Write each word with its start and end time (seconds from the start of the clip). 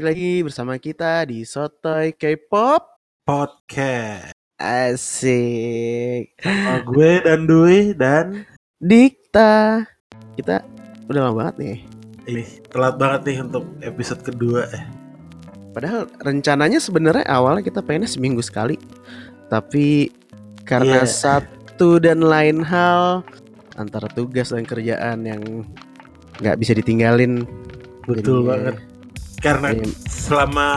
balik 0.00 0.16
lagi 0.16 0.40
bersama 0.40 0.80
kita 0.80 1.28
di 1.28 1.44
Sotoy 1.44 2.16
K-pop 2.16 3.04
podcast. 3.20 4.32
Asik. 4.56 6.32
Sama 6.40 6.80
gue 6.88 7.20
dan 7.20 7.44
Dwi 7.44 7.92
dan 7.92 8.48
Dikta. 8.80 9.84
Kita 10.40 10.64
udah 11.04 11.20
lama 11.20 11.36
banget 11.36 11.54
nih. 11.60 11.76
ini 12.32 12.44
telat 12.72 12.96
banget 12.96 13.28
nih 13.28 13.38
untuk 13.44 13.68
episode 13.84 14.24
kedua 14.24 14.72
eh. 14.72 14.88
Padahal 15.76 16.08
rencananya 16.24 16.80
sebenarnya 16.80 17.28
awalnya 17.28 17.60
kita 17.60 17.84
pengennya 17.84 18.08
seminggu 18.08 18.40
sekali. 18.40 18.80
Tapi 19.52 20.08
karena 20.64 21.04
Iya. 21.04 21.12
satu 21.12 22.00
dan 22.00 22.24
lain 22.24 22.64
hal 22.64 23.20
antara 23.76 24.08
tugas 24.08 24.48
dan 24.48 24.64
kerjaan 24.64 25.28
yang 25.28 25.68
nggak 26.40 26.56
bisa 26.56 26.72
ditinggalin. 26.72 27.44
Betul 28.08 28.48
Jadi, 28.48 28.48
banget. 28.48 28.89
Karena 29.40 29.72
Iya. 29.72 29.88
selama 30.06 30.68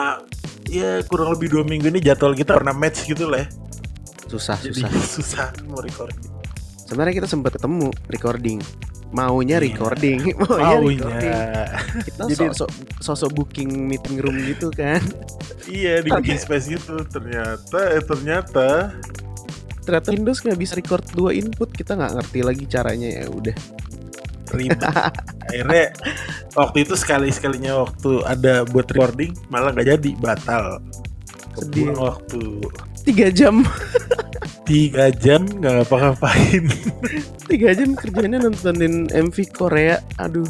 ya 0.66 1.04
kurang 1.04 1.36
lebih 1.36 1.52
dua 1.52 1.62
minggu 1.62 1.86
ini 1.86 2.00
jadwal 2.00 2.32
kita 2.32 2.56
pernah 2.56 2.72
match 2.72 3.04
gitu 3.04 3.28
lah 3.28 3.44
ya. 3.44 3.48
Susah 4.26 4.56
Jadi 4.58 4.80
susah. 4.80 4.90
susah 5.20 5.46
mau 5.66 5.78
record. 5.78 6.16
Sebenarnya 6.84 7.14
kita 7.14 7.28
sempat 7.28 7.54
ketemu 7.54 7.92
recording. 8.08 8.58
Maunya 9.14 9.56
Iya. 9.56 9.70
recording, 9.70 10.18
maunya, 10.42 10.74
Maunya. 10.74 11.06
recording. 11.06 11.32
Kita 12.02 12.22
Jadi- 12.26 12.40
sosok 12.50 12.68
sosok 12.98 13.30
booking 13.32 13.70
meeting 13.86 14.18
room 14.18 14.34
gitu 14.42 14.68
kan. 14.68 14.98
iya 15.64 16.02
di 16.02 16.10
booking 16.10 16.36
space 16.36 16.66
gitu. 16.68 16.98
Ternyata 17.04 17.78
eh 17.90 18.02
ternyata 18.02 18.90
Ternyata 19.84 20.08
Windows 20.10 20.40
nggak 20.40 20.56
bisa 20.56 20.72
record 20.74 21.04
dua 21.12 21.30
input, 21.30 21.68
kita 21.68 21.92
nggak 21.92 22.16
ngerti 22.16 22.40
lagi 22.40 22.64
caranya 22.64 23.20
ya 23.20 23.28
udah. 23.28 23.52
Ribet. 24.54 24.80
Akhirnya 25.50 25.92
waktu 26.54 26.76
itu 26.86 26.94
sekali 26.94 27.28
sekalinya 27.30 27.84
waktu 27.84 28.22
ada 28.24 28.64
buat 28.64 28.88
recording 28.90 29.34
malah 29.52 29.74
nggak 29.74 29.98
jadi 29.98 30.10
batal. 30.18 30.80
Sedih. 31.58 31.94
Waktu 31.94 32.62
Tiga 33.04 33.28
jam, 33.28 33.60
tiga 34.64 35.12
jam 35.12 35.44
nggak 35.44 35.84
ngapa-ngapain. 35.84 36.64
tiga 37.52 37.76
jam 37.76 37.92
kerjanya 37.92 38.40
nontonin 38.40 39.12
MV 39.12 39.36
Korea. 39.52 40.00
Aduh, 40.16 40.48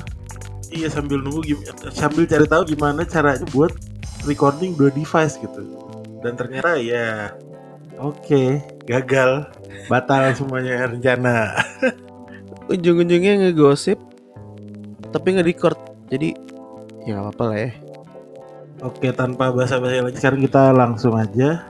Iya 0.75 0.91
sambil 0.91 1.19
nunggu 1.23 1.55
sambil 1.95 2.27
cari 2.27 2.47
tahu 2.51 2.63
gimana 2.75 3.07
caranya 3.07 3.47
buat 3.55 3.75
recording 4.27 4.75
dua 4.75 4.91
device 4.91 5.39
gitu. 5.39 5.63
Dan 6.23 6.35
ternyata 6.35 6.79
ya 6.79 7.31
oke, 7.99 8.59
gagal. 8.87 9.51
Batal 9.87 10.35
semuanya 10.35 10.91
rencana. 10.91 11.55
ujung-ujungnya 12.71 13.49
ngegosip, 13.49 13.99
tapi 15.13 15.37
nggak 15.37 15.49
record. 15.49 15.79
Jadi 16.09 16.37
ya 17.05 17.19
nggak 17.19 17.25
apa-apa 17.29 17.45
lah 17.51 17.59
ya. 17.59 17.71
Oke, 18.85 19.09
tanpa 19.17 19.49
basa-basi 19.49 20.03
lagi 20.05 20.19
sekarang 20.21 20.45
kita 20.45 20.75
langsung 20.75 21.17
aja. 21.17 21.65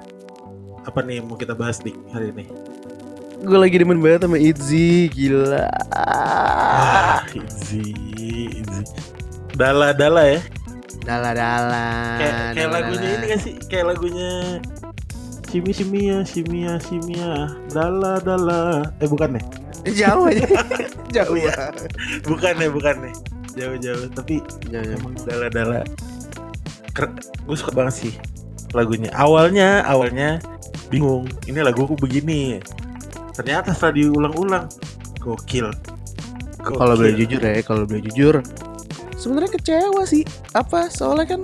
Apa 0.83 1.01
nih 1.05 1.23
mau 1.23 1.39
kita 1.39 1.55
bahas 1.55 1.79
nih 1.85 1.95
hari 2.11 2.35
ini? 2.35 2.45
Gue 3.45 3.59
lagi 3.61 3.77
demen 3.77 4.01
banget 4.01 4.25
sama 4.25 4.41
Itzy, 4.41 5.13
gila. 5.13 5.69
Ah, 5.93 7.21
easy, 7.37 7.93
easy. 8.57 8.83
Dala-dala 9.55 10.27
ya. 10.27 10.41
Dala-dala. 11.05 11.87
Kayak 12.17 12.33
kayak 12.33 12.55
dala-dala. 12.57 12.75
lagunya 12.81 13.09
ini 13.13 13.25
gak 13.29 13.41
sih? 13.45 13.55
Kayak 13.69 13.85
lagunya 13.95 14.31
Simi 15.55 15.71
Simia, 15.71 16.17
Simia, 16.27 16.73
Simia, 16.83 17.53
Dala 17.71 18.19
Dala. 18.19 18.91
Eh 18.99 19.07
bukan 19.07 19.39
nih. 19.39 19.64
Jauh 19.85 20.25
aja. 20.33 20.47
Jauh 21.17 21.37
Iya. 21.37 21.53
ya. 21.53 21.69
bukan 22.25 22.55
ya 22.59 22.69
bukan 22.73 22.97
nih 23.07 23.15
jauh-jauh 23.55 24.11
tapi 24.11 24.43
Jangan. 24.67 24.99
emang 24.99 25.15
dala-dala 25.23 25.81
gue 27.47 27.55
suka 27.55 27.71
banget 27.71 27.95
sih 27.95 28.13
lagunya 28.75 29.15
awalnya 29.15 29.87
awalnya 29.87 30.43
bingung 30.91 31.31
ini 31.47 31.63
lagu 31.63 31.87
aku 31.87 31.95
begini 31.95 32.59
ternyata 33.35 33.71
setelah 33.71 33.95
diulang-ulang 33.95 34.67
gokil 35.23 35.71
Gokil. 36.65 36.79
Kalau 36.81 36.95
boleh 36.97 37.13
jujur 37.13 37.41
ya, 37.45 37.61
kalau 37.61 37.85
boleh 37.85 38.01
jujur, 38.09 38.41
sebenarnya 39.21 39.53
kecewa 39.53 40.01
sih. 40.09 40.25
Apa? 40.57 40.89
Soalnya 40.89 41.37
kan 41.37 41.41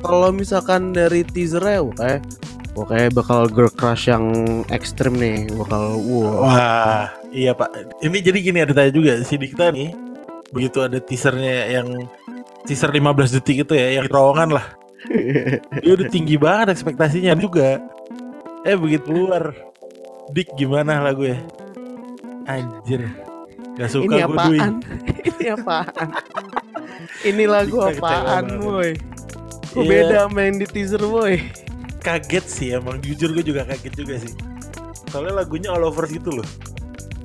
kalau 0.00 0.32
misalkan 0.32 0.96
dari 0.96 1.20
teasernya, 1.28 1.84
wah 1.84 1.92
kayak, 1.92 2.24
wah 2.72 2.86
kayak 2.88 3.12
bakal 3.12 3.44
girl 3.48 3.68
crush 3.68 4.08
yang 4.08 4.24
ekstrim 4.72 5.16
nih, 5.16 5.44
bakal 5.52 6.00
wow. 6.00 6.48
wah 6.48 7.04
iya 7.28 7.52
pak 7.52 7.68
ini 8.00 8.18
jadi 8.24 8.38
gini 8.40 8.58
ada 8.64 8.72
tanya 8.72 8.92
juga 8.92 9.12
si 9.24 9.36
Dikta 9.36 9.72
nih 9.72 9.92
begitu 10.52 10.84
ada 10.84 11.00
teasernya 11.00 11.80
yang 11.80 11.88
teaser 12.68 12.92
15 12.92 13.40
detik 13.40 13.64
itu 13.68 13.72
ya 13.76 14.00
yang 14.00 14.04
di 14.04 14.10
terowongan 14.12 14.50
lah 14.56 14.66
dia 15.82 15.92
udah 15.92 16.08
tinggi 16.08 16.36
banget 16.38 16.76
ekspektasinya 16.76 17.34
juga 17.36 17.80
eh 18.62 18.76
begitu 18.76 19.10
keluar 19.10 19.56
dik 20.30 20.54
gimana 20.54 21.02
lagu 21.02 21.26
ya 21.26 21.38
anjir 22.46 23.08
gak 23.76 23.88
suka 23.88 24.04
Ini 24.04 24.16
gue 24.20 24.36
apaan? 24.36 24.72
Ini 25.28 25.44
apaan? 25.56 26.08
Ini 27.24 27.44
lagu 27.48 27.76
apaan, 27.80 28.44
boy? 28.60 28.92
Kok 29.72 29.80
Iya. 29.80 29.88
beda 29.88 30.20
main 30.28 30.60
di 30.60 30.68
teaser, 30.68 31.00
boy? 31.00 31.40
Kaget 32.02 32.44
sih 32.44 32.68
emang 32.74 32.98
jujur 32.98 33.30
gue 33.32 33.44
juga 33.46 33.62
kaget 33.64 33.94
juga 33.94 34.14
sih 34.18 34.34
soalnya 35.08 35.44
lagunya 35.44 35.70
all 35.70 35.86
over 35.86 36.04
gitu 36.06 36.34
loh 36.34 36.48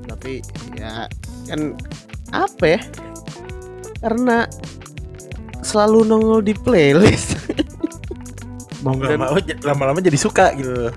Tapi 0.08 0.40
ya 0.72 1.04
kan 1.44 1.76
apa 2.32 2.64
ya? 2.64 2.80
Karena 4.00 4.44
selalu 5.60 6.04
nongol 6.04 6.40
di 6.40 6.52
playlist. 6.56 7.36
mau 8.84 8.94
nggak 8.96 9.18
mau 9.20 9.36
lama-lama 9.64 9.98
jadi 10.00 10.16
suka 10.16 10.54
gitu 10.56 10.88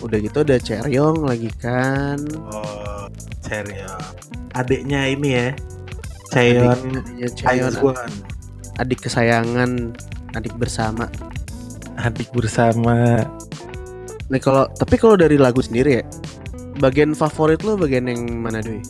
Udah 0.00 0.18
gitu 0.20 0.44
ada 0.44 0.56
Cheryong 0.60 1.24
lagi 1.24 1.48
kan. 1.58 2.20
oh 2.48 3.08
serius 3.42 3.92
adiknya 4.52 5.08
ini 5.10 5.28
ya 5.34 5.48
Cheryong 6.32 7.02
Aizwan 7.44 7.96
adik 8.76 9.08
kesayangan, 9.08 9.96
adik 10.36 10.52
bersama. 10.60 11.08
Adik 12.00 12.30
bersama. 12.32 13.24
Nih 14.26 14.40
kalau 14.42 14.66
tapi 14.74 14.98
kalau 14.98 15.14
dari 15.14 15.38
lagu 15.38 15.62
sendiri 15.62 16.02
ya, 16.02 16.04
bagian 16.82 17.14
favorit 17.16 17.62
lo 17.62 17.78
bagian 17.78 18.10
yang 18.10 18.22
mana 18.42 18.60
doi? 18.60 18.82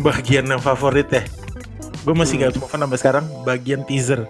bagian 0.00 0.50
yang 0.50 0.62
favorit 0.62 1.08
ya? 1.12 1.22
Gue 2.02 2.14
masih 2.18 2.42
Hmm. 2.42 2.50
gak 2.50 2.58
move 2.58 2.72
sampai 2.72 2.98
sekarang. 2.98 3.24
Bagian 3.46 3.86
teaser. 3.86 4.26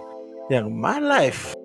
Yang 0.51 0.69
my 0.69 0.99
life. 1.01 1.57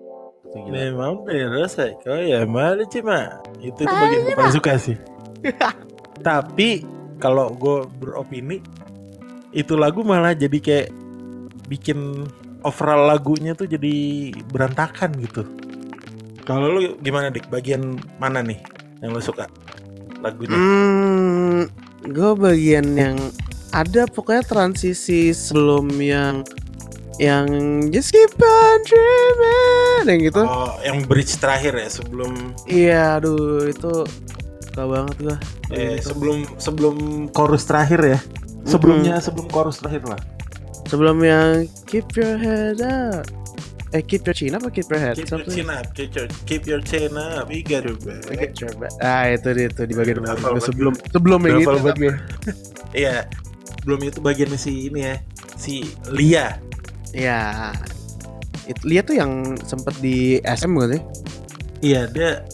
Memang 0.57 1.29
beres 1.29 1.77
kau 2.01 2.17
ya? 2.17 2.49
Malu 2.49 2.89
cima 2.89 3.37
itu 3.61 3.85
itu 3.85 3.93
bagian 3.93 4.21
gue 4.25 4.33
paling 4.33 4.55
suka 4.57 4.73
sih. 4.81 4.97
Tapi 6.29 6.83
kalau 7.21 7.53
gue 7.53 7.85
beropini 8.01 8.65
itu 9.53 9.77
lagu 9.77 10.01
malah 10.01 10.33
jadi 10.33 10.57
kayak 10.57 10.89
bikin 11.69 12.25
overall 12.65 13.13
lagunya 13.13 13.53
tuh 13.53 13.69
jadi 13.69 13.95
berantakan 14.49 15.13
gitu 15.21 15.45
kalau 16.49 16.73
lu 16.73 16.97
gimana 16.99 17.29
dik 17.29 17.47
bagian 17.47 18.01
mana 18.17 18.41
nih 18.41 18.57
yang 18.99 19.13
lu 19.13 19.21
suka 19.21 19.45
lagunya 20.19 20.57
Hmm, 20.57 21.69
gue 22.03 22.33
bagian 22.35 22.87
yang 22.97 23.17
ada 23.71 24.09
pokoknya 24.09 24.43
transisi 24.43 25.31
sebelum 25.31 25.93
yang 26.01 26.41
yang 27.19 27.45
just 27.91 28.11
keep 28.11 28.31
on 28.39 28.79
dreaming 28.83 30.07
yang 30.09 30.21
gitu. 30.25 30.41
oh 30.41 30.73
yang 30.81 31.05
bridge 31.05 31.37
terakhir 31.37 31.75
ya 31.75 31.89
sebelum 31.89 32.55
Iya, 32.65 33.19
aduh 33.19 33.67
itu 33.67 34.07
suka 34.65 34.83
banget 34.87 35.17
gua. 35.21 35.37
Eh, 35.69 35.99
Gitu. 35.99 36.15
sebelum 36.15 36.39
sebelum 36.57 36.97
chorus 37.29 37.67
terakhir 37.67 38.01
ya. 38.07 38.19
Sebelumnya 38.63 39.19
sebelum 39.19 39.47
chorus 39.51 39.83
terakhir 39.83 40.07
lah. 40.07 40.21
Sebelum 40.87 41.19
yang 41.21 41.67
keep 41.85 42.07
your 42.15 42.39
head 42.39 42.79
up. 42.81 43.27
Eh 43.89 44.05
keep 44.05 44.21
your 44.29 44.37
chin 44.37 44.53
apa 44.53 44.69
keep 44.69 44.85
your 44.93 45.01
head? 45.01 45.17
Keep 45.17 45.33
your 45.33 45.41
Something. 45.41 45.65
chin 45.65 45.69
up, 45.73 45.87
keep 45.97 46.13
your, 46.13 46.29
keep 46.45 46.63
your 46.69 46.81
chin 46.85 47.13
up, 47.17 47.49
we 47.49 47.65
got 47.65 47.89
it 47.89 47.97
back. 48.05 48.93
Ah 49.01 49.33
itu 49.33 49.49
dia 49.57 49.73
tuh 49.73 49.89
di 49.89 49.97
bagian 49.97 50.21
banget 50.21 50.61
sebelum 50.61 50.93
sebelum 51.09 51.41
yang 51.49 51.65
itu 51.65 51.73
Iya, 53.09 53.25
belum 53.89 54.01
itu 54.05 54.21
bagian 54.21 54.53
si 54.61 54.93
ini 54.93 55.09
ya, 55.09 55.17
si 55.57 55.89
Lia. 56.13 56.61
ya 57.17 57.73
itu 58.69 58.85
lihat 58.85 59.09
tuh 59.09 59.17
yang 59.17 59.57
sempet 59.65 59.97
di 60.05 60.45
SM 60.45 60.69
gak 60.77 60.91
sih? 60.93 61.03
Iya, 61.81 62.05
dia 62.13 62.45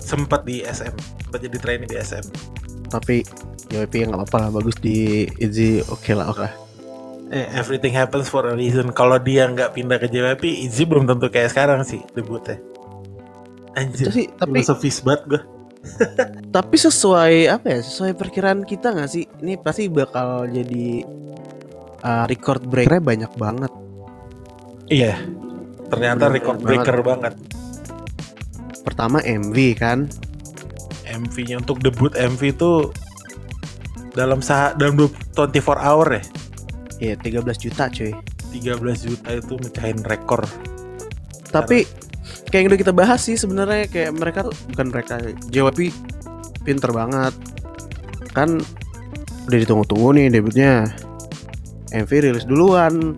sempat 0.00 0.48
di 0.48 0.64
SM, 0.64 0.96
sempat 1.28 1.44
jadi 1.44 1.56
trainee 1.60 1.88
di 1.88 2.00
SM. 2.00 2.24
Tapi 2.88 3.20
JYP 3.68 4.08
nggak 4.08 4.16
apa-apa 4.24 4.48
lah 4.48 4.50
bagus 4.56 4.80
di 4.80 5.28
Izzy 5.36 5.84
oke 5.84 6.16
lah 6.16 6.32
oke 6.32 6.40
lah. 6.40 6.52
Eh, 7.28 7.46
everything 7.52 7.92
happens 7.92 8.32
for 8.32 8.48
a 8.48 8.54
reason. 8.56 8.88
Kalau 8.96 9.20
dia 9.20 9.44
nggak 9.48 9.76
pindah 9.76 10.00
ke 10.00 10.08
JYP, 10.08 10.64
Izzy 10.64 10.88
belum 10.88 11.04
tentu 11.04 11.28
kayak 11.28 11.52
sekarang 11.52 11.84
sih 11.84 12.00
debutnya. 12.16 12.56
Anjir, 13.76 14.08
Itu 14.08 14.12
sih 14.16 14.26
tapi 14.32 14.64
filosofis 14.64 15.04
banget 15.04 15.22
gue. 15.36 15.42
tapi 16.56 16.74
sesuai 16.74 17.54
apa 17.54 17.78
ya 17.78 17.80
sesuai 17.86 18.18
perkiraan 18.18 18.66
kita 18.66 18.90
nggak 18.90 19.08
sih 19.08 19.30
ini 19.46 19.54
pasti 19.54 19.86
bakal 19.86 20.50
jadi 20.50 21.06
uh, 22.02 22.26
record 22.26 22.66
breaknya 22.66 22.98
banyak 22.98 23.32
banget 23.38 23.70
Iya, 24.88 25.20
ternyata 25.92 26.32
Bener 26.32 26.34
record 26.40 26.58
breaker 26.64 26.98
banget. 27.04 27.34
Pertama 28.80 29.20
MV 29.20 29.56
kan. 29.76 30.08
MV-nya 31.08 31.60
untuk 31.60 31.80
debut 31.80 32.12
MV 32.12 32.40
itu 32.40 32.92
dalam 34.12 34.40
sah 34.40 34.72
dalam 34.76 34.96
24 34.96 35.60
hour 35.76 36.20
ya. 36.20 36.22
Ya 36.98 37.14
13 37.14 37.44
juta 37.58 37.86
cuy. 37.90 38.12
13 38.54 39.06
juta 39.06 39.28
itu 39.34 39.54
mecahin 39.60 40.00
rekor. 40.02 40.42
Tapi 41.48 41.86
kayak 42.48 42.60
yang 42.64 42.68
udah 42.72 42.80
kita 42.80 42.92
bahas 42.92 43.20
sih 43.22 43.36
sebenarnya 43.38 43.86
kayak 43.88 44.12
mereka 44.16 44.48
tuh 44.48 44.54
bukan 44.74 44.86
mereka 44.90 45.14
JYP 45.48 45.94
pinter 46.66 46.90
banget. 46.90 47.34
Kan 48.34 48.60
udah 49.48 49.58
ditunggu-tunggu 49.58 50.08
nih 50.18 50.26
debutnya. 50.32 50.90
MV 51.94 52.10
rilis 52.10 52.44
duluan. 52.44 53.16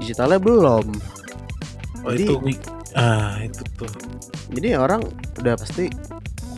Digitalnya 0.00 0.40
belum. 0.40 0.86
Oh 2.02 2.10
Jadi- 2.10 2.26
itu 2.26 2.34
ah 2.98 3.38
itu 3.38 3.62
tuh. 3.78 3.90
Jadi 4.50 4.74
orang 4.74 5.04
udah 5.38 5.54
pasti 5.54 5.86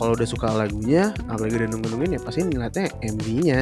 kalau 0.01 0.17
udah 0.17 0.25
suka 0.27 0.49
lagunya, 0.51 1.13
apalagi 1.29 1.63
udah 1.63 1.69
nunggu-nungguin 1.77 2.17
ya 2.17 2.21
pasti 2.25 2.41
ngeliatnya 2.43 2.89
MV-nya. 3.05 3.61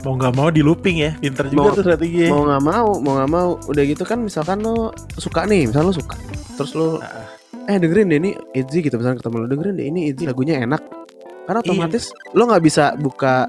Mau 0.00 0.16
nggak 0.16 0.32
mau 0.32 0.48
di 0.48 0.60
looping 0.60 0.96
ya, 0.98 1.12
pinter 1.14 1.44
juga 1.46 1.60
Mau- 1.60 1.76
tuh 1.76 1.84
strategi. 1.84 2.24
Mau 2.26 2.42
nggak 2.42 2.62
mau, 2.62 2.88
mau 2.98 3.12
nggak 3.16 3.30
mau, 3.30 3.48
udah 3.62 3.82
gitu 3.84 4.02
kan 4.02 4.16
misalkan 4.16 4.58
lo 4.58 4.90
suka 5.14 5.44
nih, 5.44 5.68
misal 5.68 5.84
lo 5.84 5.92
suka, 5.92 6.16
terus 6.56 6.72
lo 6.72 6.96
Ah, 6.98 7.28
eh 7.68 7.76
dengerin 7.76 8.08
deh 8.08 8.18
ini 8.18 8.30
Itzy 8.50 8.80
gitu 8.80 8.96
misalnya 8.96 9.20
ketemu 9.20 9.36
lo 9.36 9.46
dengerin 9.46 9.74
deh 9.76 9.86
ini 9.86 10.00
Itzy 10.08 10.24
lagunya 10.24 10.56
enak, 10.58 10.80
karena 11.44 11.60
Iya. 11.60 11.68
otomatis 11.68 12.04
lo 12.32 12.42
nggak 12.46 12.64
bisa 12.64 12.84
buka 12.96 13.44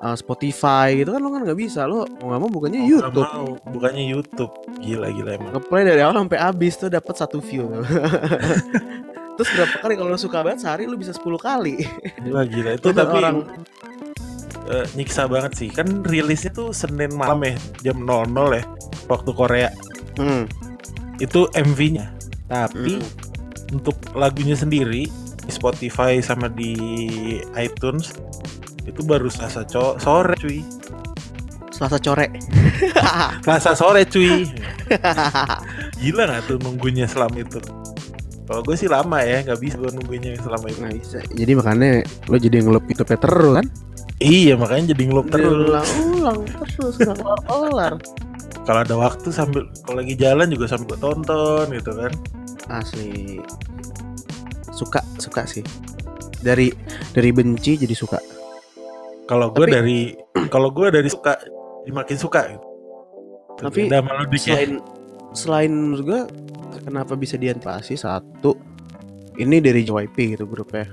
uh, 0.00 0.12
Spotify 0.14 0.98
gitu 0.98 1.14
kan 1.14 1.20
lo 1.22 1.30
kan 1.30 1.40
nggak 1.42 1.56
bisa. 1.56 1.86
Lo 1.86 2.02
mau 2.18 2.34
nggak 2.34 2.40
mau 2.42 2.50
bukannya 2.50 2.78
nggak 2.80 2.90
YouTube. 2.90 3.22
mau, 3.24 3.46
bukannya 3.70 4.04
YouTube. 4.04 4.52
Gila 4.82 5.08
gila 5.08 5.30
emang. 5.32 5.50
ngeplay 5.54 5.82
dari 5.84 6.00
awal 6.02 6.18
sampai 6.20 6.38
habis 6.38 6.74
tuh 6.74 6.90
dapat 6.90 7.14
satu 7.14 7.38
view. 7.38 7.70
Terus 9.34 9.50
berapa 9.50 9.76
kali 9.80 9.94
kalau 9.94 10.10
lo 10.10 10.18
suka 10.20 10.42
banget 10.42 10.62
sehari 10.62 10.86
lo 10.86 10.94
bisa 10.94 11.10
10 11.10 11.22
kali. 11.36 11.82
Gila 12.20 12.42
gila. 12.44 12.70
Itu 12.72 12.90
Itu 12.90 12.94
tapi 12.94 13.14
orang 13.16 13.36
eh, 14.66 14.86
nyiksa 14.92 15.24
banget 15.24 15.52
sih. 15.56 15.68
Kan 15.68 16.02
rilisnya 16.02 16.50
tuh 16.50 16.70
Senin 16.70 17.12
malam 17.12 17.40
ya, 17.40 17.54
jam 17.82 18.00
00 18.00 18.28
ya 18.52 18.64
waktu 19.06 19.30
Korea. 19.30 19.70
hmm. 20.14 20.44
Itu 21.16 21.46
MV-nya. 21.52 22.10
Tapi 22.44 22.98
Hmm. 22.98 23.08
untuk 23.72 23.96
lagunya 24.12 24.54
sendiri 24.54 25.08
di 25.38 25.50
Spotify 25.50 26.18
sama 26.18 26.46
di 26.46 26.76
iTunes 27.54 28.12
itu 28.84 29.00
baru 29.00 29.28
Selasa 29.28 29.64
co- 29.64 29.96
sore 29.96 30.36
cuy. 30.36 30.60
Selasa 31.68 31.98
core 31.98 32.30
Selasa 33.44 33.74
sore 33.74 34.06
cuy. 34.06 34.46
Gila 35.96 36.22
nggak 36.24 36.42
tuh 36.46 36.56
nunggunya 36.60 37.04
selama 37.04 37.40
itu? 37.40 37.58
Kalau 38.44 38.60
gue 38.60 38.76
sih 38.76 38.86
lama 38.86 39.18
ya, 39.18 39.40
nggak 39.40 39.56
bisa 39.56 39.74
gue 39.74 39.90
nunggunya 39.90 40.36
selama 40.36 40.68
itu. 40.68 40.78
nggak 40.78 40.96
bisa 41.00 41.18
jadi 41.32 41.52
makanya 41.56 41.90
lo 42.28 42.36
jadi 42.36 42.56
ngelup 42.60 42.84
itu 42.86 43.02
terus 43.02 43.52
kan 43.56 43.66
Iya 44.24 44.56
makanya 44.56 44.96
jadi 44.96 45.02
ngelup 45.04 45.28
terus. 45.28 45.52
ulang-ulang 45.68 46.40
terus 46.48 46.96
nggak 46.96 47.16
kelar-kelar 47.20 47.94
Kalau 48.64 48.80
ada 48.80 48.96
waktu 48.96 49.28
sambil 49.28 49.68
kalau 49.84 50.00
lagi 50.00 50.16
jalan 50.16 50.48
juga 50.48 50.64
sambil 50.64 50.96
gue 50.96 51.00
tonton 51.04 51.68
gitu 51.68 51.92
kan. 51.92 52.12
asli 52.72 53.44
suka 54.72 55.04
suka 55.20 55.44
sih 55.44 55.60
dari 56.40 56.72
dari 57.12 57.30
benci 57.36 57.76
jadi 57.76 57.92
suka 57.92 58.16
Kalau 59.28 59.52
gue 59.52 59.68
dari 59.68 60.16
kalau 60.48 60.72
gue 60.72 60.88
dari 60.88 61.08
suka 61.12 61.36
makin 61.92 62.16
suka 62.16 62.48
gitu. 62.48 62.66
Tapi 63.60 63.92
melodiknya. 63.92 64.56
selain 64.56 64.72
selain 65.36 65.72
menurut 65.72 66.04
gue 66.08 66.20
kenapa 66.88 67.12
bisa 67.16 67.36
diantisipasi 67.36 68.00
satu 68.00 68.56
ini 69.36 69.60
dari 69.60 69.84
JYP 69.84 70.36
gitu 70.36 70.48
grupnya 70.48 70.88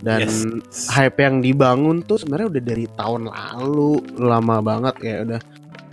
dan 0.00 0.24
Yes. 0.24 0.88
hype 0.88 1.16
yang 1.16 1.40
dibangun 1.40 2.00
tuh 2.00 2.20
sebenarnya 2.20 2.48
udah 2.52 2.62
dari 2.62 2.86
tahun 2.92 3.22
lalu 3.28 3.90
lama 4.18 4.56
banget 4.60 4.94
kayak 4.96 5.18
udah 5.24 5.40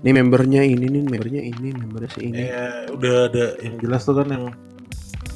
ini 0.03 0.11
membernya 0.13 0.61
ini 0.61 0.85
nih 0.85 1.01
membernya 1.07 1.41
ini 1.41 1.67
membernya 1.71 2.09
si 2.11 2.19
ini 2.27 2.39
Ya, 2.43 2.67
udah 2.91 3.15
ada 3.31 3.45
yang 3.63 3.75
jelas 3.79 4.03
tuh 4.03 4.19
kan 4.19 4.27
yang 4.27 4.45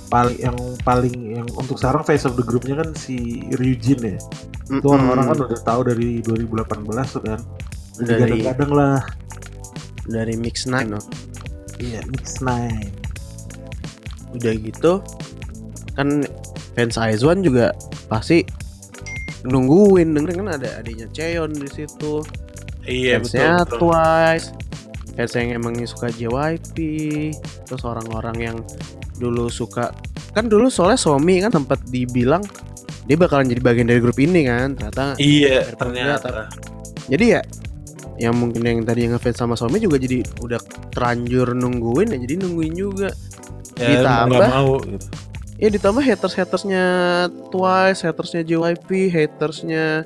paling 0.08 0.40
yang 0.40 0.56
paling 0.82 1.16
yang 1.36 1.48
untuk 1.56 1.76
sekarang 1.76 2.04
face 2.04 2.24
of 2.24 2.36
the 2.36 2.44
groupnya 2.44 2.80
kan 2.80 2.92
si 2.92 3.44
Ryujin 3.56 4.00
ya. 4.04 4.20
Itu 4.68 4.84
Mm-mm. 4.84 4.88
orang-orang 4.88 5.26
kan 5.28 5.38
udah 5.48 5.60
tahu 5.64 5.82
dari 5.84 6.20
2018 6.24 6.68
tuh 7.12 7.24
kan. 7.24 7.40
Dari- 7.98 8.44
kadang 8.44 8.72
lah. 8.72 9.00
dari 10.08 10.40
Mix 10.40 10.64
Nine 10.64 10.96
no? 10.96 11.02
Iya, 11.78 12.00
Mix 12.08 12.40
Nine. 12.40 12.92
udah 14.32 14.54
gitu 14.54 14.92
kan 15.92 16.24
fans 16.78 16.94
Aizwan 16.96 17.42
juga 17.42 17.74
pasti 18.06 18.46
nungguin 19.44 20.14
dengerin 20.14 20.38
kan 20.40 20.50
ada 20.56 20.70
adanya 20.78 21.10
Cheon 21.10 21.52
di 21.52 21.66
situ 21.68 22.22
Iya, 22.84 23.20
fansnya 23.20 23.60
betul, 23.60 23.66
betul. 23.66 23.78
Twice 23.84 24.48
fans 25.12 25.34
yang 25.34 25.50
emangnya 25.56 25.88
suka 25.88 26.08
JYP 26.10 26.76
terus 27.66 27.82
orang-orang 27.84 28.38
yang 28.40 28.58
dulu 29.18 29.50
suka 29.50 29.90
kan 30.32 30.46
dulu 30.46 30.70
soalnya 30.70 30.96
Somi 30.96 31.42
kan 31.42 31.50
sempat 31.50 31.82
dibilang 31.84 32.46
dia 33.04 33.18
bakalan 33.18 33.48
jadi 33.48 33.60
bagian 33.60 33.88
dari 33.88 33.98
grup 33.98 34.16
ini 34.16 34.46
kan 34.46 34.72
ternyata 34.72 35.18
Iya, 35.18 35.74
Ternyata. 35.74 36.22
ternyata. 36.22 36.44
jadi 37.08 37.26
ya 37.28 37.42
yang 38.18 38.34
mungkin 38.34 38.62
yang 38.62 38.82
tadi 38.82 39.06
yang 39.06 39.14
ngefans 39.14 39.38
sama 39.38 39.54
Somi 39.54 39.78
juga 39.78 39.98
jadi 39.98 40.22
udah 40.38 40.58
terlanjur 40.92 41.52
nungguin 41.52 42.14
ya 42.14 42.20
jadi 42.20 42.34
nungguin 42.40 42.74
juga 42.74 43.10
Ya, 43.78 43.94
Ditambah- 43.94 44.50
mau 44.50 44.82
gitu. 44.82 45.06
Ya 45.58 45.74
ditambah 45.74 46.06
haters-hatersnya 46.06 46.86
Twice, 47.50 48.06
hatersnya 48.06 48.46
JYP, 48.46 49.10
hatersnya 49.10 50.06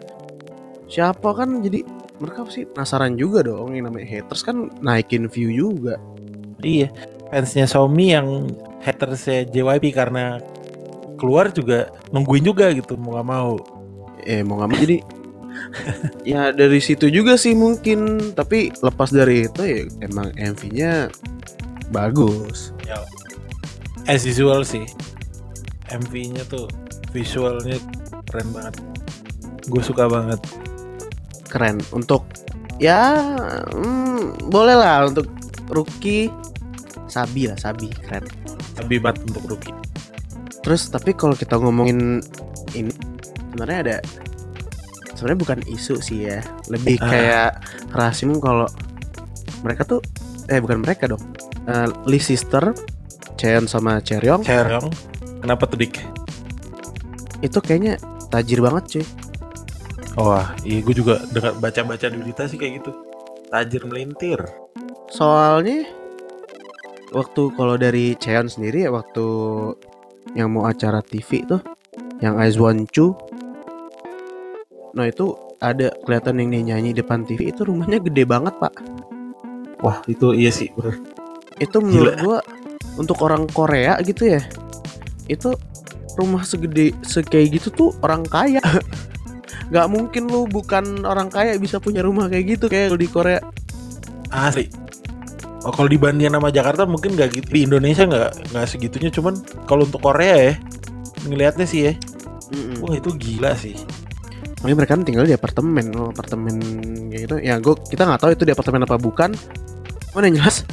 siapa 0.87 1.35
kan 1.35 1.59
jadi 1.59 1.83
mereka 2.23 2.47
sih 2.47 2.63
penasaran 2.63 3.19
juga 3.19 3.43
dong 3.43 3.75
yang 3.75 3.91
namanya 3.91 4.07
haters 4.07 4.47
kan 4.47 4.71
naikin 4.79 5.27
view 5.27 5.51
juga. 5.51 5.99
Iya, 6.63 6.87
fansnya 7.33 7.67
Xiaomi 7.67 8.15
yang 8.15 8.27
hatersnya 8.79 9.43
JYP 9.49 9.91
karena 9.91 10.39
keluar 11.19 11.51
juga 11.51 11.91
nungguin 12.15 12.47
juga 12.47 12.71
gitu 12.71 12.95
mau 12.95 13.19
nggak 13.19 13.27
mau. 13.27 13.59
Eh 14.23 14.45
mau 14.45 14.55
nggak 14.61 14.69
mau 14.69 14.79
jadi 14.79 14.97
ya 16.31 16.55
dari 16.55 16.79
situ 16.79 17.11
juga 17.11 17.35
sih 17.35 17.51
mungkin 17.57 18.31
tapi 18.37 18.71
lepas 18.71 19.11
dari 19.11 19.51
itu 19.51 19.61
ya 19.67 19.83
emang 20.05 20.31
MV-nya 20.39 21.11
bagus. 21.91 22.71
As 24.09 24.25
usual 24.25 24.65
sih, 24.65 24.85
MV-nya 25.91 26.43
tuh 26.47 26.65
visualnya 27.11 27.75
keren 28.31 28.49
banget. 28.55 28.75
Gue 29.67 29.83
suka 29.83 30.07
banget. 30.07 30.39
Keren 31.51 31.83
untuk 31.91 32.23
ya 32.81 33.13
hmm, 33.75 34.49
boleh 34.49 34.73
lah 34.73 35.05
untuk 35.05 35.27
rookie 35.69 36.31
Sabi 37.11 37.51
lah 37.51 37.59
Sabi 37.59 37.91
keren. 37.91 38.23
Tapi 38.79 38.95
banget 38.97 39.27
untuk 39.27 39.43
rookie. 39.51 39.75
Terus 40.63 40.87
tapi 40.87 41.11
kalau 41.11 41.35
kita 41.35 41.59
ngomongin 41.59 42.23
ini 42.71 42.91
sebenarnya 43.51 43.79
ada 43.83 43.97
sebenarnya 45.11 45.39
bukan 45.43 45.59
isu 45.67 45.99
sih 45.99 46.25
ya, 46.31 46.39
lebih 46.71 46.95
Ah. 47.03 47.09
kayak 47.11 47.51
rasim 47.91 48.31
kalau 48.39 48.65
mereka 49.61 49.83
tuh 49.85 49.99
eh 50.47 50.57
bukan 50.63 50.81
mereka 50.81 51.05
dong. 51.11 51.21
Eh, 51.69 51.89
Lee 52.09 52.23
Sister, 52.23 52.73
Cheon 53.37 53.69
sama 53.69 54.01
Cheryong 54.01 54.41
Cheryong, 54.41 54.89
kenapa 55.41 55.65
tuh 55.65 55.81
dik? 55.81 55.99
itu 57.41 57.57
kayaknya 57.57 57.97
tajir 58.29 58.61
banget 58.61 58.83
cuy. 58.97 59.05
Wah, 60.19 60.53
iya 60.61 60.79
gue 60.83 60.95
juga 60.95 61.23
dengar 61.33 61.57
baca-baca 61.57 62.05
berita 62.13 62.45
sih 62.45 62.59
kayak 62.59 62.83
gitu. 62.83 62.91
Tajir 63.49 63.83
melintir. 63.89 64.39
Soalnya 65.11 65.89
waktu 67.11 67.41
kalau 67.57 67.75
dari 67.75 68.15
Cheon 68.15 68.47
sendiri 68.47 68.87
ya 68.87 68.91
waktu 68.93 69.25
yang 70.37 70.53
mau 70.55 70.69
acara 70.69 71.03
TV 71.03 71.43
tuh 71.43 71.59
yang 72.23 72.39
Aizwan 72.39 72.87
Chu 72.87 73.11
Nah 74.95 75.07
itu 75.07 75.35
ada 75.59 75.91
kelihatan 76.03 76.39
yang 76.39 76.49
dia 76.51 76.63
nyanyi 76.75 76.91
depan 76.95 77.27
TV 77.27 77.51
itu 77.51 77.67
rumahnya 77.67 77.99
gede 77.99 78.23
banget 78.23 78.55
pak 78.59 78.75
Wah, 79.81 79.99
itu 80.05 80.31
iya 80.37 80.53
sih, 80.53 80.69
bener. 80.77 81.01
Itu 81.57 81.81
menurut 81.81 82.15
gua 82.21 82.37
untuk 83.01 83.17
orang 83.25 83.49
Korea 83.49 83.97
gitu 84.05 84.29
ya 84.37 84.39
Itu 85.31 85.55
rumah 86.19 86.43
segede 86.43 86.91
sekayak 87.07 87.55
gitu 87.55 87.67
tuh 87.71 87.89
orang 88.03 88.27
kaya 88.27 88.59
Gak 89.73 89.87
mungkin 89.87 90.27
lu 90.27 90.43
bukan 90.51 91.07
orang 91.07 91.31
kaya 91.31 91.55
bisa 91.55 91.79
punya 91.79 92.03
rumah 92.03 92.27
kayak 92.27 92.59
gitu 92.59 92.67
kayak 92.67 92.91
di 92.99 93.07
Korea 93.07 93.39
Asli. 94.31 94.67
Oh, 95.61 95.69
kalau 95.69 95.91
dibandingin 95.91 96.33
sama 96.33 96.49
Jakarta 96.49 96.87
mungkin 96.87 97.13
nggak 97.13 97.29
gitu. 97.37 97.47
Di 97.51 97.61
Indonesia 97.67 98.03
nggak 98.07 98.51
nggak 98.51 98.65
segitunya. 98.65 99.11
Cuman 99.13 99.37
kalau 99.67 99.85
untuk 99.85 100.01
Korea 100.01 100.35
ya, 100.49 100.53
ngelihatnya 101.27 101.67
sih 101.69 101.91
ya, 101.91 101.93
Mm-mm. 102.49 102.81
wah 102.81 102.95
itu 102.97 103.13
gila 103.13 103.53
sih. 103.53 103.77
Makanya 104.63 104.75
mereka 104.77 104.91
kan 104.97 105.03
tinggal 105.05 105.25
di 105.27 105.35
apartemen, 105.35 105.85
oh, 105.99 106.09
apartemen 106.09 106.55
kayak 107.13 107.21
gitu. 107.29 107.35
Ya, 107.45 107.61
gua 107.61 107.77
kita 107.77 108.07
nggak 108.09 108.21
tahu 108.23 108.31
itu 108.33 108.43
di 108.47 108.53
apartemen 108.55 108.81
apa 108.87 108.95
bukan. 108.97 109.29
Mana 110.17 110.23
yang 110.31 110.41
jelas 110.41 110.65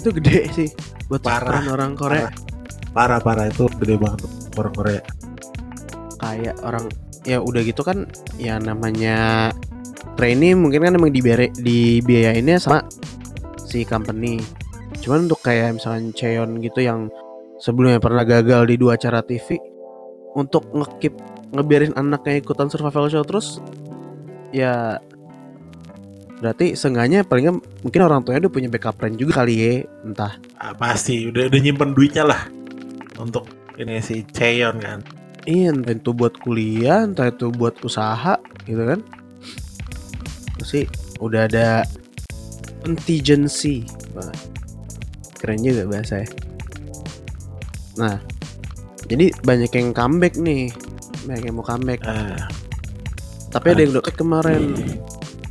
itu 0.00 0.10
gede 0.20 0.40
sih 0.52 0.68
buat 1.06 1.22
Parah, 1.22 1.64
orang 1.70 1.94
Korea. 1.94 2.28
parah 2.28 2.53
parah 2.94 3.50
itu 3.50 3.66
gede 3.82 3.98
banget 3.98 4.22
orang 4.54 4.72
Korea 4.72 5.02
kayak 6.22 6.56
orang 6.62 6.86
ya 7.26 7.42
udah 7.42 7.60
gitu 7.60 7.82
kan 7.84 8.08
ya 8.38 8.56
namanya 8.56 9.50
trainee 10.14 10.54
mungkin 10.54 10.84
kan 10.86 10.94
emang 10.94 11.10
dibere, 11.10 11.50
dibiayainnya 11.52 12.56
sama 12.62 12.86
si 13.66 13.82
company. 13.82 14.38
Cuman 15.02 15.26
untuk 15.28 15.42
kayak 15.42 15.76
misalnya 15.76 16.14
Cheon 16.14 16.62
gitu 16.62 16.80
yang 16.80 17.10
sebelumnya 17.58 17.98
pernah 17.98 18.22
gagal 18.22 18.68
di 18.70 18.76
dua 18.78 18.96
acara 18.96 19.20
TV 19.20 19.58
untuk 20.34 20.70
ngekip 20.70 21.14
ngebiarin 21.54 21.94
anaknya 21.94 22.42
ikutan 22.42 22.66
survival 22.66 23.06
show 23.06 23.22
terus 23.22 23.62
ya 24.50 24.98
berarti 26.42 26.74
seenggaknya 26.74 27.22
paling 27.22 27.62
mungkin 27.86 28.00
orang 28.02 28.26
tuanya 28.26 28.46
udah 28.46 28.52
punya 28.52 28.68
backup 28.68 28.98
plan 28.98 29.14
juga 29.14 29.42
kali 29.42 29.54
ya 29.54 29.72
entah. 30.06 30.34
Ah, 30.58 30.74
pasti. 30.74 31.30
Udah 31.30 31.50
udah 31.50 31.60
nyimpen 31.60 31.94
duitnya 31.94 32.26
lah 32.26 32.63
untuk 33.18 33.46
ini 33.78 33.98
si 34.02 34.22
Cheon 34.30 34.78
kan. 34.82 35.00
Iya 35.44 35.76
entah 35.76 35.92
itu 35.92 36.16
buat 36.16 36.40
kuliah 36.40 37.04
entah 37.04 37.28
itu 37.28 37.52
buat 37.52 37.76
usaha 37.84 38.40
gitu 38.64 38.82
kan. 38.82 39.00
Sih 40.64 40.88
udah 41.20 41.44
ada 41.44 41.84
contingency. 42.80 43.84
Wah, 44.16 44.32
keren 45.36 45.60
juga 45.60 45.84
bahasa 45.84 46.24
ya. 46.24 46.28
Nah 48.00 48.16
jadi 49.04 49.28
banyak 49.44 49.70
yang 49.74 49.92
comeback 49.92 50.34
nih. 50.40 50.72
Banyak 51.28 51.44
yang 51.44 51.56
mau 51.60 51.66
comeback. 51.66 52.00
Ah, 52.08 52.48
tapi 53.52 53.76
ada 53.76 53.80
yang 53.84 53.96
deket 54.00 54.16
kemarin. 54.16 54.72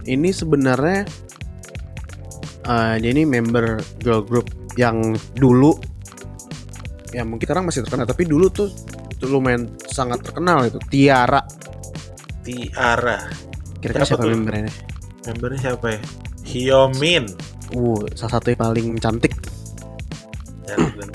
Ini 0.03 0.29
sebenarnya 0.33 1.05
dia 2.97 3.09
ini 3.13 3.29
member 3.29 3.77
girl 4.01 4.25
group 4.25 4.49
yang 4.73 5.13
dulu 5.37 5.77
ya 7.13 7.21
mungkin 7.21 7.45
sekarang 7.45 7.63
masih 7.69 7.85
terkenal 7.85 8.09
tapi 8.09 8.25
dulu 8.25 8.49
tuh 8.49 8.69
lumayan 9.23 9.71
sangat 9.87 10.19
terkenal 10.19 10.67
itu 10.67 10.81
Tiara. 10.91 11.39
Tiara. 12.43 13.23
Kira-kira 13.79 14.03
Siapa 14.03 14.27
membernya? 14.27 14.67
Membernya 15.31 15.59
siapa 15.71 15.95
ya? 15.95 15.99
Hyomin. 16.43 17.31
Uh 17.71 18.03
salah 18.19 18.41
satu 18.41 18.51
yang 18.51 18.59
paling 18.59 18.87
cantik. 18.99 19.31
Dan, 20.67 20.91
dan 20.99 21.09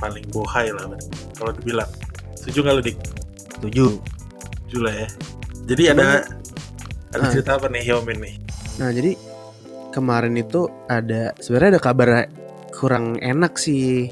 paling 0.00 0.24
bohai 0.32 0.72
lah 0.72 0.88
kalau 1.36 1.52
dibilang. 1.60 1.90
Setuju 2.32 2.58
nggak 2.64 2.74
lu 2.78 2.82
dik? 2.88 2.98
Tujuh 3.60 3.90
setuju 4.64 4.78
lah 4.88 4.94
ya. 5.04 5.08
Jadi 5.68 5.82
ada 5.92 6.04
ada 7.12 7.24
Ah. 7.28 7.28
cerita 7.28 7.60
apa 7.60 7.68
nih 7.68 7.84
Hyomin 7.84 8.18
nih? 8.24 8.34
Nah 8.80 8.88
jadi 8.88 9.12
kemarin 9.92 10.32
itu 10.40 10.72
ada 10.88 11.36
sebenarnya 11.36 11.76
ada 11.76 11.82
kabar 11.84 12.08
kurang 12.72 13.20
enak 13.20 13.60
sih 13.60 14.08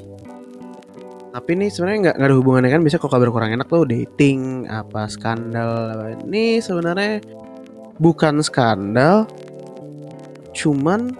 tapi 1.31 1.55
ini 1.55 1.71
sebenarnya 1.71 1.99
nggak 2.11 2.17
ada 2.19 2.35
hubungannya 2.35 2.71
kan? 2.75 2.83
Biasanya 2.83 3.03
kalau 3.07 3.15
kabar 3.15 3.31
kurang 3.31 3.55
enak 3.55 3.69
tuh 3.71 3.87
dating 3.87 4.67
apa 4.67 5.07
skandal 5.07 5.71
ini 6.27 6.59
sebenarnya 6.59 7.23
bukan 8.03 8.43
skandal. 8.43 9.31
Cuman 10.51 11.15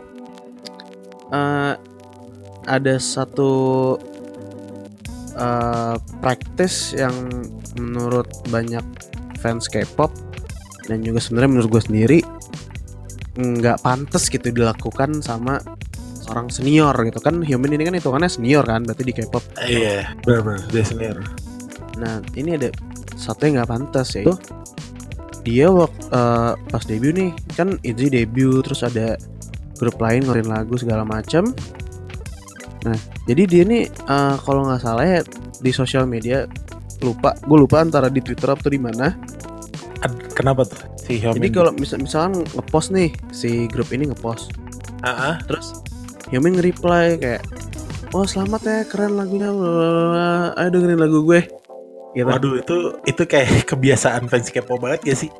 eh, 1.31 1.75
ada 2.67 2.95
satu 2.99 3.53
eh, 5.39 5.97
practice 6.19 6.99
yang 6.99 7.15
menurut 7.79 8.27
banyak 8.51 8.83
fans 9.39 9.71
K-pop 9.71 10.11
dan 10.91 11.07
juga 11.07 11.23
sebenarnya 11.23 11.51
menurut 11.55 11.71
gue 11.79 11.83
sendiri 11.87 12.19
nggak 13.39 13.81
pantas 13.87 14.27
gitu 14.27 14.51
dilakukan 14.51 15.23
sama 15.23 15.63
seorang 16.31 16.47
senior 16.47 16.95
gitu. 17.03 17.19
Kan 17.19 17.43
Hyumin 17.43 17.75
ini 17.75 17.91
kan 17.91 17.99
hitungannya 17.99 18.31
senior 18.31 18.63
kan 18.63 18.87
berarti 18.87 19.03
di 19.03 19.11
K-pop. 19.11 19.43
Iya. 19.67 20.15
Benar-benar 20.23 20.63
dia 20.71 20.85
senior. 20.87 21.19
Nah, 21.99 22.23
ini 22.39 22.55
ada 22.55 22.71
satu 23.19 23.51
yang 23.51 23.59
nggak 23.59 23.71
pantas 23.75 24.15
ya. 24.15 24.23
Itu 24.23 24.39
dia 25.43 25.67
waktu 25.75 26.07
pas 26.71 26.85
debut 26.87 27.11
nih, 27.11 27.35
kan 27.59 27.75
Itzy 27.83 28.07
debut 28.15 28.63
terus 28.63 28.87
ada 28.87 29.19
grup 29.75 29.99
lain 29.99 30.23
ngeluarin 30.23 30.47
lagu 30.47 30.79
segala 30.79 31.03
macam. 31.03 31.51
Nah, 32.87 32.97
jadi 33.27 33.43
dia 33.51 33.63
nih 33.67 33.91
eh, 33.91 34.35
kalau 34.47 34.71
nggak 34.71 34.81
salah 34.87 35.05
ya 35.05 35.21
di 35.59 35.75
sosial 35.75 36.07
media 36.07 36.47
lupa, 37.03 37.35
gue 37.41 37.59
lupa 37.59 37.83
antara 37.83 38.07
di 38.07 38.23
Twitter 38.23 38.55
atau 38.55 38.71
di 38.71 38.79
mana. 38.79 39.19
Kenapa 40.33 40.65
tuh 40.65 40.81
si 40.97 41.21
Hyomin 41.21 41.37
Jadi 41.37 41.49
kalau 41.53 41.73
misal 41.77 42.01
misalkan 42.01 42.49
ngepost 42.57 42.89
nih 42.97 43.13
si 43.37 43.69
grup 43.69 43.93
ini 43.93 44.09
ngepost, 44.09 44.57
ah 45.05 45.37
ah, 45.37 45.37
terus 45.45 45.77
Hyumin 46.31 46.57
nge-reply 46.57 47.19
kayak 47.19 47.43
Oh 48.11 48.27
selamat 48.27 48.61
ya 48.63 48.79
keren 48.85 49.15
lagunya 49.15 49.55
blablabla. 49.55 50.59
Ayo 50.59 50.69
dengerin 50.75 50.99
lagu 50.99 51.23
gue 51.23 51.41
gitu. 52.11 52.27
waduh 52.27 52.59
itu 52.59 52.77
itu 53.07 53.23
kayak 53.23 53.49
kebiasaan 53.71 54.27
fans 54.27 54.51
K-pop 54.51 54.83
banget 54.83 55.01
gak 55.07 55.19
sih 55.21 55.31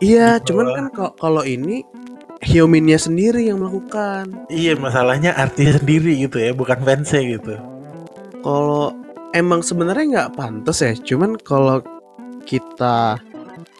Iya, 0.00 0.40
Di 0.40 0.50
cuman 0.50 0.66
kan 0.72 0.86
kalau 0.90 1.12
kalau 1.14 1.42
ini 1.44 1.84
Hyominnya 2.42 2.98
sendiri 2.98 3.46
yang 3.46 3.62
melakukan. 3.62 4.26
iya 4.48 4.74
masalahnya 4.74 5.30
artis 5.30 5.78
sendiri 5.78 6.18
gitu 6.18 6.42
ya 6.42 6.50
bukan 6.50 6.74
fansnya 6.82 7.38
gitu 7.38 7.54
Kalau 8.42 8.90
emang 9.30 9.62
sebenarnya 9.62 10.04
nggak 10.10 10.32
pantas 10.34 10.82
ya, 10.82 10.90
cuman 10.98 11.38
kalau 11.38 11.78
kita 12.42 13.22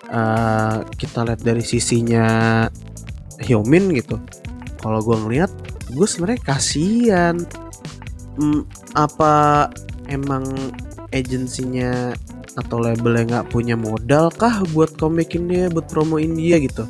eh, 0.07 0.77
kita 0.95 1.27
lihat 1.27 1.43
dari 1.43 1.65
sisinya 1.67 2.27
Hyomin 3.43 3.91
gitu, 3.99 4.15
kalau 4.79 5.03
gua 5.03 5.19
ngeliat, 5.19 5.51
gue 5.93 6.07
sebenarnya 6.09 6.43
kasihan. 6.43 7.37
Hmm, 8.33 8.65
apa 8.97 9.69
emang 10.09 10.49
agensinya 11.13 12.17
atau 12.57 12.81
labelnya 12.81 13.25
nggak 13.29 13.49
punya 13.53 13.77
modal 13.77 14.33
kah 14.33 14.65
buat 14.73 14.97
komekin 14.97 15.49
dia, 15.49 15.69
buat 15.69 15.85
promoin 15.89 16.33
dia 16.33 16.57
gitu? 16.57 16.89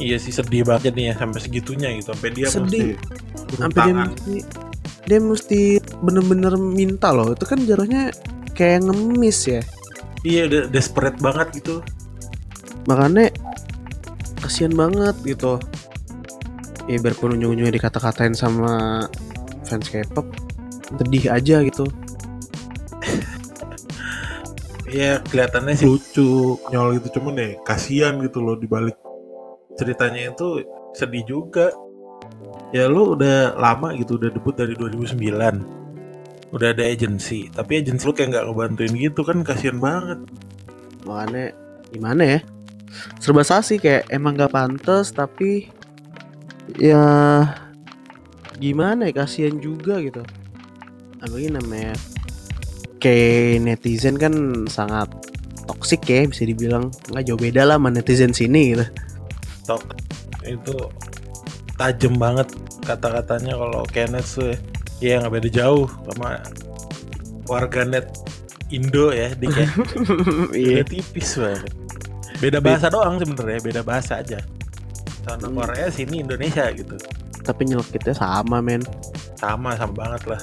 iya 0.00 0.16
sih 0.20 0.32
sedih 0.32 0.64
banget 0.64 0.92
nih 0.92 1.12
ya 1.12 1.14
sampai 1.16 1.40
segitunya 1.40 1.88
gitu 1.96 2.12
sampai 2.12 2.30
dia 2.32 2.46
Sedih. 2.52 2.96
mesti 2.96 3.56
sampai 3.56 3.80
dia 3.80 3.94
mesti 3.96 4.34
dia 5.06 5.20
mesti 5.22 5.60
bener-bener 6.02 6.54
minta 6.58 7.08
loh 7.14 7.32
itu 7.32 7.44
kan 7.46 7.58
jatuhnya 7.64 8.12
kayak 8.52 8.84
ngemis 8.88 9.38
ya 9.48 9.62
iya 10.26 10.48
udah 10.48 10.68
desperate 10.68 11.18
banget 11.22 11.62
gitu 11.62 11.80
makanya 12.84 13.32
kasihan 14.44 14.74
banget 14.74 15.16
gitu 15.24 15.58
ya 16.86 16.96
biarpun 17.02 17.38
ujung-ujungnya 17.38 17.74
dikata-katain 17.74 18.34
sama 18.34 19.04
fans 19.66 19.90
K-pop. 19.90 20.26
Sedih 20.96 21.30
aja 21.30 21.62
gitu. 21.66 21.86
Iya 24.86 25.18
kelihatannya 25.18 25.74
sih. 25.74 25.90
Lucu 25.90 26.62
nyol 26.70 27.02
gitu. 27.02 27.18
Cuman 27.18 27.34
ya 27.36 27.58
kasihan 27.66 28.22
gitu 28.22 28.38
loh 28.38 28.54
dibalik 28.54 28.94
ceritanya 29.74 30.30
itu. 30.30 30.62
Sedih 30.94 31.26
juga. 31.26 31.74
Ya 32.70 32.86
lu 32.86 33.18
udah 33.18 33.58
lama 33.58 33.90
gitu 33.98 34.14
udah 34.14 34.30
debut 34.30 34.54
dari 34.54 34.78
2009 34.78 35.76
udah 36.54 36.72
ada 36.72 36.86
agensi 36.86 37.50
tapi 37.50 37.82
agensi 37.82 38.06
lu 38.06 38.14
kayak 38.14 38.28
nggak 38.32 38.44
ngebantuin 38.46 38.94
gitu 38.94 39.20
kan 39.26 39.42
kasihan 39.42 39.78
banget. 39.82 40.18
Makanya 41.02 41.44
gimana 41.90 42.22
ya? 42.22 42.40
Serba 43.18 43.42
salah 43.42 43.66
sih 43.66 43.78
kayak 43.82 44.08
emang 44.08 44.38
gak 44.38 44.54
pantas 44.54 45.12
tapi 45.12 45.68
ya. 46.74 47.04
Gimana 48.56 49.12
ya 49.12 49.22
kasihan 49.22 49.60
juga 49.60 50.00
gitu. 50.00 50.24
Apalagi 51.20 51.52
namanya 51.52 51.94
kayak 52.98 53.62
netizen 53.62 54.16
kan 54.16 54.32
sangat 54.66 55.12
toksik 55.68 56.02
ya 56.08 56.26
bisa 56.26 56.42
dibilang. 56.42 56.90
Nggak 57.12 57.24
jauh 57.30 57.40
beda 57.40 57.62
lah 57.68 57.76
sama 57.78 57.92
netizen 57.92 58.32
sini 58.32 58.74
gitu. 58.74 58.86
Tok 59.68 59.82
itu 60.46 60.76
tajam 61.76 62.16
banget 62.16 62.48
kata-katanya 62.82 63.54
kalau 63.54 63.82
Kenneth 63.86 64.30
tuh 64.34 64.50
ya. 64.50 64.58
Ya 64.96 65.14
nggak 65.20 65.34
beda 65.36 65.48
jauh 65.52 65.84
sama 66.08 66.40
warganet 67.44 68.08
Indo 68.72 69.14
ya 69.14 69.30
dik 69.36 69.52
ya 69.52 69.68
iya. 70.56 70.80
Beda 70.80 70.84
tipis 70.88 71.30
banget. 71.36 71.70
Beda 72.40 72.58
bahasa 72.64 72.88
doang 72.88 73.20
sebenarnya 73.20 73.60
beda 73.60 73.82
bahasa 73.84 74.24
aja 74.24 74.40
sana 75.26 75.50
Hmm. 75.50 75.58
Korea 75.58 75.90
sini 75.90 76.22
Indonesia 76.22 76.70
gitu. 76.70 76.94
Tapi 77.42 77.62
nyelekitnya 77.66 78.14
sama 78.14 78.62
men. 78.62 78.86
Sama 79.34 79.74
sama 79.74 79.94
banget 79.94 80.22
lah. 80.30 80.40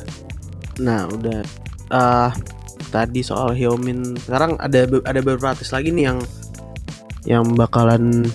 Nah 0.83 1.07
udah. 1.07 1.39
Ah 1.87 2.31
tadi 2.91 3.23
soal 3.23 3.55
Hyomin. 3.55 4.19
Sekarang 4.19 4.59
ada 4.59 4.83
ada 5.07 5.19
beberapa 5.23 5.55
artis 5.55 5.71
lagi 5.71 5.89
nih 5.89 6.11
yang 6.11 6.19
yang 7.23 7.43
bakalan 7.55 8.27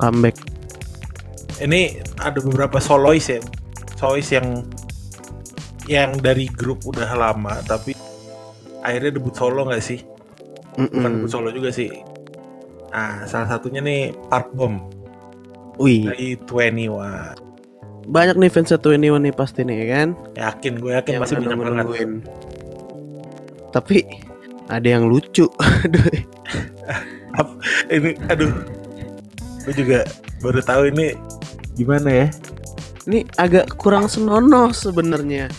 comeback. 0.00 0.36
Ini 1.60 2.00
ada 2.20 2.40
beberapa 2.40 2.80
solois 2.80 3.28
ya. 3.28 3.40
Solois 3.96 4.28
yang 4.32 4.64
yang 5.86 6.18
dari 6.18 6.50
grup 6.50 6.82
udah 6.82 7.14
lama 7.14 7.62
tapi 7.62 7.94
akhirnya 8.82 9.16
debut 9.16 9.32
solo 9.36 9.68
nggak 9.68 9.84
sih? 9.84 10.00
Bukan 10.76 10.92
Mm-mm. 10.92 11.14
debut 11.20 11.30
solo 11.30 11.48
juga 11.52 11.72
sih. 11.72 11.88
Nah 12.92 13.24
salah 13.24 13.48
satunya 13.48 13.80
nih 13.80 14.12
Park 14.28 14.52
Bom 14.52 14.95
Wih, 15.76 16.08
dari 16.08 16.28
21 16.40 17.36
banyak 18.06 18.36
nih 18.38 18.50
fans 18.54 18.70
satu 18.70 18.94
ini 18.94 19.10
nih 19.10 19.34
pasti 19.34 19.66
nih 19.66 19.76
ya 19.82 19.86
kan 19.90 20.08
Yakin, 20.38 20.78
gue 20.78 20.92
yakin 20.94 21.12
Yang 21.18 21.22
masih 21.26 21.34
udah 21.36 21.42
banyak 21.42 21.58
banget. 21.58 21.74
nungguin. 21.82 22.10
tapi 23.74 23.98
ada 24.70 24.88
yang 24.88 25.04
lucu 25.10 25.46
Aduh, 25.82 26.06
Ini, 27.92 28.10
aduh, 28.32 28.48
gue 29.66 29.74
juga 29.74 30.06
baru 30.40 30.62
tahu 30.62 30.88
ini 30.88 31.12
gimana 31.74 32.08
ya? 32.24 32.28
ini 33.04 33.26
agak 33.36 33.74
kurang 33.76 34.08
senonoh 34.08 34.70
sebenarnya 34.70 35.50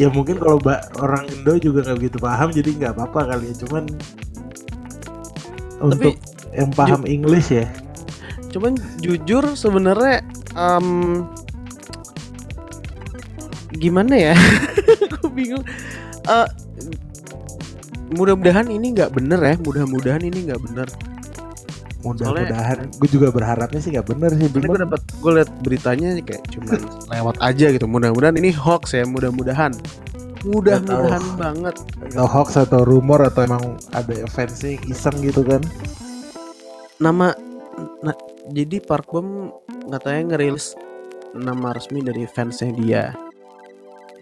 Ya 0.00 0.08
mungkin 0.08 0.40
kalau 0.40 0.56
orang 0.98 1.28
Indo 1.28 1.60
juga 1.60 1.84
nggak 1.84 1.96
begitu 2.00 2.16
paham, 2.16 2.48
jadi 2.48 2.72
nggak 2.80 2.92
apa-apa 2.96 3.36
kali 3.36 3.52
ya. 3.52 3.54
Cuman 3.60 3.84
untuk 5.84 6.16
yang 6.56 6.72
paham 6.72 7.04
English 7.04 7.52
ya, 7.52 7.68
cuman 8.52 8.76
jujur 9.00 9.44
sebenarnya 9.56 10.20
em, 10.54 10.86
gimana 13.72 14.14
ya? 14.32 14.34
Aku 15.18 15.32
bingung. 15.32 15.64
Eh, 16.28 16.48
mudah-mudahan 18.14 18.68
ini 18.68 18.92
nggak 18.92 19.10
bener 19.16 19.40
ya. 19.40 19.54
Mudah-mudahan 19.58 20.22
ini 20.22 20.52
nggak 20.52 20.60
bener. 20.60 20.88
Mudah-mudahan. 22.04 22.92
Gue 23.00 23.08
juga 23.08 23.32
berharapnya 23.32 23.80
sih 23.80 23.90
nggak 23.96 24.06
bener 24.12 24.30
sih. 24.36 24.46
Gue 24.52 24.78
dapat 24.78 25.00
gue 25.00 25.32
liat 25.32 25.50
beritanya 25.64 26.08
kayak 26.20 26.44
cuman 26.52 26.78
lewat 27.16 27.36
aja 27.40 27.66
gitu. 27.72 27.88
Mudah-mudahan 27.88 28.36
ini 28.36 28.52
hoax 28.52 28.94
ya 28.94 29.08
mudah-mudahan. 29.08 29.72
Mudah-mudahan 30.44 31.24
banget. 31.38 31.74
Atau 32.12 32.26
hoax 32.28 32.58
atau 32.58 32.82
rumor 32.84 33.22
atau 33.22 33.46
emang 33.46 33.78
ada 33.94 34.12
yang 34.12 34.28
iseng 34.90 35.16
gitu 35.22 35.46
kan? 35.46 35.62
nama 37.02 37.34
nah, 38.06 38.16
jadi 38.50 38.82
Park 38.82 39.14
Bom 39.14 39.54
katanya 39.86 40.34
ngerilis 40.34 40.74
nama 41.36 41.70
resmi 41.70 42.02
dari 42.02 42.26
fansnya 42.26 42.74
dia. 42.74 43.04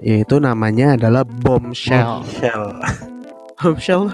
Yaitu 0.01 0.41
namanya 0.41 0.97
adalah 0.97 1.25
Bombshell. 1.25 2.25
Shell. 2.41 2.77
Bombshell? 3.61 4.13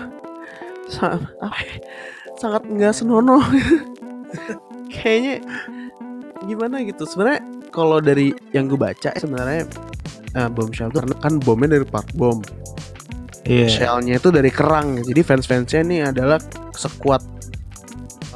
Apa 1.43 1.59
ya, 1.67 1.77
sangat 2.39 2.63
nggak 2.67 2.95
senonoh. 2.95 3.43
Kayaknya 4.95 5.43
gimana 6.47 6.83
gitu. 6.87 7.03
Sebenarnya 7.07 7.43
kalau 7.75 7.99
dari 7.99 8.31
yang 8.55 8.71
gue 8.71 8.79
baca 8.79 9.11
sebenarnya 9.19 9.67
eh, 10.35 10.49
Bombshell 10.51 10.91
itu 10.91 11.03
karena 11.03 11.15
kan 11.19 11.39
bomnya 11.43 11.79
dari 11.79 11.87
Park 11.87 12.15
Bom. 12.15 12.43
Iya. 13.47 13.71
shellnya 13.71 14.19
itu 14.19 14.35
dari 14.35 14.51
kerang. 14.51 15.07
Jadi 15.07 15.23
fans 15.23 15.47
fansnya 15.47 15.87
ini 15.87 16.03
adalah 16.03 16.43
sekuat 16.75 17.36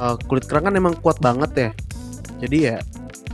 eh, 0.01 0.15
kulit 0.25 0.45
kerang 0.45 0.65
kan 0.65 0.73
emang 0.73 0.97
kuat 0.97 1.21
banget 1.21 1.51
ya 1.53 1.69
jadi 2.41 2.57
ya 2.57 2.77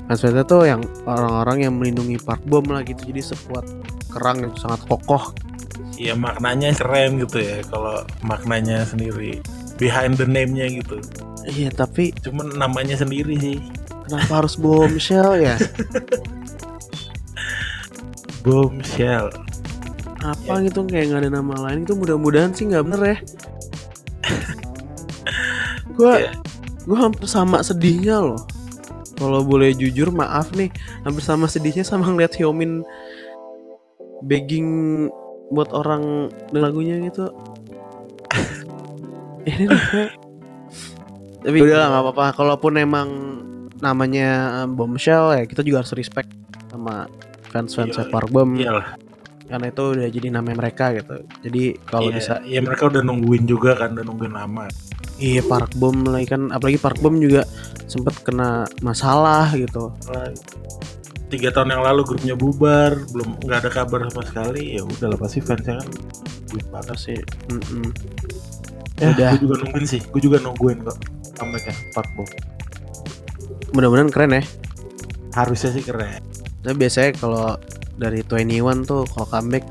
fansnya 0.08 0.44
tuh 0.44 0.64
yang 0.64 0.80
orang-orang 1.04 1.64
yang 1.64 1.74
melindungi 1.76 2.16
Park 2.18 2.44
Bom 2.44 2.64
lah 2.68 2.84
gitu 2.84 3.04
jadi 3.04 3.24
sekuat 3.26 3.64
kerang 4.10 4.44
yang 4.44 4.54
sangat 4.56 4.84
kokoh 4.86 5.32
Iya 5.98 6.14
maknanya 6.14 6.78
keren 6.78 7.18
gitu 7.18 7.42
ya 7.42 7.66
kalau 7.66 8.06
maknanya 8.22 8.86
sendiri 8.86 9.42
behind 9.78 10.14
the 10.16 10.26
name-nya 10.26 10.70
gitu. 10.70 11.02
iya 11.44 11.70
tapi 11.70 12.14
Cuman 12.22 12.54
namanya 12.54 12.94
sendiri 12.96 13.34
sih. 13.36 13.58
kenapa 14.06 14.46
harus 14.46 14.54
bombshell 14.54 15.34
ya 15.36 15.58
Bombshell. 18.46 19.34
apa 20.18 20.54
gitu 20.62 20.82
kayak 20.84 21.06
nggak 21.10 21.22
ada 21.26 21.32
nama 21.34 21.56
lain 21.66 21.82
itu 21.82 21.94
mudah-mudahan 21.94 22.52
sih 22.52 22.66
nggak 22.66 22.84
bener 22.86 23.02
ya 23.02 23.18
gue 25.98 26.14
Iya. 26.20 26.32
Gue 26.88 26.98
hampir 26.98 27.28
sama 27.28 27.60
sedihnya 27.60 28.24
loh. 28.24 28.42
Kalau 29.20 29.44
boleh 29.44 29.76
jujur 29.76 30.08
maaf 30.14 30.56
nih. 30.56 30.72
Hampir 31.04 31.20
sama 31.20 31.52
sedihnya 31.52 31.84
sama 31.84 32.08
ngeliat 32.08 32.32
Hyomin 32.40 32.88
begging 34.24 34.68
buat 35.52 35.70
orang 35.76 36.32
dengan 36.50 36.64
lagunya 36.64 36.96
gitu. 37.04 37.28
Ini 39.48 39.66
tapi 41.44 41.64
udah 41.64 41.78
lah 41.80 41.88
nggak 41.92 42.04
apa-apa. 42.08 42.26
Kalaupun 42.36 42.74
emang 42.80 43.08
namanya 43.80 44.64
bombshell 44.68 45.38
ya 45.38 45.44
kita 45.46 45.62
juga 45.62 45.86
harus 45.86 45.94
respect 45.94 46.32
sama 46.72 47.06
fans-fans 47.54 47.96
Iya. 47.96 48.10
Park 48.10 48.34
Bom 48.34 48.58
karena 49.48 49.72
itu 49.72 49.84
udah 49.96 50.08
jadi 50.12 50.28
namanya 50.28 50.58
mereka 50.60 50.92
gitu. 50.92 51.24
Jadi 51.48 51.80
kalau 51.88 52.12
Iya, 52.12 52.16
bisa 52.20 52.34
ya 52.44 52.60
mereka 52.60 52.92
udah 52.92 53.00
nungguin 53.00 53.48
juga 53.48 53.80
kan, 53.80 53.96
udah 53.96 54.04
nungguin 54.04 54.36
lama. 54.36 54.68
Iya 55.18 55.42
Park 55.42 55.74
Bom 55.76 56.06
lagi 56.06 56.30
kan 56.30 56.50
apalagi 56.50 56.78
Park 56.78 57.02
Bom 57.02 57.18
juga 57.18 57.44
sempet 57.86 58.14
kena 58.22 58.66
masalah 58.82 59.50
gitu 59.54 59.90
Lah, 60.10 60.32
Tiga 61.28 61.52
tahun 61.52 61.76
yang 61.76 61.84
lalu 61.84 62.08
grupnya 62.08 62.40
bubar, 62.40 62.96
belum 63.12 63.44
nggak 63.44 63.60
ada 63.60 63.68
kabar 63.68 64.08
sama 64.08 64.24
sekali. 64.24 64.80
Ya 64.80 64.88
udah 64.88 65.12
lah 65.12 65.20
pasti 65.20 65.44
fansnya 65.44 65.84
kan 65.84 65.90
duit 66.48 66.64
banget. 66.72 66.96
sih 66.96 67.20
mm-mm. 67.52 67.92
Ya, 68.96 69.12
Udah. 69.12 69.32
gue 69.36 69.44
juga 69.44 69.56
nungguin 69.60 69.86
sih, 69.86 70.00
gue 70.08 70.22
juga 70.24 70.40
nungguin 70.40 70.88
kok 70.88 70.96
comebacknya 71.36 71.76
Park 71.92 72.10
Bo. 72.16 72.24
mudah-mudahan 73.76 74.08
keren 74.08 74.40
ya 74.40 74.44
Harusnya 75.36 75.70
sih 75.70 75.84
keren. 75.84 76.24
tapi 76.64 76.76
biasanya 76.80 77.12
kalau 77.20 77.60
dari 78.00 78.24
21 78.24 78.88
tuh 78.88 79.04
kalau 79.06 79.28
comeback 79.28 79.68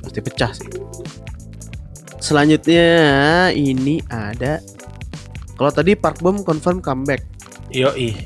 pasti 0.00 0.20
pecah 0.22 0.52
sih 0.54 0.70
selanjutnya 2.22 2.86
ini 3.52 4.00
ada 4.08 4.62
kalau 5.60 5.68
tadi 5.70 5.92
Park 5.92 6.18
Bom 6.18 6.40
confirm 6.40 6.80
comeback 6.80 7.20
Yoi. 7.68 8.16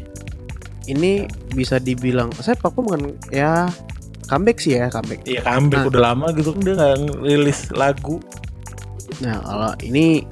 ini 0.86 1.26
bisa 1.50 1.76
dibilang 1.76 2.30
saya 2.32 2.54
Park 2.54 2.74
Bom 2.74 2.86
kan 2.86 3.02
ya 3.28 3.66
comeback 4.24 4.56
sih 4.56 4.78
ya 4.78 4.86
comeback 4.86 5.20
Iya 5.24 5.42
comeback 5.42 5.80
Nah. 5.80 5.90
udah 5.90 6.02
lama 6.04 6.26
gitu 6.32 6.50
kan 6.50 6.60
dia 6.62 6.74
nggak 6.74 6.94
rilis 7.20 7.58
lagu. 7.70 8.22
Nah 9.18 9.36
kalau 9.38 9.70
ini 9.80 10.24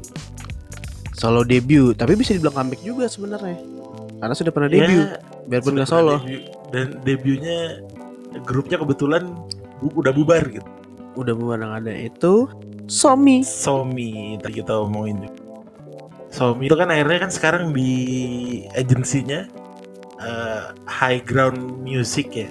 solo 1.12 1.42
debut, 1.42 1.92
tapi 1.92 2.14
bisa 2.14 2.32
dibilang 2.32 2.56
comeback 2.56 2.80
juga 2.80 3.06
sebenarnya, 3.06 3.58
karena 4.16 4.34
sudah 4.34 4.50
pernah 4.50 4.66
debut, 4.66 5.06
Ya, 5.06 5.18
biarpun 5.46 5.72
nggak 5.76 5.86
solo. 5.86 6.18
debut. 6.18 6.42
Dan 6.70 6.86
debutnya 7.02 7.58
grupnya 8.42 8.76
kebetulan 8.76 9.22
bu- 9.78 9.94
udah 9.94 10.10
bubar 10.10 10.42
gitu. 10.48 10.66
Udah 11.14 11.30
bukan 11.30 11.58
yang 11.60 11.74
ada 11.76 11.92
itu 11.92 12.48
Somi. 12.88 13.44
Somi 13.44 14.34
tadi 14.36 14.58
kita 14.58 14.74
omongin 14.74 15.28
juga. 16.32 16.56
Somi 16.56 16.64
itu 16.66 16.74
kan 16.74 16.88
akhirnya 16.88 17.18
kan 17.20 17.30
sekarang 17.30 17.64
di 17.70 17.92
agensinya 18.72 19.44
eh, 20.18 20.62
High 20.88 21.22
Ground 21.22 21.60
Music 21.78 22.32
ya. 22.32 22.48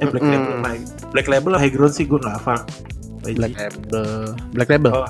Eh 0.00 0.06
Black 0.06 0.20
Mm-mm. 0.20 0.36
Label, 0.36 0.56
High- 0.62 0.88
Black 1.10 1.28
Label 1.28 1.52
High 1.56 1.72
Ground 1.72 1.92
sih 1.92 2.04
gue 2.04 2.20
nggak 2.20 2.36
hafal. 2.36 2.60
Black 3.20 3.52
Label, 3.52 4.32
Black 4.52 4.68
Label. 4.68 4.92
Oh, 4.96 5.08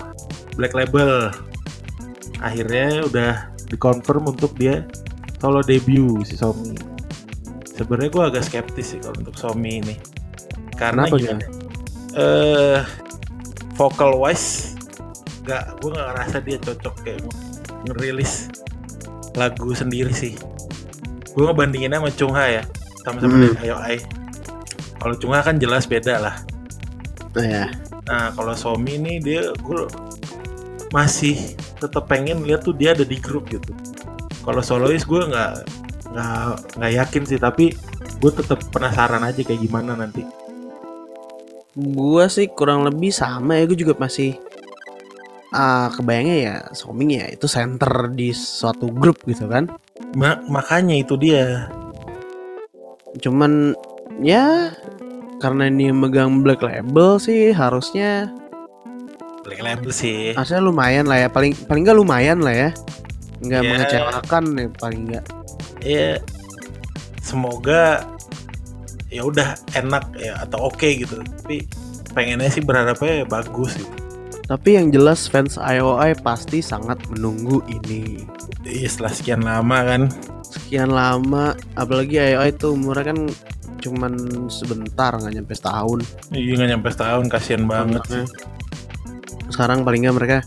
Black 0.55 0.75
Label. 0.75 1.31
Akhirnya 2.41 3.05
udah 3.07 3.33
dikonfirm 3.71 4.27
untuk 4.27 4.51
dia 4.59 4.83
solo 5.39 5.63
debut 5.63 6.27
si 6.27 6.35
Somi. 6.35 6.75
Sebenarnya 7.71 8.11
gue 8.11 8.25
agak 8.35 8.43
skeptis 8.45 8.93
sih 8.93 8.99
kalau 8.99 9.15
untuk 9.19 9.39
Somi 9.39 9.79
ini. 9.79 9.95
Karena 10.75 11.07
Kenapa 11.07 11.17
gimana? 11.17 11.45
Eh 12.19 12.81
vocal 13.79 14.19
wise 14.19 14.75
nggak 15.47 15.81
gue 15.81 15.89
nggak 15.89 16.09
ngerasa 16.13 16.37
dia 16.43 16.59
cocok 16.61 16.95
kayak 17.01 17.21
ngerilis 17.87 18.51
lagu 19.39 19.73
sendiri 19.73 20.13
sih. 20.13 20.35
Gue 21.33 21.47
ngebandinginnya 21.47 22.03
sama 22.03 22.11
Chungha 22.13 22.45
ya, 22.51 22.63
sama-sama 23.07 23.35
Hmm. 23.39 23.43
dari 23.55 23.57
Ayo 23.71 23.77
Ai. 23.79 23.99
Kalau 24.99 25.15
Chungha 25.17 25.41
kan 25.41 25.57
jelas 25.57 25.87
beda 25.87 26.19
lah. 26.19 26.37
Nah, 27.39 27.47
ya. 27.47 27.65
Nah 28.11 28.35
kalau 28.35 28.53
Somi 28.59 28.99
ini 28.99 29.23
dia 29.23 29.55
gue 29.55 29.87
masih 30.91 31.39
tetap 31.79 32.11
pengen 32.11 32.43
lihat 32.43 32.67
tuh 32.67 32.75
dia 32.75 32.91
ada 32.93 33.07
di 33.07 33.17
grup 33.23 33.47
gitu. 33.47 33.71
Kalau 34.43 34.59
solois 34.65 35.07
gue 35.07 35.23
nggak 35.31 35.53
nggak 36.11 36.75
nggak 36.75 36.93
yakin 36.99 37.23
sih 37.23 37.39
tapi 37.39 37.71
gue 38.19 38.33
tetap 38.35 38.59
penasaran 38.75 39.23
aja 39.23 39.41
kayak 39.47 39.63
gimana 39.63 39.95
nanti. 39.95 40.27
Gua 41.79 42.27
sih 42.27 42.51
kurang 42.51 42.83
lebih 42.83 43.15
sama 43.15 43.55
ya, 43.55 43.65
gue 43.71 43.79
juga 43.79 43.95
masih 43.95 44.35
ah 45.51 45.91
kebayangnya 45.91 46.37
ya 46.39 46.57
Somi 46.71 47.19
ya 47.19 47.27
itu 47.27 47.47
center 47.47 48.11
di 48.11 48.31
suatu 48.31 48.87
grup 48.89 49.19
gitu 49.27 49.47
kan. 49.47 49.67
Ma- 50.15 50.41
makanya 50.47 50.95
itu 50.95 51.15
dia. 51.15 51.67
Cuman 53.19 53.75
ya 54.23 54.71
karena 55.41 55.67
ini 55.67 55.91
megang 55.91 56.45
Black 56.45 56.61
Label 56.61 57.17
sih 57.17 57.51
harusnya 57.51 58.29
Black 59.43 59.65
Label 59.65 59.89
sih. 59.91 60.37
harusnya 60.37 60.61
lumayan 60.61 61.09
lah 61.09 61.27
ya 61.27 61.29
paling 61.33 61.57
paling 61.65 61.83
nggak 61.83 61.97
lumayan 61.97 62.39
lah 62.45 62.53
ya 62.53 62.71
nggak 63.41 63.63
Ya. 63.65 63.71
mengecewakan 63.73 64.45
ya 64.55 64.67
paling 64.77 65.03
nggak 65.09 65.25
Ya 65.81 66.21
semoga 67.25 68.05
ya 69.09 69.25
udah 69.25 69.57
enak 69.73 70.13
ya 70.15 70.37
atau 70.45 70.69
oke 70.69 70.85
gitu. 70.87 71.17
Tapi 71.19 71.65
pengennya 72.13 72.53
sih 72.53 72.61
berharapnya 72.61 73.25
bagus 73.25 73.81
gitu. 73.81 73.91
Tapi 74.51 74.75
yang 74.75 74.91
jelas 74.91 75.31
fans 75.31 75.55
IOI 75.55 76.19
pasti 76.19 76.59
sangat 76.59 76.99
menunggu 77.07 77.63
ini 77.71 78.27
Iya 78.61 78.91
setelah 78.91 79.15
sekian 79.15 79.43
lama 79.43 79.79
kan. 79.81 80.03
sekian 80.43 80.91
lama 80.91 81.55
apalagi 81.75 82.19
IOI 82.19 82.51
itu 82.51 82.75
umurnya 82.75 83.15
kan 83.15 83.19
cuman 83.79 84.13
sebentar 84.51 85.15
nggak 85.15 85.33
nyampe 85.33 85.55
setahun 85.55 86.03
Iya 86.31 86.53
nggak 86.59 86.69
nyampe 86.69 86.89
setahun 86.91 87.25
kasihan 87.31 87.65
banget 87.65 88.03
sih. 88.05 88.25
sekarang 89.49 89.83
paling 89.83 90.03
nggak 90.03 90.17
mereka 90.17 90.39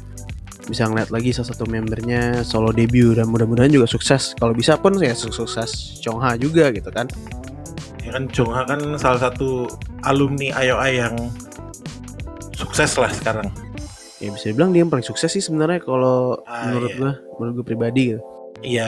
bisa 0.63 0.83
ngeliat 0.85 1.07
lagi 1.07 1.31
salah 1.31 1.51
satu 1.51 1.63
membernya 1.65 2.39
solo 2.41 2.71
debut 2.71 3.15
dan 3.15 3.27
mudah-mudahan 3.27 3.67
juga 3.67 3.83
sukses 3.83 4.31
kalau 4.33 4.51
bisa 4.51 4.75
pun 4.75 4.95
ya 4.95 5.11
su- 5.11 5.31
sukses 5.31 5.99
Chongha 5.99 6.35
juga 6.35 6.71
gitu 6.71 6.87
kan 6.87 7.07
Ya 7.99 8.11
kan 8.11 8.27
Chungha 8.27 8.63
kan 8.63 8.79
salah 8.95 9.19
satu 9.21 9.63
alumni 10.03 10.51
IOI 10.53 10.91
yang 10.99 11.15
sukses 12.53 12.95
lah 12.95 13.07
sekarang. 13.09 13.47
Ya 14.23 14.31
bisa 14.31 14.45
dibilang 14.47 14.71
dia 14.71 14.81
yang 14.81 14.89
paling 14.89 15.03
sukses 15.03 15.27
sih 15.27 15.39
sebenarnya 15.39 15.79
kalau 15.79 16.39
Ah, 16.43 16.65
menurut 16.65 16.89
iya. 16.89 16.97
gua 16.97 17.11
menurut 17.35 17.53
gua 17.57 17.65
pribadi 17.65 18.01
gitu 18.09 18.21
Iya, 18.63 18.87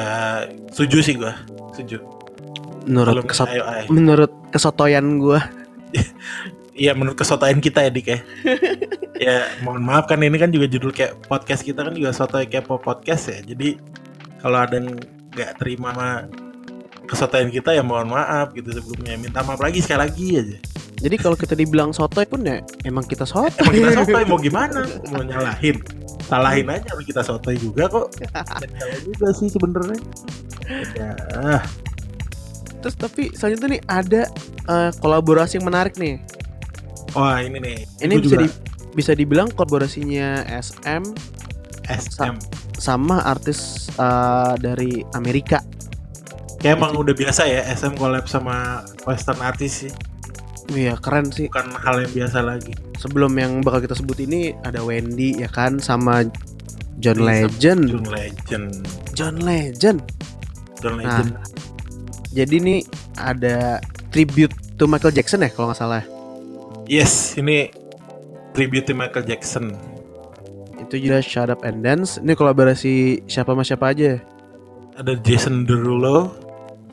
setuju 0.71 0.97
sih 1.01 1.15
gua. 1.15 1.35
Setuju. 1.75 1.99
menurut 2.85 3.11
Alumni 3.17 3.27
kesot 3.27 3.49
IOI. 3.49 3.83
menurut 3.89 4.31
kesotoyan 4.49 5.05
gua 5.17 5.39
Iya 6.75 6.91
menurut 6.91 7.15
kesotoyan 7.15 7.59
kita 7.59 7.81
ya 7.81 7.89
Dik 7.89 8.03
ya. 8.05 8.19
ya 9.25 9.35
mohon 9.61 9.79
maaf 9.79 10.05
kan 10.05 10.19
ini 10.19 10.35
kan 10.35 10.51
juga 10.51 10.67
judul 10.67 10.91
kayak 10.91 11.23
podcast 11.25 11.63
kita 11.63 11.81
kan 11.81 11.91
juga 11.91 12.11
sotoy 12.11 12.43
kepo 12.45 12.75
podcast 12.77 13.31
ya. 13.31 13.39
Jadi 13.41 13.79
kalau 14.37 14.59
ada 14.59 14.75
yang 14.75 14.91
nggak 15.31 15.55
terima 15.55 15.91
sama 15.91 16.09
kesotoyan 17.05 17.53
kita 17.53 17.71
ya 17.71 17.85
mohon 17.85 18.11
maaf 18.11 18.51
gitu 18.57 18.73
sebelumnya. 18.73 19.15
Minta 19.21 19.45
maaf 19.45 19.61
lagi 19.61 19.79
sekali 19.81 20.01
lagi 20.09 20.27
aja. 20.41 20.59
jadi 20.95 21.19
kalau 21.19 21.35
kita 21.35 21.59
dibilang 21.59 21.91
sotoy 21.91 22.23
pun 22.23 22.39
ya 22.47 22.63
emang 22.87 23.03
kita 23.03 23.27
sotoy 23.27 23.51
Emang 23.59 23.75
kita 23.75 23.91
sotoy 23.99 24.23
mau 24.25 24.39
gimana? 24.39 24.87
Mau 25.11 25.21
nyalahin? 25.27 25.75
Salahin 26.25 26.71
aja 26.71 26.87
kalau 26.95 27.03
kita 27.03 27.21
sotoy 27.21 27.59
juga 27.59 27.85
kok. 27.91 28.15
Salah 28.15 28.99
juga 29.03 29.27
sih 29.35 29.51
sebenarnya. 29.51 29.99
Ya, 30.97 31.13
terus 32.85 33.01
tapi 33.01 33.33
selanjutnya 33.33 33.67
nih 33.73 33.81
ada 33.89 34.21
eh, 34.69 34.91
kolaborasi 35.01 35.57
yang 35.57 35.65
menarik 35.65 35.97
nih 35.97 36.21
wah 37.17 37.41
ini 37.41 37.57
nih. 37.57 37.77
ini 38.05 38.21
bisa 38.21 38.25
juga 38.29 38.37
di, 38.37 38.47
bisa 38.93 39.11
dibilang 39.17 39.49
kolaborasinya 39.57 40.45
SM 40.45 41.01
SM. 41.89 42.37
sama 42.77 43.25
artis 43.25 43.89
eh, 43.97 44.53
dari 44.61 45.01
Amerika 45.17 45.65
Kayak 46.59 46.81
emang 46.81 46.93
udah 46.97 47.13
biasa 47.13 47.45
ya 47.45 47.61
SM 47.69 47.93
collab 47.95 48.25
sama 48.25 48.81
western 49.05 49.39
artis 49.39 49.85
sih. 49.85 49.91
Iya 50.73 50.97
keren 50.97 51.29
sih. 51.29 51.45
Bukan 51.45 51.77
hal 51.77 52.01
yang 52.01 52.13
biasa 52.13 52.41
lagi. 52.41 52.73
Sebelum 52.97 53.29
yang 53.37 53.61
bakal 53.61 53.85
kita 53.85 53.93
sebut 53.93 54.17
ini 54.17 54.57
ada 54.65 54.81
Wendy 54.81 55.37
ya 55.37 55.45
kan 55.45 55.77
sama 55.77 56.25
John 56.97 57.21
Iya, 57.21 57.45
Legend. 57.45 57.83
John 57.91 58.07
Legend. 58.09 58.67
John 59.13 59.35
Legend. 59.43 59.99
John 60.81 60.93
Nah. 60.97 61.01
Legend. 61.21 61.31
Jadi 62.33 62.55
nih 62.59 62.79
ada 63.15 63.77
tribute 64.09 64.51
to 64.75 64.89
Michael 64.89 65.13
Jackson 65.13 65.45
ya 65.45 65.49
kalau 65.49 65.69
nggak 65.69 65.79
salah. 65.79 66.03
Yes, 66.85 67.37
ini 67.37 67.69
tribute 68.51 68.85
to 68.85 68.93
Michael 68.93 69.23
Jackson. 69.23 69.73
Itu 70.77 70.97
juga 70.97 71.21
Shut 71.21 71.49
Up 71.49 71.61
and 71.65 71.81
Dance. 71.81 72.17
Ini 72.17 72.33
kolaborasi 72.33 73.25
siapa 73.25 73.53
sama 73.53 73.63
siapa 73.63 73.89
aja? 73.89 74.21
Ada 74.95 75.17
Jason 75.19 75.65
Derulo, 75.65 76.31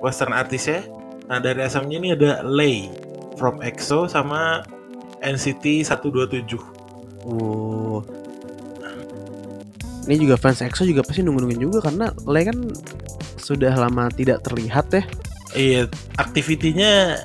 western 0.03 0.35
artis 0.35 0.67
ya. 0.69 0.83
Nah 1.31 1.39
dari 1.39 1.63
SM-nya 1.63 1.97
ini 1.97 2.09
ada 2.13 2.43
Lay 2.43 2.91
from 3.39 3.63
EXO 3.63 4.11
sama 4.11 4.67
NCT 5.23 5.87
127. 5.87 6.59
Oh. 7.25 8.03
Ini 10.03 10.19
juga 10.19 10.35
fans 10.35 10.59
EXO 10.61 10.83
juga 10.83 11.07
pasti 11.07 11.23
nunggu-nungguin 11.23 11.63
juga 11.63 11.79
karena 11.87 12.11
Le 12.27 12.43
kan 12.43 12.59
sudah 13.39 13.71
lama 13.79 14.11
tidak 14.11 14.43
terlihat 14.43 14.91
ya. 14.91 15.03
Iya, 15.53 15.83
aktivitinya 16.19 17.23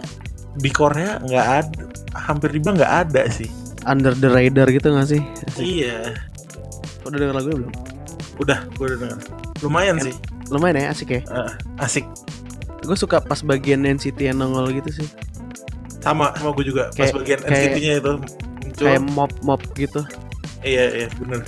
di 0.57 0.69
Korea 0.69 1.17
nggak 1.23 1.47
ada, 1.47 1.83
hampir 2.13 2.53
dibilang 2.53 2.77
nggak 2.77 2.93
ada 3.09 3.25
sih. 3.33 3.49
Under 3.87 4.11
the 4.13 4.27
radar 4.27 4.67
gitu 4.67 4.91
gak 4.91 5.07
sih? 5.07 5.23
Iya, 5.55 6.11
Udah 7.07 7.17
denger 7.23 7.35
lagunya 7.39 7.57
belum? 7.63 7.73
udah, 8.37 8.59
gue 8.75 8.85
udah 8.85 8.97
dengar. 8.99 9.19
Lumayan 9.63 9.97
sih, 9.97 10.13
Lumayan 10.51 10.77
ya 10.83 10.87
asik 10.91 11.09
ya. 11.09 11.21
Eh, 11.23 11.51
asik. 11.81 12.03
Gue 12.79 12.95
suka 12.95 13.17
pas 13.17 13.39
bagian 13.39 13.81
NCT 13.81 14.19
yang 14.23 14.37
nongol 14.37 14.69
gitu 14.73 14.89
sih. 14.93 15.07
Sama, 15.99 16.31
sama 16.33 16.53
gue 16.53 16.65
juga. 16.65 16.89
Pas 16.91 17.09
Kayak- 17.09 17.15
bagian 17.17 17.39
kayak- 17.41 17.51
NCT-nya 17.51 17.93
itu 17.95 18.13
muncul. 18.61 18.83
Kayak 18.85 19.03
mop-mop 19.09 19.61
gitu. 19.73 20.01
Iya, 20.59 20.83
iya, 20.95 21.07
bener. 21.15 21.41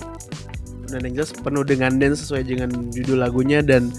Dan 0.86 1.00
yang 1.04 1.14
jelas 1.16 1.32
penuh 1.32 1.62
dengan 1.62 1.92
dance 1.96 2.24
sesuai 2.24 2.44
dengan 2.44 2.70
judul 2.90 3.20
lagunya 3.20 3.62
dan 3.62 3.94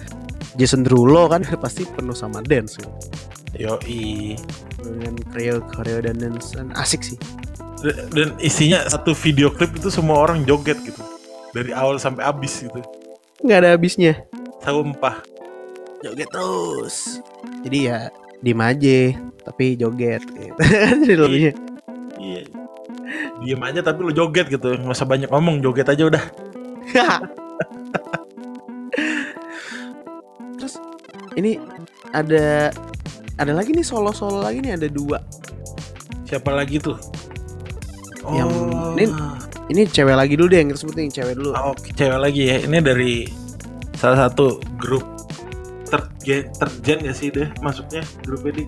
Jason 0.55 0.83
Derulo 0.83 1.27
kan 1.27 1.41
pasti 1.65 1.87
penuh 1.87 2.13
sama 2.13 2.43
dance 2.43 2.77
gitu. 2.77 2.91
Yoi. 3.57 4.39
dengan 4.81 5.13
koreo 5.29 5.61
koreo 5.69 6.01
dan 6.01 6.17
dance 6.17 6.57
dan 6.57 6.73
asik 6.73 7.05
sih 7.05 7.19
Dan- 7.85 8.09
Dan 8.09 8.29
isinya 8.41 8.81
satu 8.83 9.13
video 9.13 9.51
klip 9.51 9.75
itu 9.75 9.89
semua 9.89 10.17
orang 10.19 10.41
joget 10.43 10.81
gitu. 10.81 11.03
Dari 11.51 11.69
awal 11.71 11.97
sampai 11.97 12.25
habis 12.25 12.61
gitu. 12.61 12.81
nggak 13.41 13.59
ada 13.59 13.69
habisnya 13.71 14.25
Sumpah. 14.61 15.21
Joget 16.01 16.29
terus 16.29 17.21
jadi 17.63 17.79
ya 17.79 17.99
diem 18.41 18.57
aja 18.59 18.99
tapi 19.43 19.75
joget 19.75 20.23
gitu 20.27 20.63
jadi 21.03 21.15
lebihnya 21.19 21.53
Iya. 22.17 22.45
Diem 23.41 23.59
aja 23.59 23.81
tapi 23.81 24.05
lu 24.05 24.13
joget 24.13 24.47
gitu. 24.47 24.71
Nggak 24.71 24.93
usah 24.93 25.09
banyak 25.09 25.27
ngomong, 25.27 25.59
joget 25.59 25.89
aja 25.89 26.05
udah. 26.05 26.21
terus 30.55 30.77
ini 31.35 31.57
ada 32.11 32.69
ada 33.35 33.53
lagi 33.53 33.73
nih 33.73 33.83
solo 33.83 34.13
solo 34.13 34.45
lagi 34.45 34.61
nih 34.61 34.77
ada 34.77 34.87
dua 34.87 35.17
Siapa 36.23 36.53
lagi 36.53 36.79
tuh? 36.79 36.95
Yang- 38.29 38.55
ini- 38.95 39.17
ini 39.69 39.83
cewek 39.85 40.15
lagi 40.15 40.37
dulu 40.37 40.47
deh 40.47 40.59
yang 40.61 40.69
kita 40.69 40.79
sebutin 40.79 41.11
cewek 41.11 41.35
dulu 41.35 41.51
Oh, 41.53 41.75
cewek 41.75 42.21
lagi 42.21 42.43
ya. 42.47 42.57
Ini 42.61 42.79
dari 42.79 43.27
salah 43.97 44.29
satu 44.29 44.63
grup 44.77 45.03
gen, 46.23 46.49
gen 46.85 47.01
ya 47.05 47.15
sih 47.15 47.29
deh 47.33 47.49
masuknya 47.65 48.05
grup 48.25 48.45
ini. 48.49 48.65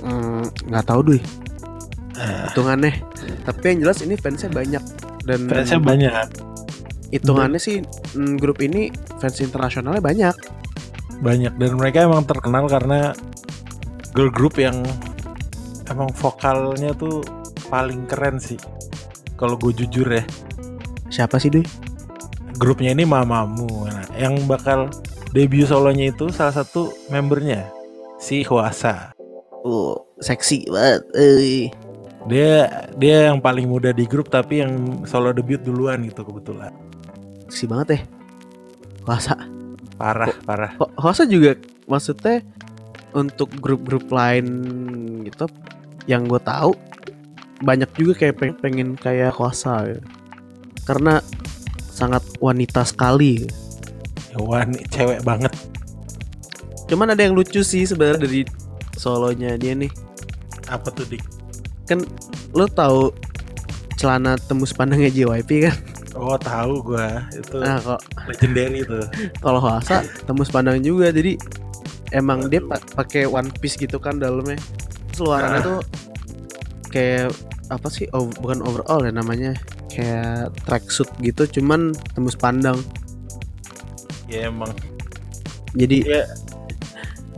Hmm, 0.00 0.46
nggak 0.70 0.86
tahu 0.88 1.14
deh 1.14 1.22
Eh, 2.20 2.44
hitungannya 2.52 2.92
tapi 3.48 3.64
yang 3.72 3.88
jelas 3.88 4.04
ini 4.04 4.12
fansnya 4.12 4.52
banyak 4.52 4.84
dan 5.24 5.40
fansnya 5.48 5.80
banyak, 5.80 6.12
hitungannya 7.08 7.56
sih 7.56 7.80
mm, 8.12 8.36
grup 8.36 8.60
ini 8.60 8.92
fans 9.16 9.40
internasionalnya 9.40 10.04
banyak 10.04 10.36
banyak 11.24 11.52
dan 11.56 11.70
mereka 11.80 12.04
emang 12.04 12.28
terkenal 12.28 12.68
karena 12.68 13.16
girl 14.12 14.28
group 14.28 14.60
yang 14.60 14.84
emang 15.88 16.12
vokalnya 16.12 16.92
tuh 16.92 17.24
paling 17.72 18.04
keren 18.04 18.36
sih. 18.36 18.60
Kalau 19.40 19.56
gue 19.56 19.72
jujur 19.72 20.04
ya, 20.04 20.20
siapa 21.08 21.40
sih 21.40 21.48
Dui? 21.48 21.64
grupnya 22.60 22.92
ini 22.92 23.08
Mamamu. 23.08 23.88
Nah, 23.88 24.04
yang 24.20 24.36
bakal 24.44 24.92
debut 25.30 25.66
solonya 25.66 26.10
itu 26.10 26.30
salah 26.34 26.54
satu 26.54 26.90
membernya 27.08 27.70
si 28.18 28.42
Huasa. 28.42 29.14
Oh, 29.62 30.08
seksi 30.18 30.66
banget. 30.68 31.02
Eh. 31.16 31.68
Dia 32.28 32.68
dia 33.00 33.32
yang 33.32 33.40
paling 33.40 33.64
muda 33.64 33.96
di 33.96 34.04
grup 34.04 34.28
tapi 34.28 34.60
yang 34.60 35.04
solo 35.08 35.32
debut 35.32 35.60
duluan 35.60 36.04
gitu 36.04 36.20
kebetulan. 36.20 36.72
Seksi 37.48 37.64
banget 37.64 37.88
ya. 37.96 38.00
Hoasa. 39.08 39.34
Parah, 39.96 40.32
parah. 40.44 40.72
Ho- 40.80 40.92
Hoasa 41.00 41.24
juga 41.24 41.56
maksudnya 41.88 42.44
untuk 43.16 43.52
grup-grup 43.58 44.08
lain 44.12 44.46
gitu 45.26 45.48
yang 46.08 46.24
gue 46.28 46.40
tahu 46.40 46.72
banyak 47.60 47.88
juga 47.96 48.12
kayak 48.16 48.36
peng- 48.40 48.58
pengen 48.60 48.88
kayak 48.96 49.32
Hoasa 49.36 49.88
gitu. 49.88 50.04
Karena 50.84 51.20
sangat 51.92 52.24
wanita 52.40 52.84
sekali. 52.84 53.44
Wah, 53.48 53.69
nih 54.32 54.84
cewek 54.88 55.20
banget. 55.20 55.52
Cuman 56.86 57.10
ada 57.10 57.20
yang 57.20 57.34
lucu 57.34 57.60
sih 57.60 57.82
sebenarnya 57.82 58.20
dari 58.20 58.40
solonya 58.94 59.54
dia 59.54 59.72
nih. 59.72 59.90
Apa 60.66 60.90
tuh 60.90 61.06
dik? 61.06 61.22
Kan 61.84 62.06
lo 62.50 62.66
tahu 62.66 63.10
celana 63.94 64.38
tembus 64.38 64.70
pandangnya 64.70 65.10
JYP 65.10 65.50
kan? 65.66 65.76
Oh 66.10 66.34
tahu 66.34 66.82
gua 66.84 67.22
itu 67.30 67.54
Nah, 67.56 67.78
kok 67.78 68.02
legendary 68.26 68.82
tuh. 68.82 69.06
kalau 69.38 69.62
Hoasa 69.62 70.02
tembus 70.24 70.50
pandang 70.50 70.82
juga 70.82 71.10
jadi 71.10 71.38
emang 72.10 72.50
dia 72.50 72.58
pa- 72.58 72.82
pakai 72.96 73.24
one 73.24 73.46
piece 73.54 73.78
gitu 73.78 74.02
kan 74.02 74.18
dalamnya 74.18 74.58
Terus 75.08 75.20
luarannya 75.22 75.54
Nah. 75.54 75.64
tuh 75.64 75.78
kayak 76.90 77.30
apa 77.70 77.86
sih 77.86 78.10
oh, 78.10 78.26
bukan 78.36 78.58
overall 78.60 78.98
ya 79.00 79.14
namanya 79.14 79.54
kayak 79.86 80.50
tracksuit 80.60 81.06
gitu 81.22 81.62
cuman 81.62 81.94
tembus 82.10 82.34
pandang 82.34 82.82
Ya 84.30 84.46
emang 84.46 84.70
jadi 85.74 85.96
dia 86.02 86.22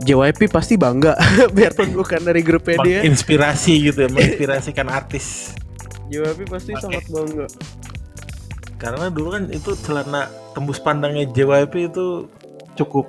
JYP 0.03 0.51
pasti 0.51 0.75
bangga 0.75 1.15
biarpun 1.55 1.95
bukan 1.95 2.21
dari 2.25 2.41
grupnya 2.43 2.77
dia 2.83 2.99
menginspirasi 3.05 3.73
gitu 3.91 3.99
ya, 4.05 4.09
menginspirasikan 4.11 4.87
artis. 4.91 5.55
JYP 6.11 6.49
pasti 6.49 6.75
Oke. 6.75 6.81
sangat 6.83 7.05
bangga 7.07 7.47
Karena 8.81 9.07
dulu 9.07 9.31
kan 9.31 9.47
itu 9.47 9.71
celana 9.79 10.27
tembus 10.51 10.81
pandangnya 10.83 11.23
JYP 11.31 11.93
itu 11.93 12.27
cukup 12.75 13.07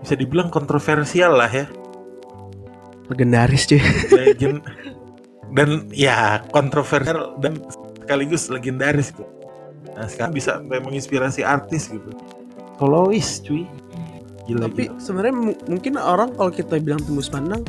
bisa 0.00 0.16
dibilang 0.16 0.48
kontroversial 0.48 1.36
lah 1.36 1.50
ya. 1.50 1.66
legendaris 3.10 3.66
cuy 3.66 3.82
legend 4.16 4.62
dan 5.50 5.90
ya 5.90 6.46
kontroversial 6.54 7.34
dan 7.42 7.58
sekaligus 8.06 8.46
legendaris 8.46 9.10
gitu. 9.10 9.26
Nah 9.98 10.06
sekarang 10.06 10.30
bisa 10.30 10.62
sampai 10.62 10.78
menginspirasi 10.78 11.42
artis 11.42 11.90
gitu. 11.90 12.06
Solois 12.80 13.44
cuy. 13.44 13.68
Gila 14.48 14.66
tapi 14.66 14.88
gila. 14.88 14.96
sebenarnya 14.96 15.34
mu- 15.36 15.60
mungkin 15.68 15.92
orang 15.94 16.32
kalau 16.32 16.48
kita 16.48 16.80
bilang 16.80 16.98
tembus 16.98 17.28
pandang 17.28 17.60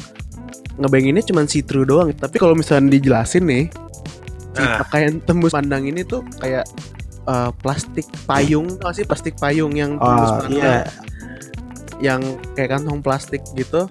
ngebayanginnya 0.73 1.21
cuma 1.21 1.43
see 1.43 1.59
through 1.59 1.83
doang 1.83 2.09
tapi 2.11 2.39
kalau 2.39 2.55
misalnya 2.55 2.89
dijelasin 2.89 3.43
nih 3.43 3.67
si 4.49 4.63
Ah. 4.63 4.79
pakaian 4.81 5.19
tembus 5.19 5.51
pandang 5.51 5.83
ini 5.83 6.01
tuh 6.01 6.23
kayak 6.37 6.63
eh, 7.21 7.49
plastik 7.59 8.07
payung 8.25 8.79
tau 8.79 8.89
sih 8.89 9.03
plastik 9.03 9.35
payung 9.35 9.75
yang 9.75 9.95
tembus 9.95 10.31
Oh 10.31 10.37
pandang 10.41 10.57
iya. 10.57 10.87
yang 12.01 12.21
kayak 12.55 12.71
kantong 12.73 12.99
plastik 12.99 13.43
gitu 13.53 13.85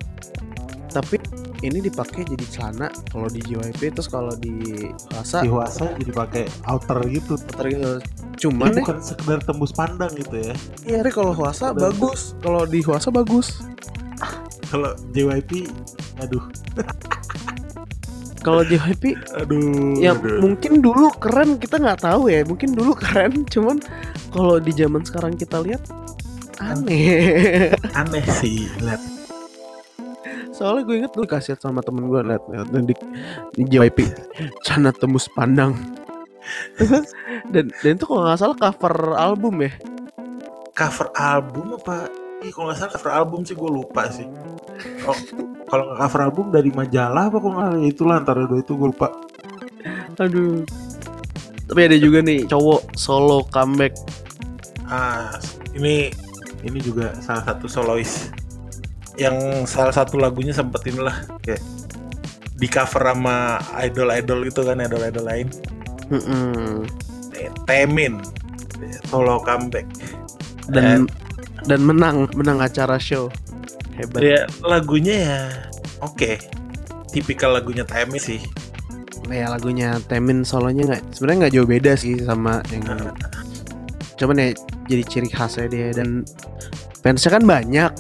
tapi 0.89 1.21
ini 1.61 1.79
dipakai 1.81 2.25
jadi 2.25 2.47
celana 2.49 2.89
kalau 3.09 3.29
di 3.29 3.41
JYP 3.45 3.93
terus 3.93 4.09
kalau 4.09 4.33
di 4.33 4.89
Hwasa 5.13 5.45
Di 5.45 5.49
Huasa 5.53 5.93
jadi 5.97 6.13
pakai 6.13 6.45
outer 6.67 6.99
gitu. 7.07 7.37
puter 7.37 7.67
gitu 7.69 7.91
Ini 8.01 8.37
cuman 8.41 8.69
nih 8.73 8.85
bukan 8.85 8.99
sekedar 8.99 9.39
tembus 9.45 9.73
pandang 9.73 10.13
gitu 10.17 10.37
ya. 10.41 10.55
iya 10.89 11.01
kalau 11.13 11.37
Hwasa 11.37 11.73
bagus 11.73 12.33
kalau 12.41 12.65
di 12.65 12.81
Hwasa 12.81 13.13
bagus 13.13 13.61
Kalau 14.71 14.95
JYP, 15.11 15.67
aduh, 16.23 16.47
kalau 18.41 18.63
JYP 18.63 19.19
aduh. 19.35 19.99
ya 19.99 20.15
aduh. 20.15 20.39
mungkin 20.39 20.79
dulu 20.79 21.11
keren 21.19 21.59
kita 21.59 21.77
nggak 21.77 22.07
tahu 22.07 22.31
ya 22.31 22.47
mungkin 22.47 22.73
dulu 22.73 22.95
keren 22.95 23.43
cuman 23.51 23.83
kalau 24.31 24.63
di 24.63 24.71
zaman 24.71 25.03
sekarang 25.03 25.35
kita 25.35 25.59
lihat 25.61 25.83
aneh 26.63 27.75
aneh 27.93 28.25
sih 28.39 28.71
lihat. 28.79 29.20
Soalnya 30.51 30.83
gue 30.87 30.97
inget 31.05 31.13
dulu 31.15 31.27
kasih 31.27 31.55
sama 31.59 31.81
temen 31.81 32.11
gue 32.11 32.21
liat, 32.23 32.43
liat 32.51 32.69
di, 32.85 32.95
di 33.57 33.63
JYP 33.71 33.99
Cana 34.67 34.91
tembus 34.91 35.31
pandang 35.33 35.75
dan 37.53 37.71
dan 37.71 37.93
itu 37.95 38.05
kalau 38.07 38.27
nggak 38.27 38.39
salah 38.41 38.57
cover 38.59 38.95
album 39.15 39.55
ya 39.63 39.73
Cover 40.71 41.13
album 41.13 41.77
apa? 41.77 42.09
Ih, 42.41 42.49
kalau 42.49 42.73
nggak 42.73 42.79
salah 42.81 42.93
cover 42.97 43.13
album 43.13 43.41
sih 43.45 43.53
gue 43.53 43.69
lupa 43.69 44.09
sih. 44.09 44.25
Oh, 45.05 45.13
kalau 45.69 45.93
nggak 45.93 45.99
cover 46.09 46.21
album 46.25 46.47
dari 46.49 46.73
majalah 46.73 47.29
apa 47.29 47.37
kok 47.37 47.53
nggak? 47.53 47.73
Itulah 47.85 48.17
antara 48.17 48.49
dua 48.49 48.65
itu 48.65 48.73
gue 48.81 48.89
lupa. 48.89 49.13
aduh 50.21 50.65
tapi 51.71 51.87
ada 51.87 51.97
juga 51.97 52.19
nih 52.21 52.45
cowok 52.51 52.99
solo 52.99 53.47
comeback 53.49 53.95
Ah, 54.91 55.39
ini 55.71 56.11
ini 56.67 56.79
juga 56.83 57.15
salah 57.23 57.47
satu 57.47 57.71
solois 57.71 58.35
yang 59.17 59.37
salah 59.67 59.91
satu 59.93 60.17
lagunya 60.17 60.53
sempet 60.53 60.87
inilah 60.87 61.27
kayak 61.43 61.63
di 62.61 62.69
cover 62.69 63.03
sama 63.11 63.57
idol-idol 63.81 64.45
gitu 64.47 64.61
kan 64.63 64.79
idol-idol 64.79 65.25
lain. 65.25 65.49
Mm-mm. 66.11 66.85
Eh, 67.35 67.49
Temin 67.65 68.21
solo 69.07 69.41
comeback. 69.41 69.87
dan 70.71 71.07
dan 71.67 71.81
menang 71.83 72.31
menang 72.39 72.63
acara 72.63 72.95
show 72.97 73.27
hebat 73.99 74.23
Ya 74.23 74.41
lagunya 74.63 75.15
ya 75.27 75.41
oke. 76.01 76.39
Tipikal 77.11 77.59
lagunya 77.59 77.83
Temin 77.83 78.21
sih. 78.23 78.39
ya 79.27 79.47
lagunya 79.47 79.99
Temin 80.11 80.43
solonya 80.43 80.87
nggak 80.91 81.03
sebenarnya 81.15 81.39
nggak 81.47 81.55
jauh 81.55 81.69
beda 81.69 81.93
sih 81.95 82.19
sama 82.23 82.59
yang 82.75 82.83
cuman 84.19 84.37
ya 84.37 84.49
jadi 84.91 85.03
ciri 85.07 85.29
khasnya 85.31 85.67
dia 85.71 85.89
dan 85.95 86.27
fansnya 87.01 87.39
kan 87.39 87.45
banyak 87.47 87.91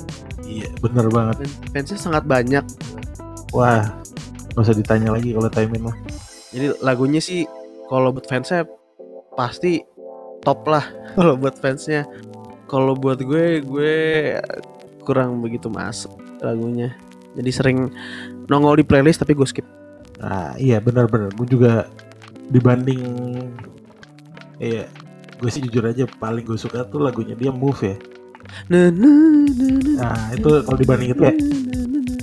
iya 0.50 0.66
bener 0.82 1.06
banget. 1.14 1.46
fansnya 1.70 1.98
sangat 1.98 2.24
banyak 2.26 2.64
Wah, 3.54 3.86
nggak 4.54 4.62
usah 4.66 4.74
ditanya 4.78 5.14
lagi 5.14 5.34
kalau 5.34 5.50
Temin 5.50 5.82
mah. 5.86 5.96
jadi 6.50 6.74
lagunya 6.82 7.22
sih 7.22 7.46
kalau 7.86 8.10
buat 8.10 8.26
fansnya 8.26 8.66
pasti 9.38 9.82
top 10.42 10.66
lah 10.66 10.82
kalau 11.16 11.38
buat 11.38 11.54
fansnya 11.62 12.02
kalau 12.66 12.98
buat 12.98 13.22
gue 13.22 13.62
gue 13.62 13.94
kurang 15.06 15.38
begitu 15.38 15.70
masuk 15.70 16.14
lagunya 16.42 16.94
jadi 17.38 17.50
sering 17.54 17.94
nongol 18.50 18.74
di 18.78 18.84
playlist 18.86 19.22
tapi 19.22 19.38
gue 19.38 19.46
skip 19.46 19.66
Nah, 20.20 20.52
iya 20.60 20.76
benar-benar. 20.78 21.32
Gue 21.32 21.48
juga 21.48 21.88
dibanding 22.52 23.00
iya, 24.60 24.84
gue 25.40 25.48
sih 25.50 25.64
jujur 25.64 25.88
aja 25.88 26.04
paling 26.20 26.44
gue 26.44 26.58
suka 26.60 26.84
tuh 26.92 27.00
lagunya 27.00 27.32
dia 27.32 27.48
Move 27.48 27.80
ya. 27.80 27.96
Nah, 28.70 30.16
itu 30.32 30.48
kalau 30.62 30.78
dibanding 30.78 31.10
itu 31.12 31.22
ya, 31.22 31.34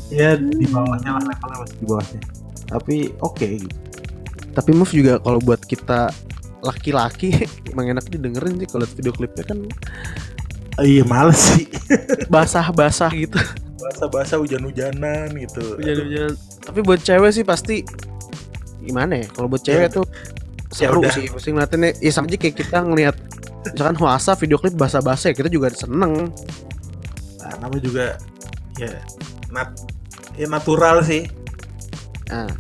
ya 0.09 0.29
di 0.35 0.65
bawahnya 0.65 1.09
lah 1.17 1.23
levelnya 1.23 1.57
masih 1.61 1.77
di 1.77 1.85
bawahnya. 1.85 2.19
Tapi 2.67 2.95
oke 3.19 3.47
gitu. 3.61 3.75
tapi 4.51 4.69
move 4.73 4.89
juga 4.89 5.21
kalau 5.21 5.37
buat 5.37 5.61
kita 5.61 6.09
laki-laki 6.59 7.29
emang 7.71 7.93
enak 7.93 8.09
didengerin 8.09 8.57
sih 8.57 8.67
kalau 8.67 8.85
video 8.85 9.11
klipnya 9.11 9.45
kan 9.45 9.59
Eh, 10.77 11.01
iya 11.01 11.03
males 11.03 11.41
sih. 11.41 11.65
basah-basah 12.33 13.09
gitu 13.11 13.41
Bahasa-bahasa 13.77 14.37
hujan-hujanan 14.37 15.33
gitu. 15.33 15.73
Hujan-hujan. 15.73 16.37
Tapi 16.61 16.79
buat 16.81 17.01
cewek 17.01 17.31
sih 17.31 17.41
pasti 17.41 17.81
gimana 18.79 19.21
ya? 19.21 19.25
Kalau 19.31 19.47
buat 19.47 19.61
cewek 19.61 19.89
Ya. 19.89 19.93
tuh 19.93 20.05
seru 20.71 21.01
udah. 21.03 21.13
sih. 21.13 21.27
Pasti 21.31 21.49
ngeliatinnya 21.53 21.91
ya 21.99 22.11
sama 22.11 22.27
aja 22.31 22.37
kayak 22.37 22.55
kita 22.55 22.77
ngelihat 22.83 23.15
misalkan 23.67 23.97
Huasa 23.99 24.31
video 24.39 24.57
klip 24.59 24.75
basa-basa 24.75 25.31
ya 25.31 25.35
kita 25.35 25.49
juga 25.51 25.71
seneng. 25.71 26.31
Nah, 27.43 27.53
namanya 27.59 27.83
juga 27.83 28.05
ya 28.79 28.91
nat 29.51 29.75
ya 30.35 30.47
natural 30.47 31.03
sih. 31.03 31.27
Nah, 32.31 32.51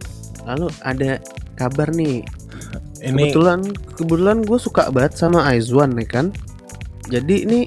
lalu 0.47 0.67
ada 0.83 1.19
kabar 1.59 1.91
nih. 1.91 2.23
Ini 2.97 3.13
Kebetulan 3.29 3.61
kebetulan 3.93 4.37
gue 4.41 4.59
suka 4.59 4.89
banget 4.89 5.19
sama 5.19 5.45
Aizwan 5.45 5.93
nih 5.93 6.07
kan. 6.09 6.25
Jadi 7.07 7.45
ini 7.45 7.59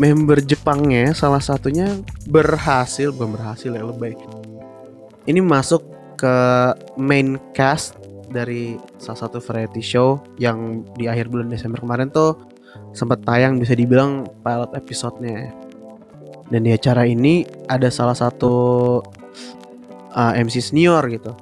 member 0.00 0.40
Jepangnya 0.40 1.12
salah 1.12 1.42
satunya 1.42 2.00
berhasil 2.30 3.12
bukan 3.12 3.36
berhasil 3.36 3.70
ya 3.74 3.84
lebay. 3.84 4.16
Ini 5.28 5.42
masuk 5.42 5.82
ke 6.18 6.36
main 6.98 7.38
cast 7.52 7.98
dari 8.32 8.80
salah 8.96 9.28
satu 9.28 9.38
variety 9.38 9.84
show 9.84 10.18
yang 10.40 10.82
di 10.96 11.06
akhir 11.06 11.28
bulan 11.28 11.52
Desember 11.52 11.78
kemarin 11.78 12.08
tuh 12.08 12.40
sempat 12.96 13.20
tayang 13.24 13.60
bisa 13.60 13.76
dibilang 13.76 14.24
pilot 14.40 14.72
episode-nya. 14.72 15.52
Dan 16.48 16.68
di 16.68 16.72
acara 16.72 17.08
ini 17.08 17.44
ada 17.68 17.88
salah 17.88 18.16
satu 18.16 18.54
uh, 20.12 20.32
MC 20.36 20.60
senior 20.60 21.04
gitu. 21.08 21.32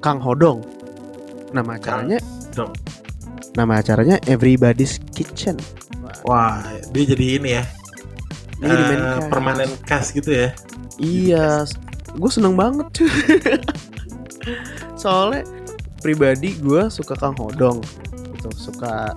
Kang 0.00 0.20
Hodong. 0.20 0.64
Nama 1.52 1.76
acaranya 1.76 2.18
Hodong. 2.20 2.72
Nama 3.56 3.72
acaranya 3.82 4.16
Everybody's 4.24 5.02
Kitchen. 5.12 5.58
wah, 6.24 6.60
dia 6.92 7.04
jadi 7.16 7.26
ini 7.40 7.50
ya. 7.60 7.64
Dia 8.60 8.68
jadi 8.68 8.82
main 8.92 9.00
eh, 9.00 9.08
cast. 9.16 9.28
permanen 9.32 9.70
cast 9.88 10.08
gitu 10.12 10.30
ya. 10.36 10.48
Iya, 11.00 11.64
gue 12.12 12.30
seneng 12.30 12.60
banget 12.60 12.86
cuy. 12.92 13.08
Soalnya 15.00 15.48
pribadi 16.00 16.56
gue 16.56 16.88
suka 16.88 17.14
Kang 17.14 17.36
Hodong, 17.36 17.80
gitu, 18.34 18.48
suka 18.56 19.12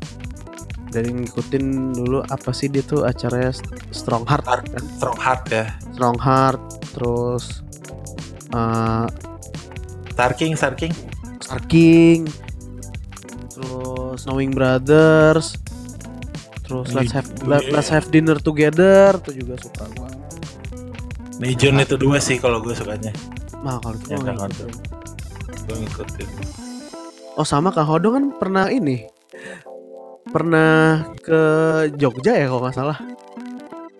dari 0.87 1.09
ngikutin 1.09 1.65
dulu 1.95 2.21
apa 2.21 2.53
sih 2.53 2.69
dia 2.69 2.85
tuh 2.85 3.01
acaranya 3.01 3.49
Strong 3.89 4.29
Heart, 4.29 4.45
Heart. 4.45 4.65
kan? 4.69 4.83
Strong 4.99 5.17
heart 5.17 5.43
ya. 5.49 5.65
Strong 5.95 6.17
Heart, 6.21 6.61
terus 6.93 7.43
uh, 8.53 9.07
Star 10.13 10.37
King, 10.37 10.53
Star 10.53 10.77
King. 10.77 10.93
Star 11.41 11.59
King, 11.65 12.29
terus 13.49 14.23
Knowing 14.23 14.53
Brothers, 14.53 15.57
terus 16.61 16.93
Let's 16.93 17.11
Have 17.11 17.27
Let- 17.43 17.67
Let's 17.73 17.89
Have 17.89 18.13
Dinner 18.13 18.37
Together, 18.37 19.17
tuh 19.17 19.33
juga 19.33 19.57
suka 19.57 19.89
gue. 19.89 20.09
Nejon 21.41 21.81
itu 21.81 21.97
dua 21.97 22.21
sih 22.21 22.37
kalau 22.37 22.61
gue 22.61 22.71
sukanya. 22.71 23.09
Nah 23.65 23.81
kalau 23.81 23.97
itu 23.97 24.13
Ya, 24.13 24.21
ngikutin. 24.21 24.69
Gue 25.65 25.75
ngikutin. 25.81 26.29
Oh 27.33 27.45
sama 27.45 27.73
Kang 27.73 27.89
Hodong 27.89 28.13
kan 28.13 28.25
pernah 28.37 28.65
ini. 28.69 29.09
Pernah 30.29 31.01
ke 31.19 31.41
Jogja 31.97 32.33
ya 32.37 32.45
kalau 32.49 32.61
nggak 32.65 32.77
salah. 32.77 32.97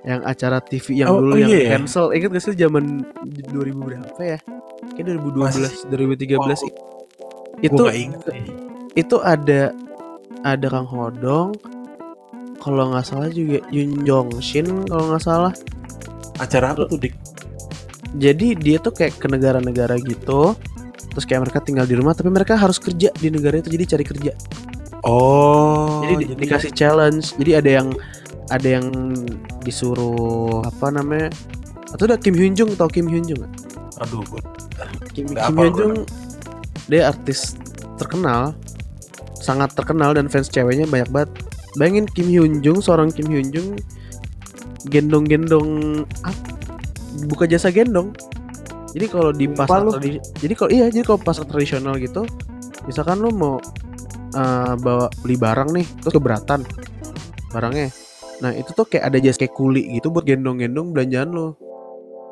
Yang 0.04 0.22
acara 0.28 0.58
TV 0.60 0.86
yang 1.00 1.10
Oh, 1.10 1.20
dulu 1.24 1.34
oh 1.34 1.40
yang 1.40 1.50
iya. 1.50 1.60
ya? 1.64 1.70
cancel. 1.80 2.12
Ingat 2.12 2.30
gak 2.36 2.44
sih 2.44 2.54
zaman 2.60 3.08
2000 3.50 3.80
berapa 3.80 4.22
ya? 4.22 4.40
Kayak 4.94 5.06
2012, 5.24 5.90
2013 5.90 6.38
Oh, 6.38 6.58
Itu 7.64 7.84
itu 8.94 9.16
ada 9.24 9.72
ada 10.44 10.68
Kang 10.68 10.86
Hodong 10.86 11.56
kalau 12.60 12.92
nggak 12.92 13.08
salah 13.08 13.32
juga 13.32 13.64
Yun 13.72 14.04
Jong 14.04 14.30
Shin 14.44 14.68
kalau 14.86 15.16
nggak 15.16 15.24
salah. 15.24 15.54
Acara 16.38 16.76
apa 16.76 16.86
tuh 16.86 17.00
dik? 17.00 17.14
jadi 18.14 18.54
dia 18.54 18.78
tuh 18.78 18.94
kayak 18.94 19.18
ke 19.18 19.26
negara-negara 19.26 19.98
gitu 19.98 20.54
terus 21.14 21.26
kayak 21.30 21.48
mereka 21.48 21.62
tinggal 21.62 21.86
di 21.86 21.94
rumah 21.94 22.18
tapi 22.18 22.34
mereka 22.34 22.58
harus 22.58 22.82
kerja 22.82 23.14
di 23.14 23.30
negara 23.30 23.62
itu 23.62 23.70
jadi 23.70 23.86
cari 23.98 24.06
kerja 24.06 24.34
Oh, 25.04 26.00
jadi, 26.08 26.16
di- 26.24 26.48
dikasih 26.48 26.72
challenge 26.72 27.36
jadi 27.38 27.60
ada 27.60 27.70
yang 27.84 27.88
ada 28.48 28.68
yang 28.80 28.88
disuruh 29.62 30.64
apa 30.64 30.96
namanya 30.96 31.28
atau 31.92 32.08
udah 32.08 32.18
Kim 32.18 32.34
Hyun 32.34 32.56
Jung 32.56 32.72
tau 32.80 32.88
Kim 32.88 33.12
Hyun 33.12 33.28
Jung 33.28 33.44
aduh 34.00 34.24
gue 34.26 34.42
Kim, 35.12 35.28
Nggak 35.30 35.44
Kim 35.44 35.56
Hyun 35.60 35.74
Jung 35.76 35.94
dia 36.88 37.08
artis 37.12 37.56
terkenal, 37.96 38.52
sangat 39.40 39.72
terkenal 39.72 40.12
dan 40.12 40.28
fans 40.28 40.52
ceweknya 40.52 40.84
banyak 40.84 41.10
banget. 41.14 41.32
Bayangin 41.80 42.06
Kim 42.12 42.28
Hyun 42.28 42.60
Jung, 42.60 42.84
seorang 42.84 43.10
Kim 43.10 43.32
Hyun 43.32 43.50
Jung 43.54 43.70
gendong-gendong 44.92 46.04
apa? 46.26 46.44
buka 47.30 47.46
jasa 47.46 47.70
gendong. 47.70 48.12
Jadi 48.94 49.06
kalau 49.08 49.30
di 49.30 49.46
pasar 49.50 49.82
tradi- 49.90 50.22
jadi 50.38 50.54
kalau 50.54 50.70
iya, 50.70 50.86
jadi 50.88 51.02
kalau 51.04 51.18
pasar 51.18 51.44
tradisional 51.44 51.98
gitu, 51.98 52.30
misalkan 52.84 53.18
lu 53.18 53.30
mau 53.30 53.58
eh, 54.32 54.74
bawa 54.76 55.10
beli 55.20 55.36
barang 55.36 55.70
nih, 55.72 55.86
terus 56.00 56.14
keberatan 56.14 56.62
barangnya. 57.50 57.90
Nah, 58.40 58.52
itu 58.52 58.70
tuh 58.70 58.84
kayak 58.84 59.06
ada 59.08 59.18
jasa 59.18 59.40
kayak 59.40 59.54
kuli 59.54 59.86
gitu 59.94 60.10
buat 60.10 60.24
gendong-gendong 60.24 60.90
belanjaan 60.90 61.30
lu. 61.30 61.54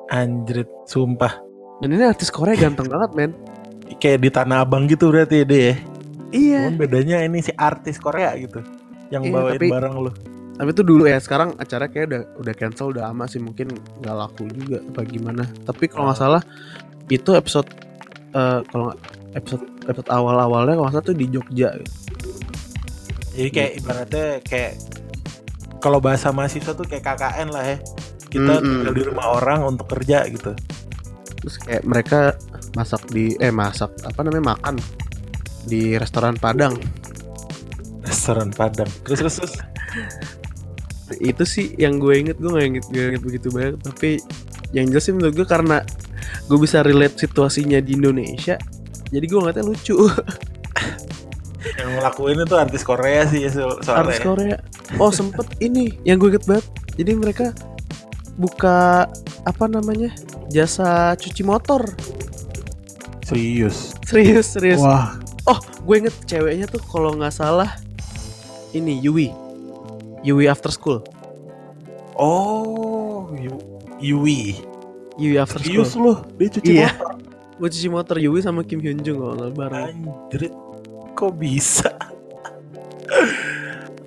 Anjrit, 0.08 0.67
sumpah. 0.84 1.39
Dan 1.80 1.93
ini 1.93 2.04
artis 2.04 2.28
Korea 2.28 2.54
ganteng 2.54 2.89
banget, 2.93 3.12
men. 3.13 3.32
Kayak 3.95 4.19
di 4.19 4.30
Tanah 4.30 4.62
Abang 4.62 4.86
gitu 4.86 5.10
berarti 5.10 5.43
ya. 5.43 5.78
Iya. 6.32 6.58
Cuman 6.63 6.76
bedanya 6.78 7.21
ini 7.21 7.39
si 7.39 7.52
artis 7.52 7.95
Korea 7.95 8.34
gitu 8.36 8.63
yang 9.10 9.21
Iya, 9.21 9.32
bawain 9.32 9.56
tapi- 9.56 9.69
barang 9.69 9.93
lu. 10.00 10.12
Tapi 10.62 10.78
itu 10.78 10.86
dulu 10.86 11.10
ya, 11.10 11.17
sekarang 11.17 11.58
acara 11.58 11.89
kayak 11.89 12.06
udah 12.13 12.21
udah 12.38 12.54
cancel 12.54 12.93
udah 12.93 13.10
lama 13.10 13.26
sih 13.26 13.41
mungkin 13.41 13.74
nggak 13.97 14.13
laku 14.13 14.45
juga 14.54 14.78
apa 14.78 15.02
gimana. 15.10 15.41
Tapi 15.65 15.89
kalau 15.89 16.06
nggak 16.06 16.21
salah 16.21 16.45
itu 17.10 17.34
episode 17.34 17.65
eh, 18.38 18.62
kalau 18.69 18.93
episode 19.34 19.65
episode 19.89 20.10
awal-awalnya 20.13 20.78
kalau 20.78 20.86
nggak 20.86 21.02
salah 21.02 21.08
tuh 21.10 21.17
di 21.17 21.26
Jogja. 21.34 21.74
Jadi 23.34 23.50
kayak 23.50 23.71
ibaratnya 23.82 24.28
kayak 24.45 24.78
kalau 25.82 25.97
bahasa 25.97 26.30
mahasiswa 26.30 26.78
tuh 26.78 26.86
kayak 26.86 27.10
KKN 27.10 27.50
lah 27.50 27.65
ya. 27.65 27.78
Kita 28.30 28.62
Mm-mm. 28.62 28.69
tinggal 28.69 28.93
di 28.93 29.04
rumah 29.10 29.28
orang 29.41 29.65
untuk 29.65 29.89
kerja 29.97 30.30
gitu. 30.30 30.54
Terus 31.41 31.58
kayak 31.58 31.84
mereka 31.89 32.38
masak 32.78 33.02
di 33.10 33.34
eh 33.41 33.50
masak 33.50 33.89
apa 34.06 34.21
namanya 34.21 34.54
makan 34.54 34.78
di 35.65 35.97
restoran 35.97 36.38
Padang. 36.38 36.78
Restoran 38.06 38.54
Padang. 38.54 38.93
Terus 39.10 39.26
terus, 39.26 39.36
terus. 39.41 39.54
Itu 41.19 41.43
sih 41.43 41.76
yang 41.76 42.00
gue 42.00 42.13
inget 42.15 42.38
gue 42.39 42.47
nggak 42.47 42.67
inget, 42.67 42.86
nggak 42.88 43.06
inget 43.15 43.24
begitu 43.24 43.47
banyak. 43.52 43.76
Tapi 43.82 44.10
yang 44.71 44.88
jelas 44.88 45.04
sih 45.04 45.13
menurut 45.15 45.36
gue 45.36 45.47
karena 45.47 45.84
gue 46.47 46.58
bisa 46.62 46.86
relate 46.86 47.17
situasinya 47.19 47.84
di 47.84 47.97
Indonesia. 47.97 48.56
Jadi 49.12 49.26
gue 49.28 49.39
ngeliatnya 49.39 49.65
lucu. 49.67 49.97
yang 51.80 51.89
ngelakuin 52.00 52.41
itu 52.41 52.56
artis 52.58 52.82
Korea 52.82 53.21
sih 53.28 53.45
ya 53.45 53.52
so- 53.54 53.80
soalnya. 53.84 54.02
artis 54.08 54.19
Korea. 54.24 54.58
Oh 54.97 55.12
sempet 55.12 55.45
ini 55.60 55.97
yang 56.08 56.21
gue 56.21 56.32
inget 56.32 56.45
banget. 56.47 56.65
Jadi 56.95 57.12
mereka 57.17 57.47
buka 58.39 59.08
apa 59.43 59.65
namanya 59.67 60.13
jasa 60.47 61.17
cuci 61.19 61.43
motor. 61.43 61.84
Serius. 63.28 63.95
Serius 64.04 64.52
serius. 64.52 64.84
Wah, 64.84 65.15
Oh 65.50 65.58
gue 65.58 65.95
inget 66.06 66.15
ceweknya 66.30 66.69
tuh 66.69 66.82
kalau 66.86 67.17
nggak 67.17 67.34
salah 67.34 67.74
ini 68.78 69.02
Yui. 69.02 69.34
Yui 70.21 70.45
After 70.45 70.69
School. 70.69 71.01
oh, 72.13 73.29
Yu- 73.34 73.65
Yui. 73.99 74.57
Yui 75.15 75.36
After 75.36 75.60
School. 75.60 75.86
loh, 75.97 76.17
dia 76.36 76.47
cuci 76.49 76.71
Iya. 76.75 76.89
motor. 76.91 77.10
Gue 77.55 77.69
cuci 77.69 77.89
motor 77.89 78.15
Yui 78.17 78.39
sama 78.39 78.62
Kim 78.62 78.79
Hyun 78.79 79.01
Jung 79.01 79.17
kalau 79.17 79.34
nggak 79.36 79.53
bareng. 79.53 79.95
Anjrit, 80.27 80.53
kok 81.13 81.31
bisa? 81.36 81.89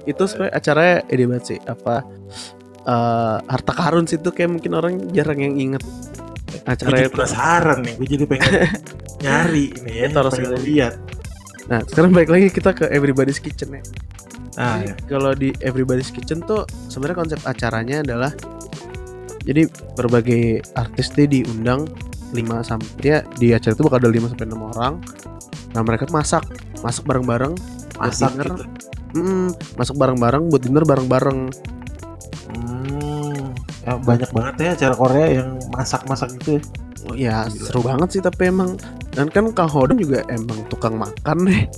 Itu 0.05 0.23
sebenarnya 0.25 0.53
acaranya 0.53 0.97
ini 1.09 1.25
banget 1.25 1.45
sih 1.47 1.59
apa 1.61 2.05
eh, 2.85 3.37
harta 3.43 3.73
karun 3.73 4.05
sih 4.05 4.17
itu 4.17 4.29
kayak 4.29 4.51
mungkin 4.53 4.73
orang 4.75 4.93
jarang 5.11 5.41
yang 5.41 5.57
inget 5.57 5.81
Gue 5.81 6.61
acaranya 6.67 7.01
jadi 7.01 7.13
penasaran 7.13 7.79
nih, 7.81 7.93
gue 7.97 8.09
jadi 8.09 8.25
pengen 8.25 8.53
nyari 9.25 9.65
ini 9.73 9.91
ya, 9.91 10.05
Kita 10.07 10.19
harus 10.21 10.35
lihat. 10.61 10.95
Nah 11.65 11.81
sekarang 11.83 12.11
balik 12.11 12.29
lagi 12.29 12.47
kita 12.49 12.71
ke 12.71 12.85
Everybody's 12.87 13.39
Kitchen 13.39 13.73
ya. 13.73 13.83
Ah, 14.55 14.79
Jadi, 14.79 14.87
ya. 14.91 14.95
Kalau 15.11 15.33
di 15.35 15.51
Everybody's 15.63 16.15
Kitchen 16.15 16.43
tuh 16.45 16.63
sebenarnya 16.87 17.17
konsep 17.27 17.41
acaranya 17.43 18.07
adalah 18.07 18.33
jadi 19.45 19.69
berbagai 19.99 20.65
artis 20.73 21.13
dia 21.13 21.29
diundang 21.29 21.85
5 22.33 22.41
sampai 22.65 22.91
dia 22.99 23.17
di 23.37 23.53
acara 23.53 23.77
itu 23.77 23.83
bakal 23.85 23.99
ada 24.03 24.11
5 24.11 24.33
sampai 24.33 24.47
6 24.49 24.71
orang. 24.75 24.95
Nah, 25.75 25.83
mereka 25.83 26.07
masak, 26.11 26.47
masak 26.81 27.05
bareng-bareng, 27.05 27.55
masak 27.99 28.31
dinner. 28.35 28.49
gitu. 28.55 28.65
mm, 29.21 29.49
masak 29.79 29.97
bareng-bareng 29.99 30.43
buat 30.51 30.63
dinner 30.63 30.85
bareng-bareng. 30.87 31.39
Hmm, 32.51 33.55
ya 33.87 33.93
banyak 33.99 34.31
banget 34.31 34.55
ya 34.59 34.71
acara 34.75 34.95
Korea 34.95 35.27
yang 35.43 35.49
masak-masak 35.75 36.35
gitu 36.41 36.59
ya. 36.59 36.63
Oh, 37.05 37.15
ya 37.15 37.37
Gila. 37.53 37.65
seru 37.69 37.81
banget 37.85 38.09
sih 38.17 38.23
tapi 38.25 38.49
emang 38.49 38.81
dan 39.13 39.29
kan 39.29 39.53
Kang 39.53 39.69
Hodong 39.69 40.01
juga 40.01 40.25
emang 40.33 40.65
tukang 40.73 40.97
makan 40.97 41.39
nih. 41.45 41.69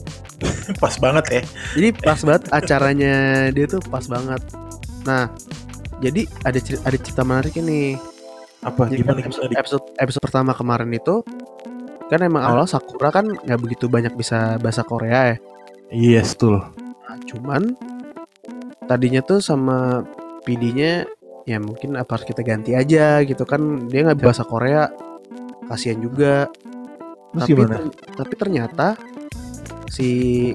Pas 0.82 0.94
banget 1.00 1.24
ya. 1.30 1.42
Jadi 1.78 1.88
pas 1.96 2.20
banget 2.20 2.42
acaranya 2.52 3.14
dia 3.54 3.66
tuh 3.70 3.80
pas 3.88 4.04
banget. 4.04 4.42
Nah, 5.08 5.30
jadi 6.02 6.28
ada 6.44 6.58
cerita, 6.60 6.82
ada 6.84 6.98
cerita 7.00 7.22
menarik 7.24 7.54
ini. 7.56 7.96
Apa 8.60 8.90
Jadi 8.90 9.00
gimana 9.06 9.20
kan? 9.22 9.30
Dik? 9.30 9.56
episode 9.56 9.84
episode 9.96 10.22
pertama 10.24 10.52
kemarin 10.52 10.90
itu 10.90 11.22
kan 12.10 12.20
emang 12.22 12.42
Hah? 12.42 12.50
awal 12.54 12.66
Sakura 12.66 13.10
kan 13.14 13.26
nggak 13.30 13.60
begitu 13.62 13.86
banyak 13.86 14.14
bisa 14.18 14.58
bahasa 14.58 14.82
Korea 14.82 15.34
ya. 15.34 15.36
Yes, 15.94 16.34
betul. 16.34 16.60
Nah, 17.06 17.18
cuman 17.30 17.62
tadinya 18.90 19.22
tuh 19.22 19.38
sama 19.38 20.02
PD-nya 20.42 21.06
ya 21.46 21.58
mungkin 21.62 21.94
apa 21.94 22.18
harus 22.18 22.26
kita 22.26 22.42
ganti 22.42 22.74
aja 22.74 23.22
gitu 23.22 23.46
kan 23.46 23.86
dia 23.86 24.02
nggak 24.02 24.18
bahasa 24.18 24.42
Korea 24.42 24.90
kasihan 25.70 25.98
juga. 26.02 26.50
Terus 27.30 27.42
tapi 27.46 27.52
gimana? 27.54 27.74
ter- 27.78 28.14
tapi 28.18 28.34
ternyata 28.34 28.86
si 29.88 30.08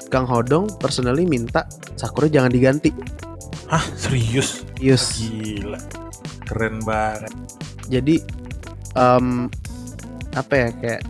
Kang 0.08 0.26
Hodong 0.26 0.68
personally 0.78 1.24
minta 1.24 1.66
Sakura 1.96 2.28
jangan 2.28 2.52
diganti. 2.52 2.92
Hah, 3.68 3.84
serius? 3.96 4.68
Yes. 4.78 5.16
Gila. 5.18 5.80
Keren 6.44 6.84
banget. 6.84 7.32
jadi 7.88 8.20
em, 8.94 9.48
apa 10.32 10.54
ya 10.56 10.68
kayak 10.76 11.02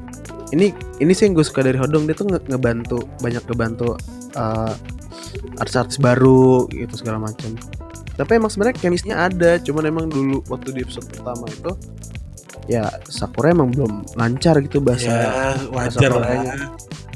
ini 0.49 0.69
ini 0.97 1.13
sih 1.13 1.25
yang 1.25 1.33
gue 1.33 1.45
suka 1.45 1.61
dari 1.61 1.77
Hodong 1.77 2.05
dia 2.05 2.13
tuh 2.13 2.25
nge- 2.25 2.45
ngebantu 2.45 3.05
banyak 3.21 3.41
ngebantu 3.45 3.97
eh, 4.33 4.73
artis-artis 5.57 5.97
baru 5.97 6.65
gitu 6.69 6.93
segala 6.97 7.21
macam 7.21 7.53
tapi 8.11 8.37
emang 8.37 8.49
sebenarnya 8.49 8.77
chemistry-nya 8.77 9.17
ada 9.29 9.57
cuman 9.57 9.83
emang 9.87 10.05
dulu 10.09 10.41
waktu 10.49 10.73
di 10.73 10.81
episode 10.81 11.05
pertama 11.07 11.45
itu 11.47 11.71
ya 12.65 12.85
Sakura 13.05 13.49
emang 13.49 13.73
belum 13.73 14.05
lancar 14.13 14.57
gitu 14.61 14.77
bahasa 14.77 15.09
ya, 15.09 15.57
wajar 15.73 16.11
Koreanya. 16.11 16.53
lah. 16.53 16.69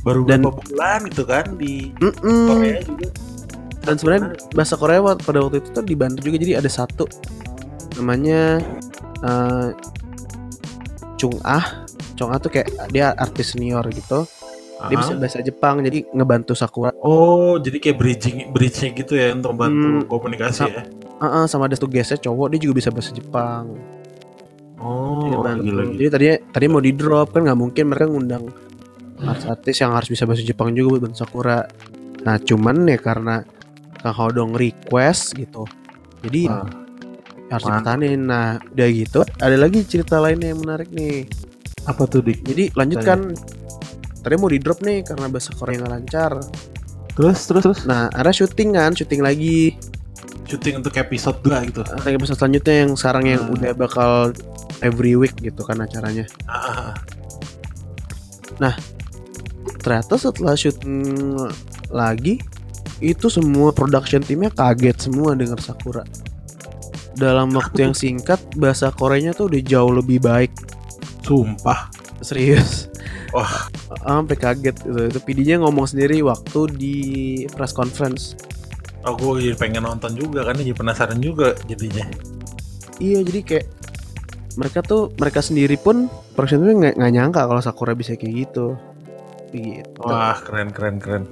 Baru 0.05 0.21
Dan- 0.23 0.45
beberapa 0.45 0.61
bulan 0.63 0.99
itu 1.03 1.23
kan 1.25 1.45
di 1.55 1.89
Mm-mm. 1.97 2.45
Korea 2.47 2.77
juga. 2.79 3.07
dan 3.81 3.95
sebenarnya 3.95 4.23
bahasa 4.51 4.73
Korea 4.75 5.01
pada 5.15 5.39
waktu 5.39 5.57
itu 5.59 5.69
tuh 5.71 5.81
dibantu 5.81 6.21
juga 6.21 6.37
jadi 6.39 6.53
ada 6.55 6.65
satu 6.67 7.05
namanya 7.95 8.61
eh, 9.19 9.69
Chung 11.15 11.37
Ah 11.41 11.85
Chung 12.13 12.29
Ah 12.29 12.37
tuh 12.37 12.49
kayak 12.51 12.65
dia 12.89 13.13
artis 13.13 13.51
senior 13.51 13.85
gitu 13.87 14.25
dia 14.83 14.95
bisa 14.95 15.11
Aha. 15.11 15.19
bahasa 15.19 15.39
Jepang 15.39 15.81
jadi 15.81 16.05
ngebantu 16.07 16.53
Sakura 16.53 16.91
Oh, 16.97 17.57
jadi 17.57 17.77
kayak 17.79 17.95
bridging 17.95 18.37
bridge 18.51 18.81
gitu 18.83 19.13
ya 19.13 19.31
untuk 19.31 19.53
bantu 19.56 19.87
Hmm, 19.87 20.06
komunikasi 20.06 20.67
ya. 20.67 20.83
Heeh, 21.15 21.43
sama 21.47 21.65
ada 21.65 21.73
tuh 21.73 21.87
guestnya 21.87 22.19
cowok 22.19 22.51
dia 22.51 22.60
juga 22.60 22.73
bisa 22.75 22.89
bahasa 22.89 23.10
Jepang 23.10 23.71
Oh, 24.75 25.25
Dia 25.25 25.37
bantu. 25.39 25.62
gila 25.63 25.81
gila. 25.83 25.93
jadi 25.95 26.10
tadinya 26.10 26.35
tadi 26.51 26.65
mau 26.67 26.77
di 26.79 26.91
drop 26.91 27.31
kan 27.31 27.41
nggak 27.43 27.56
mungkin 27.56 27.83
mereka 27.87 28.06
ngundang 28.06 28.43
artis-artis 29.26 29.76
yang 29.78 29.92
harus 29.92 30.08
bisa 30.08 30.23
bahasa 30.23 30.42
Jepang 30.42 30.71
juga 30.71 30.96
buat 30.96 31.10
bantu 31.10 31.17
Sakura 31.19 31.65
nah 32.21 32.38
cuman 32.38 32.86
ya 32.86 32.98
karena 32.98 33.46
Kang 34.00 34.13
Hodong 34.13 34.54
request 34.54 35.34
gitu 35.34 35.65
jadi 36.21 36.50
Ah, 36.50 36.65
harus 37.50 37.63
dipertahanin 37.63 38.21
nah 38.21 38.58
udah 38.58 38.88
gitu 38.90 39.21
ada 39.38 39.54
lagi 39.54 39.86
cerita 39.86 40.17
lainnya 40.17 40.50
yang 40.50 40.62
menarik 40.62 40.90
nih. 40.90 41.30
Apa 41.86 42.10
tuh 42.10 42.26
dik? 42.26 42.42
jadi 42.42 42.73
lanjutkan. 42.73 43.38
Tadi 44.26 44.34
mau 44.42 44.50
di 44.50 44.58
drop 44.58 44.82
nih 44.82 45.06
karena 45.06 45.30
bahasa 45.30 45.54
Korea 45.54 45.78
nggak 45.78 45.94
lancar. 45.94 46.32
Terus 47.13 47.46
terus 47.46 47.62
terus. 47.62 47.80
nah 47.86 48.10
ada 48.10 48.34
syuting 48.34 48.73
kan 48.73 48.98
syuting 48.98 49.21
lagi. 49.21 49.78
Syuting 50.50 50.82
untuk 50.82 50.98
episode 50.98 51.38
2 51.46 51.69
gitu. 51.69 51.86
Ada 51.86 52.10
episode 52.10 52.38
selanjutnya 52.42 52.76
yang 52.82 52.92
sekarang 52.98 53.26
yang 53.30 53.42
Hmm. 53.46 53.54
udah 53.54 53.71
bakal 53.78 54.34
every 54.82 55.13
week 55.13 55.38
gitu 55.38 55.62
kan 55.62 55.78
acaranya. 55.78 56.26
Ah, 56.50 56.98
ternyata 59.86 60.17
setelah 60.17 60.58
syuting 60.58 61.38
lagi 61.94 62.42
itu 62.98 63.29
semua 63.29 63.69
production 63.69 64.25
timnya 64.25 64.50
kaget 64.50 64.98
semua 64.98 65.38
denger 65.38 65.62
Sakura 65.62 66.02
dalam 67.13 67.54
waktu 67.54 67.86
yang 67.86 67.94
singkat 67.96 68.42
bahasa 68.58 68.90
Koreanya 68.90 69.38
tuh 69.38 69.48
udah 69.54 69.62
jauh 69.62 69.94
lebih 69.94 70.19
baik 70.25 70.50
sumpah. 71.21 71.94
serius 72.25 72.90
Wah. 73.29 73.69
sampai 74.02 74.33
kaget 74.33 74.73
gitu 74.81 75.00
itu 75.06 75.19
PD-nya 75.21 75.62
ngomong 75.62 75.86
sendiri 75.86 76.25
waktu 76.25 76.60
di 76.73 76.98
press 77.54 77.75
conference 77.75 78.33
Oh, 79.06 79.13
gue 79.13 79.54
jadi 79.54 79.54
pengen 79.54 79.86
nonton 79.86 80.17
juga 80.17 80.42
kan, 80.42 80.58
jadi 80.58 80.73
penasaran 80.73 81.21
juga 81.21 81.54
jadinya. 81.69 82.10
iya 82.98 83.21
jadi 83.21 83.42
kayak 83.46 83.65
mereka 84.58 84.81
tuh 84.81 85.13
mereka 85.21 85.46
sendiri 85.46 85.77
pun 85.77 86.10
nggak 86.33 86.98
nggak 86.98 87.12
nyangka 87.13 87.46
kalau 87.46 87.62
Sakura 87.62 87.94
bisa 87.94 88.17
kayak 88.17 88.50
gitu 88.50 88.73
gitu 89.52 90.02
Wah 90.02 90.37
keren 90.37 90.69
keren 90.69 90.98
keren. 90.98 91.23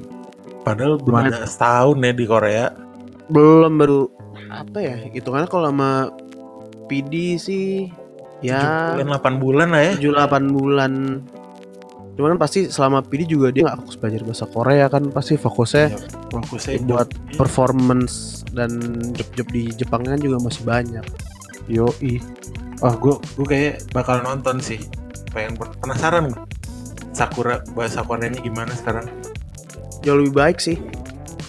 Padahal 0.62 0.96
belum 0.96 1.28
ada 1.28 1.44
setahun 1.44 1.98
ya 1.98 2.12
di 2.12 2.26
Korea. 2.26 2.66
belum 3.26 3.74
baru 3.76 4.02
apa 4.48 4.78
ya 4.78 4.96
hitungannya 5.06 5.48
kalau 5.48 5.68
sama 5.68 6.12
PD 6.86 7.36
sih 7.36 7.88
ya 8.40 8.92
7 8.94 9.00
bulan 9.00 9.08
8 9.18 9.40
bulan 9.40 9.68
lah 9.70 9.82
ya. 9.82 9.94
7-8 9.98 10.52
bulan 10.52 10.92
cuman 12.14 12.38
pasti 12.38 12.68
selama 12.68 13.02
PD 13.02 13.26
juga 13.26 13.50
dia 13.50 13.66
nggak 13.66 13.80
fokus 13.80 13.98
belajar 13.98 14.22
bahasa 14.22 14.46
Korea 14.46 14.86
kan 14.86 15.10
pasti 15.10 15.34
fokusnya 15.34 15.86
Iya, 15.90 16.00
Fokusnya 16.30 16.74
buat 16.86 17.10
Iya. 17.10 17.36
performance 17.36 18.14
dan 18.52 18.70
job-job 19.12 19.48
di 19.50 19.64
Jepang 19.74 20.04
kan 20.04 20.18
juga 20.18 20.38
masih 20.40 20.62
banyak 20.62 21.06
Yoi. 21.66 22.20
Wah, 22.78 22.94
gue 22.94 23.16
gue 23.34 23.48
kayak 23.48 23.74
bakal 23.90 24.20
nonton 24.20 24.60
sih. 24.60 24.78
Pengen 25.32 25.56
penasaran 25.80 26.28
gue. 26.28 26.44
Sakura 27.14 27.62
bahasa 27.78 28.02
Koreanya 28.04 28.42
gimana 28.42 28.74
sekarang? 28.74 29.08
jauh 30.04 30.20
lebih 30.20 30.36
baik 30.36 30.60
sih 30.60 30.76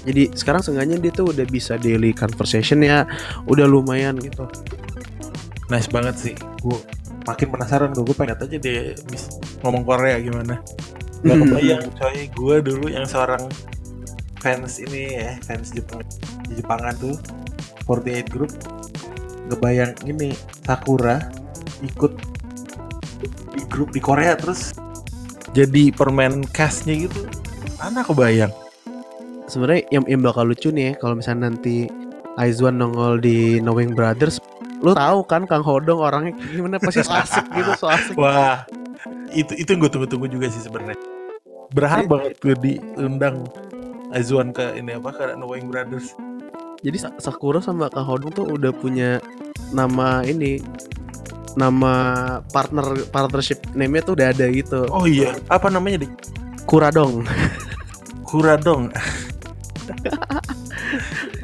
jadi 0.07 0.31
sekarang 0.37 0.63
seenggaknya 0.63 1.01
dia 1.03 1.11
tuh 1.11 1.35
udah 1.35 1.43
bisa 1.49 1.75
daily 1.75 2.15
conversation 2.15 2.85
ya 2.85 3.03
udah 3.51 3.67
lumayan 3.67 4.15
gitu 4.23 4.47
Nice 5.73 5.89
banget 5.89 6.17
sih. 6.21 6.35
Gue 6.61 6.77
makin 7.25 7.49
penasaran 7.49 7.97
gue. 7.97 8.05
Gue 8.05 8.17
pengen 8.17 8.37
aja 8.37 8.57
dia 8.61 8.93
ngomong 9.65 9.85
Korea 9.89 10.21
gimana. 10.21 10.61
Gak 11.25 11.37
Hmm. 11.41 11.49
kebayang 11.49 11.85
coy. 11.97 12.19
Gue 12.37 12.57
dulu 12.61 12.87
yang 12.93 13.09
seorang 13.09 13.49
fans 14.45 14.77
ini 14.77 15.17
ya, 15.25 15.41
fans 15.41 15.73
Jepang 15.73 16.05
di 16.53 16.61
Jepangan 16.61 16.93
tuh 17.01 17.17
48 17.89 18.29
Group. 18.29 18.53
Ngebayang 19.49 19.97
ini 20.05 20.37
Sakura 20.69 21.17
ikut 21.81 22.13
di 23.57 23.63
grup 23.73 23.89
di 23.93 24.01
Korea 24.05 24.37
terus 24.37 24.77
jadi 25.55 25.95
permain 25.95 26.43
castnya 26.51 27.07
gitu. 27.07 27.31
Mana 27.79 28.03
kebayang? 28.03 28.53
sebenarnya 29.45 29.85
yang, 29.93 30.05
yang 30.09 30.21
bakal 30.25 30.49
lucu 30.49 30.73
nih 30.73 30.85
ya 30.89 30.93
kalau 30.97 31.21
misalnya 31.21 31.53
nanti 31.53 31.89
Aizwan 32.41 32.81
nongol 32.81 33.21
di 33.21 33.61
Knowing 33.61 33.93
Brothers 33.93 34.41
lu 34.81 34.97
tahu 34.97 35.25
kan 35.25 35.45
Kang 35.45 35.65
Hodong 35.65 36.01
orangnya 36.01 36.33
gimana 36.49 36.77
pasti 36.81 37.05
so 37.05 37.13
asik 37.13 37.45
gitu 37.53 37.71
so 37.77 37.87
asik 37.89 38.17
Wah, 38.17 38.65
itu 39.33 39.53
itu 39.57 39.69
gue 39.77 39.89
tunggu-tunggu 39.89 40.29
juga 40.29 40.49
sih 40.49 40.61
sebenarnya. 40.61 40.97
Berharap 41.73 42.09
banget 42.09 42.33
gue 42.41 42.55
diundang 42.57 43.49
Azwan 44.13 44.53
ke 44.53 44.77
ini 44.77 44.97
apa 44.97 45.13
ke 45.13 45.25
Knowing 45.37 45.69
Brothers. 45.69 46.13
jadi 46.85 47.01
Sa- 47.01 47.17
Sakura 47.17 47.65
sama 47.65 47.89
Kang 47.89 48.05
Hodong 48.05 48.33
tuh 48.33 48.45
udah 48.45 48.73
punya 48.77 49.21
nama 49.73 50.21
ini 50.21 50.61
nama 51.55 51.93
partner 52.51 53.07
partnership 53.09 53.63
name-nya 53.73 54.03
tuh 54.03 54.15
udah 54.19 54.35
ada 54.35 54.47
gitu 54.51 54.87
Oh 54.91 55.07
iya, 55.07 55.35
apa 55.47 55.71
namanya 55.71 56.03
deh? 56.03 56.11
Kuradong 56.67 57.23
Kuradong. 58.25 58.91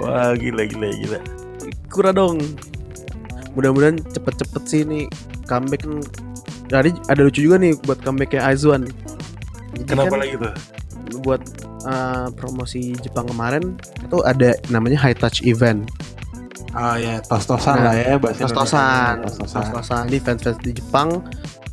Wah, 0.00 0.34
gila 0.34 0.64
gila 0.66 0.88
gila. 0.90 1.20
Kuradong 1.86 2.42
mudah-mudahan 3.54 3.98
cepet-cepet 4.10 4.62
sih 4.66 4.82
nih 4.86 5.04
comeback 5.46 5.82
kan 5.82 5.98
Jadi 6.70 6.94
ada 7.10 7.20
lucu 7.26 7.42
juga 7.42 7.58
nih 7.58 7.74
buat 7.82 7.98
comebacknya 8.02 8.46
Aizwan 8.46 8.86
Jadi 9.74 9.90
Kenapa 9.90 10.14
kan 10.14 10.20
lagi 10.22 10.36
tuh? 10.38 10.54
buat 11.26 11.42
uh, 11.90 12.30
promosi 12.38 12.94
Jepang 13.02 13.26
kemarin 13.26 13.74
itu 13.98 14.22
ada 14.22 14.54
namanya 14.70 14.94
high 14.94 15.18
touch 15.18 15.42
event 15.42 15.90
Ah 16.70 16.94
ya, 16.94 17.18
tos-tosan 17.20 17.76
Nah, 17.76 17.84
lah 17.84 17.94
ya 17.96 18.14
bahasa 18.14 18.40
tos-tosan. 18.40 19.14
Tos-tosan. 19.24 19.60
tos-tosan 19.64 20.02
ini 20.06 20.18
fans-fans 20.18 20.58
di 20.60 20.70
Jepang 20.72 21.08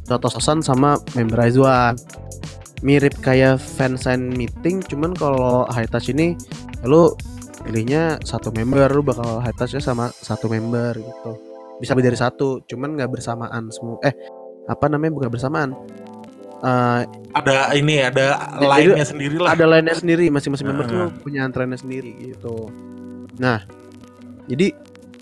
tos-tosan 0.03 0.59
sama 0.59 0.95
member 1.13 1.37
Aizwan 1.37 1.93
mirip 2.79 3.13
kayak 3.19 3.57
fansign 3.57 4.31
meeting 4.31 4.79
cuman 4.81 5.11
kalau 5.11 5.65
high 5.67 5.85
touch 5.85 6.07
ini 6.07 6.37
lu 6.81 7.11
pilihnya 7.59 8.21
satu 8.21 8.49
member 8.49 8.87
lu 8.87 9.01
bakal 9.01 9.37
high 9.37 9.51
touchnya 9.51 9.81
sama 9.81 10.07
satu 10.13 10.47
member 10.47 10.95
gitu 10.95 11.31
bisa 11.77 11.91
lebih 11.91 12.07
dari 12.07 12.17
satu 12.17 12.61
cuman 12.63 12.95
nggak 12.95 13.11
bersamaan 13.11 13.67
semua 13.67 13.97
eh 14.01 14.13
apa 14.65 14.85
namanya 14.87 15.13
bukan 15.13 15.29
bersamaan 15.29 15.71
Eh, 16.57 17.01
Ada 17.35 17.69
ini 17.75 18.01
ada 18.01 18.33
lainnya 18.57 19.05
sendiri 19.05 19.37
lah. 19.37 19.53
ada 19.53 19.69
lainnya 19.69 19.93
sendiri 19.93 20.25
masing-masing 20.27 20.65
member 20.65 20.85
tuh 20.85 20.97
Heeh. 21.03 21.21
punya 21.21 21.45
antreannya 21.45 21.77
sendiri 21.77 22.17
gitu 22.17 22.73
nah 23.37 23.61
jadi 24.45 24.73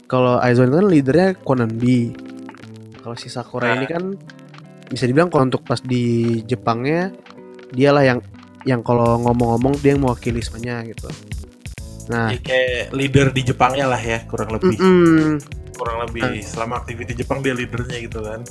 kalau 0.05 0.37
Aizwan 0.37 0.69
kan 0.69 0.85
leadernya 0.85 1.33
Konanbi 1.37 2.13
kalau 2.99 3.15
si 3.15 3.27
Sakura 3.27 3.69
Nah. 3.69 3.75
ini 3.75 3.85
kan 3.85 4.03
bisa 4.85 5.05
dibilang 5.05 5.29
kalau 5.29 5.45
untuk 5.45 5.61
pas 5.61 5.77
di 5.77 6.37
Jepangnya 6.43 7.09
dialah 7.69 8.05
yang 8.05 8.19
yang 8.63 8.81
kalau 8.81 9.17
ngomong-ngomong 9.19 9.77
dia 9.77 9.93
yang 9.93 10.01
mewakili 10.01 10.41
semuanya 10.41 10.81
gitu 10.83 11.09
nah 12.05 12.29
Ya, 12.29 12.37
kayak 12.37 12.93
leader 12.93 13.27
di 13.29 13.41
Jepangnya 13.41 13.89
lah 13.89 13.97
ya, 13.97 14.21
kurang 14.29 14.53
lebih. 14.53 14.77
mm-mm. 14.77 15.41
Kurang 15.73 16.05
lebih 16.05 16.21
selama 16.39 16.79
aktiviti 16.79 17.17
Jepang 17.17 17.41
dia 17.41 17.51
leadernya 17.51 17.97
gitu 17.99 18.21
kan. 18.21 18.45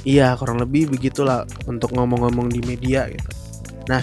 Iya 0.00 0.32
kurang 0.34 0.56
lebih 0.56 0.88
begitulah 0.88 1.44
untuk 1.66 1.90
ngomong-ngomong 1.92 2.46
di 2.48 2.62
media 2.62 3.10
gitu. 3.10 3.30
Nah 3.84 4.00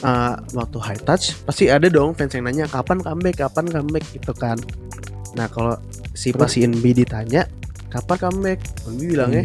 eh, 0.00 0.34
waktu 0.52 0.78
high 0.80 1.02
touch 1.04 1.36
pasti 1.44 1.68
ada 1.68 1.86
dong 1.86 2.16
fans 2.16 2.32
yang 2.32 2.48
nanya 2.48 2.64
kapan 2.66 2.98
comeback, 2.98 3.38
kapan 3.38 3.68
comeback 3.68 4.04
gitu 4.10 4.32
kan. 4.32 4.56
Nah 5.34 5.46
kalau 5.46 5.76
si 6.10 6.30
Terus? 6.30 6.56
NB 6.58 6.84
ditanya 6.96 7.44
kapan 7.88 8.16
comeback, 8.20 8.60
NB 8.86 9.00
bilangnya 9.02 9.44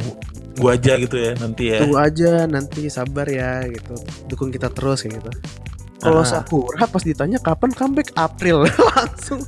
Gua 0.53 0.77
aja 0.77 0.93
gitu 0.95 1.17
ya 1.17 1.33
nanti 1.35 1.63
ya. 1.67 1.81
tunggu 1.81 1.97
aja 1.97 2.45
nanti 2.45 2.85
sabar 2.85 3.25
ya 3.25 3.65
gitu, 3.65 3.97
dukung 4.27 4.47
kita 4.47 4.69
terus 4.69 5.01
kayak 5.01 5.17
gitu. 5.17 5.31
Kalau 5.97 6.21
Ah. 6.21 6.27
Sakura 6.27 6.83
pas 6.83 7.01
ditanya 7.01 7.39
kapan 7.39 7.71
comeback? 7.71 8.13
April 8.13 8.67
langsung. 8.93 9.41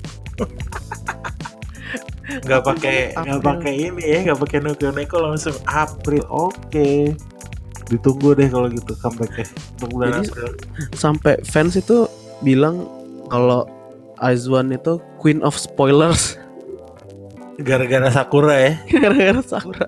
Nggak 2.26 2.62
pakai 2.66 2.98
nggak 3.14 3.38
pakai 3.40 3.74
ini 3.86 4.02
ya 4.04 4.20
nggak 4.24 4.40
pakai 4.40 4.58
neko 4.60 4.90
neko 4.90 5.18
langsung 5.22 5.54
April 5.64 6.26
oke. 6.26 7.14
Ditunggu 7.86 8.34
deh 8.34 8.50
kalau 8.50 8.66
gitu 8.68 8.98
comebacknya. 8.98 9.46
Untuk 9.78 9.90
bulan 9.92 10.10
Jadi- 10.16 10.26
April. 10.26 10.50
sampai 10.96 11.34
fans 11.44 11.78
itu 11.78 12.10
bilang 12.42 12.90
kalau 13.30 13.70
Aizwan 14.20 14.72
itu 14.72 15.00
queen 15.20 15.44
of 15.44 15.56
spoilers 15.56 16.40
gara-gara 17.60 18.12
Sakura 18.12 18.56
ya 18.60 18.74
gara-gara 19.00 19.42
Sakura. 19.44 19.88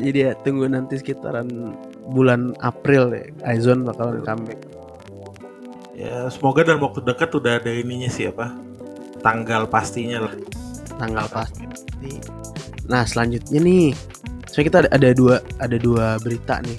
Jadi 0.00 0.18
ya 0.24 0.32
tunggu 0.40 0.64
nanti 0.64 0.96
sekitaran 0.96 1.76
bulan 2.08 2.56
April 2.64 3.12
ya 3.12 3.24
Aizwan 3.44 3.84
bakalan 3.84 4.22
comeback. 4.24 4.60
ya 6.00 6.32
semoga 6.32 6.64
dalam 6.64 6.80
waktu 6.80 7.04
dekat 7.04 7.28
udah 7.36 7.60
ada 7.60 7.68
ininya 7.76 8.08
sih 8.08 8.32
apa 8.32 8.56
tanggal 9.20 9.68
pastinya 9.68 10.24
lah 10.24 10.34
Tanggal 11.00 11.32
pasti. 11.32 11.64
Nah 12.92 13.08
selanjutnya 13.08 13.56
nih, 13.56 13.96
saya 14.44 14.68
kita 14.68 14.84
ada, 14.84 14.90
ada 14.92 15.08
dua 15.16 15.40
ada 15.56 15.80
dua 15.80 16.20
berita 16.20 16.60
nih. 16.60 16.76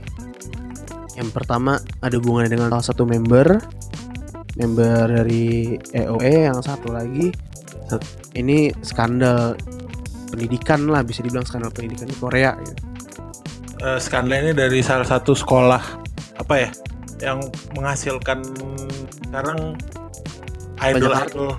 Yang 1.18 1.30
pertama 1.34 1.82
ada 2.06 2.22
hubungannya 2.22 2.54
dengan 2.54 2.70
salah 2.70 2.86
satu 2.94 3.04
member, 3.10 3.58
member 4.56 5.08
dari 5.08 5.76
EOE, 5.92 6.48
yang 6.48 6.60
satu 6.60 6.92
lagi 6.92 7.32
ini 8.34 8.72
skandal 8.82 9.56
pendidikan 10.32 10.88
lah 10.88 11.04
bisa 11.04 11.20
dibilang 11.20 11.44
skandal 11.44 11.72
pendidikan 11.72 12.08
di 12.08 12.16
Korea. 12.16 12.56
Gitu. 12.56 12.84
Eh, 13.82 14.00
skandal 14.00 14.48
ini 14.48 14.52
dari 14.56 14.80
salah 14.80 15.04
satu 15.04 15.36
sekolah 15.36 15.84
apa 16.40 16.54
ya 16.56 16.70
yang 17.22 17.44
menghasilkan 17.74 18.42
sekarang 19.30 19.76
idol 20.82 21.12
Banyak 21.12 21.30
idol 21.30 21.50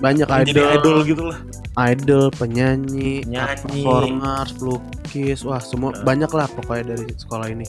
Banyak 0.00 0.28
idol, 0.48 0.68
idol 0.80 0.98
gitu 1.04 1.24
lah 1.28 1.38
idol, 1.78 2.28
penyanyi, 2.34 3.22
Penyanyi. 3.24 3.56
performers, 3.62 4.50
pelukis, 4.58 5.40
wah 5.46 5.62
semua 5.62 5.94
Nah. 5.94 6.02
banyak 6.02 6.28
lah 6.28 6.50
pokoknya 6.50 6.92
dari 6.92 7.06
sekolah 7.14 7.46
ini. 7.46 7.64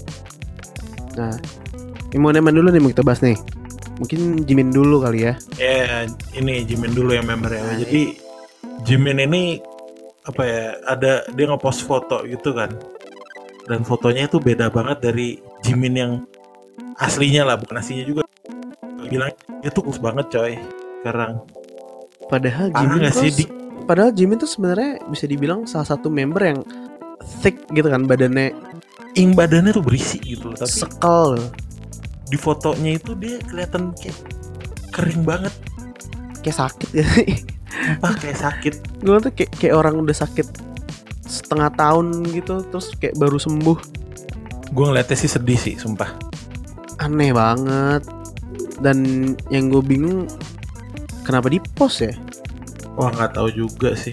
Nah, 1.16 1.36
ini 2.10 2.20
mau 2.20 2.34
nemen 2.34 2.52
dulu 2.52 2.74
nih 2.74 2.82
mau 2.82 2.90
kita 2.90 3.06
bahas 3.06 3.22
nih. 3.22 3.38
Mungkin 4.02 4.50
Jimin 4.50 4.74
dulu 4.74 5.06
kali 5.06 5.30
ya. 5.30 5.38
ya 5.62 6.10
ini 6.34 6.66
Jimin 6.66 6.98
dulu 6.98 7.14
yang 7.14 7.30
membernya 7.30 7.62
Nah, 7.62 7.78
jadi 7.86 8.18
Jimin 8.82 9.22
ini 9.30 9.62
apa 10.26 10.42
ya 10.42 10.64
ada 10.90 11.22
dia 11.30 11.46
ngepost 11.46 11.86
foto 11.86 12.26
gitu 12.26 12.58
kan. 12.58 12.74
Dan 13.70 13.86
fotonya 13.86 14.26
itu 14.26 14.42
beda 14.42 14.74
banget 14.74 15.06
dari 15.06 15.38
Jimin 15.62 15.94
yang 15.94 16.12
aslinya 16.98 17.46
lah 17.46 17.62
bukan 17.62 17.78
aslinya 17.78 18.10
juga. 18.10 18.26
Bilang 19.06 19.38
dia 19.62 19.70
tuh 19.70 19.86
kurus 19.86 20.02
banget 20.02 20.34
coy 20.34 20.58
sekarang. 21.06 21.46
Padahal 22.26 22.74
parah 22.74 22.90
Jimin 22.98 23.14
sih 23.14 23.30
di 23.38 23.46
padahal 23.86 24.12
Jimin 24.18 24.42
tuh 24.42 24.50
sebenarnya 24.50 24.98
bisa 25.14 25.30
dibilang 25.30 25.70
salah 25.70 25.86
satu 25.86 26.10
member 26.10 26.42
yang 26.42 26.60
thick 27.46 27.70
gitu 27.70 27.86
kan 27.86 28.10
badannya 28.10 28.50
ing 29.14 29.38
badannya 29.38 29.78
tuh 29.78 29.86
berisi 29.86 30.18
gitu 30.26 30.50
loh 30.50 30.58
tapi 30.58 30.74
sekal. 30.74 31.38
Di 32.32 32.38
fotonya 32.40 32.96
itu 32.96 33.12
dia 33.14 33.38
kelihatan 33.44 33.92
kayak 33.94 34.16
kering 34.90 35.22
banget 35.22 35.52
kayak 36.40 36.58
sakit 36.58 36.90
ya. 36.96 37.06
Sumpah 37.72 38.14
kayak 38.16 38.40
sakit. 38.40 38.74
gue 39.00 39.18
tuh 39.20 39.32
kayak 39.32 39.52
kayak 39.58 39.76
orang 39.76 39.96
udah 40.00 40.16
sakit 40.16 40.48
setengah 41.24 41.72
tahun 41.72 42.24
gitu 42.28 42.64
terus 42.68 42.92
kayak 42.96 43.16
baru 43.16 43.36
sembuh 43.36 43.80
Gue 44.72 44.86
ngeliatnya 44.88 45.18
sih 45.18 45.28
sedih 45.28 45.60
sih, 45.60 45.76
sumpah. 45.76 46.16
aneh 46.98 47.34
banget 47.34 48.08
dan 48.80 49.04
yang 49.48 49.68
gue 49.68 49.82
bingung 49.82 50.30
kenapa 51.22 51.48
di 51.48 51.60
post 51.76 52.02
ya 52.02 52.14
Wah 52.94 53.08
nggak 53.10 53.34
tahu 53.34 53.48
juga 53.50 53.96
sih. 53.96 54.12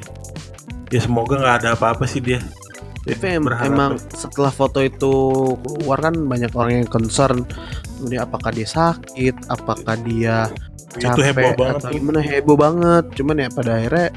Ya 0.89 0.99
semoga 0.99 1.35
nggak 1.37 1.57
ada 1.61 1.69
apa-apa 1.75 2.07
sih 2.07 2.23
dia. 2.23 2.39
Tapi 3.03 3.27
em- 3.35 3.43
Berharap 3.43 3.67
emang 3.67 3.93
setelah 4.09 4.49
foto 4.49 4.79
itu 4.79 5.13
keluar 5.59 5.99
kan 5.99 6.15
banyak 6.15 6.55
orang 6.55 6.73
yang 6.81 6.89
concern 6.89 7.43
kemudian 7.99 8.23
apakah 8.23 8.51
dia 8.51 8.65
sakit 8.65 9.35
apakah 9.47 9.95
dia 9.99 10.47
itu 10.89 11.05
capek 11.05 11.25
heboh 11.29 11.53
banget 11.55 11.75
atau 11.77 11.91
gimana 11.91 12.21
heboh 12.21 12.57
banget 12.57 13.05
cuman 13.13 13.37
ya 13.37 13.49
pada 13.51 13.71
akhirnya 13.75 14.09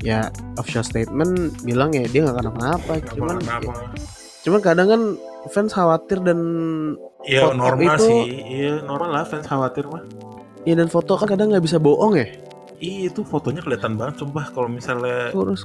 ya 0.00 0.20
official 0.56 0.82
statement 0.82 1.32
bilang 1.60 1.90
ya 1.90 2.06
dia 2.06 2.22
nggak 2.22 2.38
kenapa-napa 2.38 2.92
cuman 3.10 3.36
Kenapa? 3.38 3.72
cuman 4.40 4.60
kadang 4.60 4.86
kan 4.86 5.02
fans 5.46 5.72
khawatir 5.72 6.18
dan 6.20 6.38
Iya 7.20 7.40
foto 7.42 7.56
normal 7.56 7.96
itu- 7.96 8.04
sih. 8.04 8.20
Iya 8.54 8.72
normal 8.82 9.10
lah 9.10 9.24
fans 9.24 9.44
khawatir 9.44 9.84
mah. 9.86 10.04
ya 10.62 10.74
dan 10.74 10.88
foto 10.88 11.12
kan 11.14 11.24
kadang 11.26 11.48
nggak 11.50 11.60
bisa 11.62 11.76
bohong 11.76 12.14
ya 12.14 12.28
Iya 12.76 13.08
itu 13.08 13.20
fotonya 13.22 13.60
kelihatan 13.60 13.94
banget 13.94 14.18
sumpah 14.18 14.48
kalau 14.50 14.68
misalnya 14.68 15.28
terus 15.30 15.64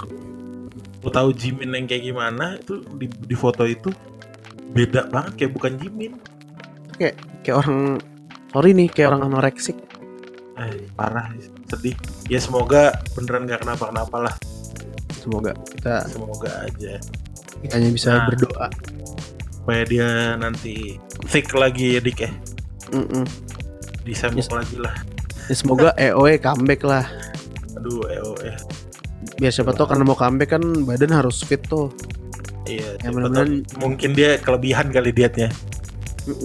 lu 0.99 1.09
tahu 1.09 1.31
Jimin 1.31 1.71
yang 1.73 1.85
kayak 1.85 2.03
gimana 2.05 2.55
itu 2.55 2.83
di, 2.93 3.07
di 3.07 3.31
foto 3.33 3.63
itu 3.63 3.87
beda 4.69 5.07
banget 5.07 5.31
kayak 5.35 5.51
bukan 5.53 5.73
Jimin. 5.75 6.13
Kayak 6.99 7.55
orang 7.55 7.97
sorry 8.49 8.71
nih 8.71 8.87
kayak 8.87 9.07
orang 9.09 9.23
anoreksik 9.25 9.77
Eh, 10.55 10.91
parah 10.91 11.31
sedih. 11.65 11.95
Ya 12.27 12.35
semoga 12.37 12.91
beneran 13.15 13.45
nggak 13.45 13.63
kenapa-kenapa 13.63 14.17
lah. 14.21 14.35
semoga 15.13 15.51
kita 15.69 16.03
Semoga 16.05 16.51
aja 16.61 16.99
hanya 17.69 17.89
bisa 17.89 18.09
Nah. 18.13 18.27
berdoa 18.27 18.67
supaya 19.53 19.83
dia 19.83 20.09
nanti 20.35 20.95
thick 21.25 21.51
lagi 21.51 21.95
ya 21.95 22.01
Dik 22.01 22.19
ya. 22.19 22.31
Mm-mm. 22.89 23.23
Disembok 24.01 24.39
Yes. 24.41 24.49
lagi 24.49 24.77
lah. 24.77 24.95
Ya, 25.45 25.53
semoga 25.53 25.89
EOE 26.01 26.35
comeback 26.37 26.81
lah 26.81 27.03
Aduh, 27.75 28.03
EO 28.05 28.31
eh. 28.43 28.55
biar 29.35 29.51
siapa 29.51 29.71
tahu 29.71 29.87
karena 29.87 30.03
mau 30.03 30.15
comeback 30.15 30.49
kan 30.49 30.63
badan 30.83 31.11
harus 31.13 31.39
fit 31.39 31.59
tuh 31.61 31.91
Iya, 32.63 32.95
Ya, 32.97 33.09
mudah-mudahan- 33.09 33.63
tahu 33.65 33.79
mungkin 33.81 34.09
dia 34.11 34.35
kelebihan 34.37 34.87
kali 34.89 35.09
dietnya. 35.09 35.49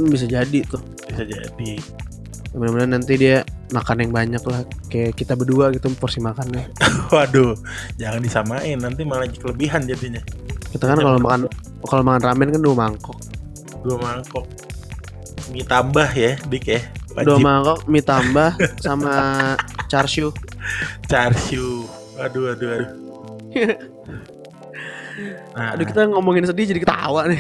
Bisa 0.09 0.27
jadi 0.27 0.59
tuh 0.65 0.81
Bisa 1.09 1.23
jadi. 1.25 1.71
Ya, 1.77 2.59
mudah-mudahan 2.61 2.95
nanti 2.95 3.19
dia 3.19 3.43
makan 3.75 4.07
yang 4.07 4.13
banyak 4.15 4.43
lah 4.47 4.63
kayak 4.87 5.19
kita 5.19 5.35
berdua 5.35 5.75
gitu 5.75 5.91
porsi 5.99 6.23
makannya 6.23 6.71
Waduh, 7.15 7.59
jangan 7.99 8.23
disamain 8.23 8.79
nanti 8.79 9.03
malah 9.03 9.27
kelebihan 9.27 9.83
jadinya. 9.85 10.23
kita 10.71 10.87
kan 10.87 10.99
kalau 10.99 11.19
makan 11.19 11.41
kalau 11.83 12.03
makan 12.07 12.23
ramen 12.23 12.49
kan 12.55 12.63
dua 12.63 12.75
mangkok 12.79 13.19
Dua 13.83 14.01
mangkok. 14.01 14.47
Mie 15.53 15.61
tambah 15.67 16.09
ya, 16.09 16.41
Dik 16.49 16.65
ya. 16.65 16.81
dua 17.21 17.37
Wajib 17.37 17.43
mangkok 17.43 17.79
mie 17.85 18.01
tambah 18.01 18.51
sama 18.87 19.13
char 19.91 20.07
siu 20.07 20.31
char 21.05 21.35
siu. 21.35 21.85
Aduh, 22.17 22.55
aduh, 22.55 22.69
aduh. 22.71 22.91
Nah, 25.55 25.79
aduh 25.79 25.87
kita 25.87 26.11
ngomongin 26.11 26.43
sedih 26.43 26.75
jadi 26.75 26.83
ketawa 26.83 27.31
nih 27.31 27.39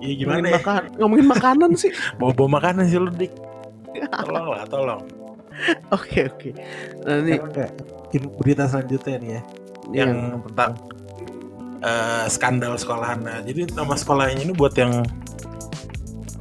iya 0.00 0.12
gimana 0.16 0.38
ngomongin, 0.38 0.52
ya? 0.52 0.58
makan, 0.60 0.82
ngomongin 1.00 1.26
makanan 1.28 1.70
sih 1.76 1.90
Bawa-bawa 2.20 2.48
makanan 2.60 2.84
sih 2.88 2.98
lu, 2.98 3.10
Dik. 3.10 3.32
Tolong 3.96 4.46
lah, 4.52 4.62
tolong. 4.68 5.02
oke 5.88 6.18
oke 6.28 6.50
nah 7.08 7.16
ini 7.16 7.40
Sekarang 7.40 7.52
nggak? 7.52 7.70
In- 8.12 8.32
berita 8.36 8.62
selanjutnya 8.68 9.14
nih 9.16 9.30
ya. 9.30 9.40
ini 9.88 9.96
yang 9.96 10.10
yang 10.12 10.40
tentang 10.44 10.72
eh, 11.80 12.24
skandal 12.28 12.72
sekolahan. 12.76 13.18
Nah, 13.24 13.38
jadi 13.40 13.64
nama 13.72 13.96
sekolahnya 13.96 14.44
ini 14.44 14.52
buat 14.52 14.76
yang 14.76 15.00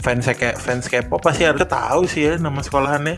fans 0.04 0.28
kayak 0.28 0.60
fans 0.60 0.86
K-pop 0.86 1.18
pasti 1.18 1.48
harusnya 1.48 1.66
tahu 1.66 2.06
sih 2.06 2.28
ya 2.28 2.34
nama 2.38 2.60
sekolahannya. 2.62 3.18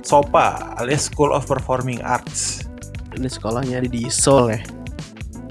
SOPA 0.00 0.76
alias 0.80 1.06
School 1.06 1.30
of 1.30 1.46
Performing 1.46 2.00
Arts. 2.02 2.66
ini 3.10 3.26
sekolahnya 3.26 3.82
ada 3.82 3.90
di 3.90 4.06
Seoul 4.06 4.54
ya 4.54 4.60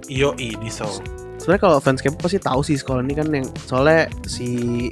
IOI 0.10 0.58
di 0.58 0.70
Seoul. 0.72 1.19
Sebenarnya 1.50 1.66
kalau 1.66 1.78
fans 1.82 1.98
K-pop 1.98 2.22
pasti 2.22 2.38
tahu 2.38 2.62
sih 2.62 2.78
sekolah 2.78 3.02
ini 3.02 3.18
kan 3.18 3.26
yang 3.34 3.50
soalnya 3.66 4.06
si 4.30 4.46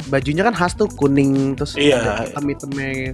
bajunya 0.10 0.42
kan 0.42 0.58
khas 0.58 0.74
tuh 0.74 0.90
kuning 0.90 1.54
terus 1.54 1.78
Iya. 1.78 2.26
hitam-hitamnya 2.26 3.14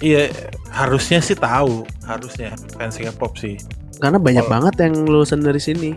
Iya, 0.00 0.32
harusnya 0.72 1.20
sih 1.20 1.36
tahu, 1.36 1.84
harusnya 2.08 2.56
fans 2.72 2.96
K-pop 2.96 3.36
sih. 3.36 3.60
karena 4.00 4.16
banyak 4.16 4.40
Kalau- 4.40 4.54
banget 4.64 4.74
yang 4.80 4.94
lulusan 5.04 5.44
dari 5.44 5.60
sini 5.60 5.92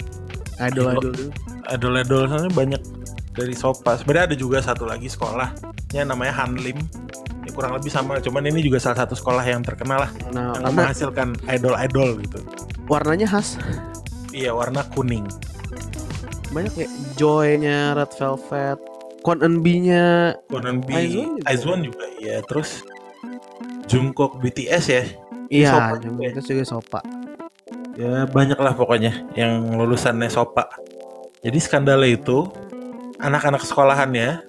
idol-idol. 0.59 1.31
Idol-idol 1.71 2.27
sana 2.27 2.51
banyak 2.51 2.84
dari 3.31 3.55
SOPA. 3.55 3.95
Sebenarnya 3.95 4.27
ada 4.27 4.36
juga 4.36 4.59
satu 4.59 4.84
lagi 4.84 5.07
sekolahnya 5.07 6.03
namanya 6.03 6.36
Hanlim. 6.36 6.75
Ya, 7.47 7.51
kurang 7.55 7.71
lebih 7.71 7.88
sama, 7.88 8.19
cuman 8.19 8.43
ini 8.43 8.59
juga 8.59 8.75
salah 8.77 9.07
satu 9.07 9.15
sekolah 9.15 9.39
yang 9.41 9.63
terkenal 9.63 10.03
lah 10.03 10.11
nah 10.29 10.51
yang 10.51 10.67
karena 10.67 10.71
menghasilkan 10.73 11.27
idol-idol 11.47 12.19
gitu. 12.19 12.39
warnanya 12.86 13.27
khas 13.29 13.55
Iya, 14.31 14.51
warna 14.51 14.84
kuning. 14.89 15.23
Banyak 16.53 16.71
kayak 16.77 16.91
Joy-nya 17.17 17.97
Red 17.97 18.13
Velvet 18.15 18.79
Kwon 19.23 19.39
Eun 19.41 19.55
B-nya 19.63 20.35
Conan 20.51 20.83
B, 20.83 20.89
Aizwan 20.93 21.39
juga. 21.39 21.43
Aizwan 21.49 21.79
juga, 21.81 22.05
iya. 22.19 22.37
Terus 22.43 22.83
Jungkook 23.87 24.39
BTS 24.39 24.85
ya, 24.87 25.03
iya 25.47 25.71
Sopa 25.71 25.87
yang 25.99 26.01
juga 26.03 26.21
ya. 26.29 26.63
Sopa 26.63 26.99
ya 27.93 28.25
banyak 28.25 28.57
lah 28.57 28.73
pokoknya 28.73 29.29
yang 29.37 29.69
lulusannya 29.77 30.25
SOPA. 30.27 30.65
Jadi 31.45 31.57
skandalnya 31.61 32.17
itu 32.17 32.49
anak-anak 33.21 33.61
sekolahannya 33.61 34.41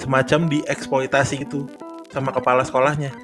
semacam 0.00 0.40
dieksploitasi 0.50 1.46
gitu 1.46 1.70
sama 2.10 2.34
kepala 2.34 2.66
sekolahnya. 2.66 3.14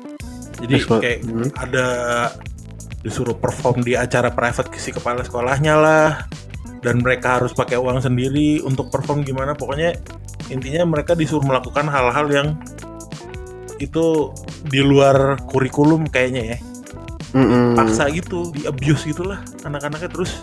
Jadi 0.62 0.74
Eksplo- 0.78 1.02
kayak 1.02 1.18
Hmm. 1.26 1.50
ada 1.58 1.86
disuruh 3.02 3.34
perform 3.34 3.82
di 3.82 3.94
acara 3.98 4.30
private 4.30 4.74
si 4.78 4.90
kepala 4.90 5.22
sekolahnya 5.22 5.74
lah 5.78 6.10
dan 6.82 7.02
mereka 7.02 7.40
harus 7.40 7.52
pakai 7.54 7.76
uang 7.78 8.02
sendiri 8.02 8.62
untuk 8.62 8.90
perform 8.92 9.26
gimana. 9.26 9.54
Pokoknya 9.54 9.94
intinya 10.48 10.86
mereka 10.88 11.12
disuruh 11.18 11.44
melakukan 11.44 11.86
hal-hal 11.90 12.26
yang 12.30 12.48
itu 13.78 14.34
di 14.66 14.82
luar 14.82 15.38
kurikulum 15.46 16.06
kayaknya 16.10 16.56
ya. 16.56 16.58
Mm-mm. 17.28 17.76
paksa 17.76 18.08
gitu 18.08 18.48
di 18.56 18.64
abuse 18.64 19.04
gitulah 19.04 19.44
anak-anaknya. 19.62 20.08
Terus 20.08 20.40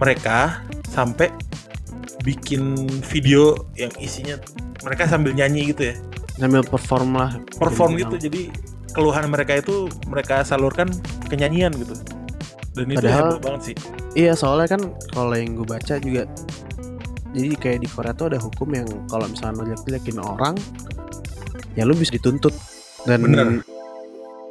mereka 0.00 0.64
sampai 0.88 1.28
bikin 2.24 2.74
video 3.06 3.68
yang 3.76 3.92
isinya 4.00 4.40
mereka 4.82 5.06
sambil 5.06 5.36
nyanyi 5.36 5.70
gitu 5.76 5.92
ya. 5.92 5.96
Sambil 6.36 6.64
perform 6.64 7.16
lah 7.16 7.32
perform 7.56 7.96
gitu 7.96 8.16
jadi 8.16 8.52
keluhan 8.96 9.28
mereka 9.28 9.60
itu 9.60 9.92
mereka 10.08 10.40
salurkan 10.40 10.88
ke 11.28 11.36
nyanyian 11.36 11.68
gitu 11.76 11.92
dan 12.76 12.86
itu 12.86 12.98
Padahal- 13.00 13.32
heboh 13.32 13.40
banget 13.40 13.62
sih. 13.64 13.76
Iya 14.14 14.32
soalnya 14.36 14.68
kan 14.70 14.82
kalau 15.10 15.32
yang 15.32 15.56
gue 15.56 15.66
baca 15.66 15.94
juga 15.96 16.22
jadi 17.32 17.52
kayak 17.52 17.78
di 17.80 17.88
Korea 17.88 18.12
tuh 18.12 18.26
ada 18.28 18.38
hukum 18.38 18.68
yang 18.70 18.88
kalau 19.08 19.26
misalnya 19.26 19.64
jelek-jelekin 19.66 20.18
orang 20.18 20.54
ya 21.72 21.84
lu 21.84 21.92
bisa 21.92 22.12
dituntut. 22.12 22.52
Dan 23.06 23.22
Bener. 23.22 23.62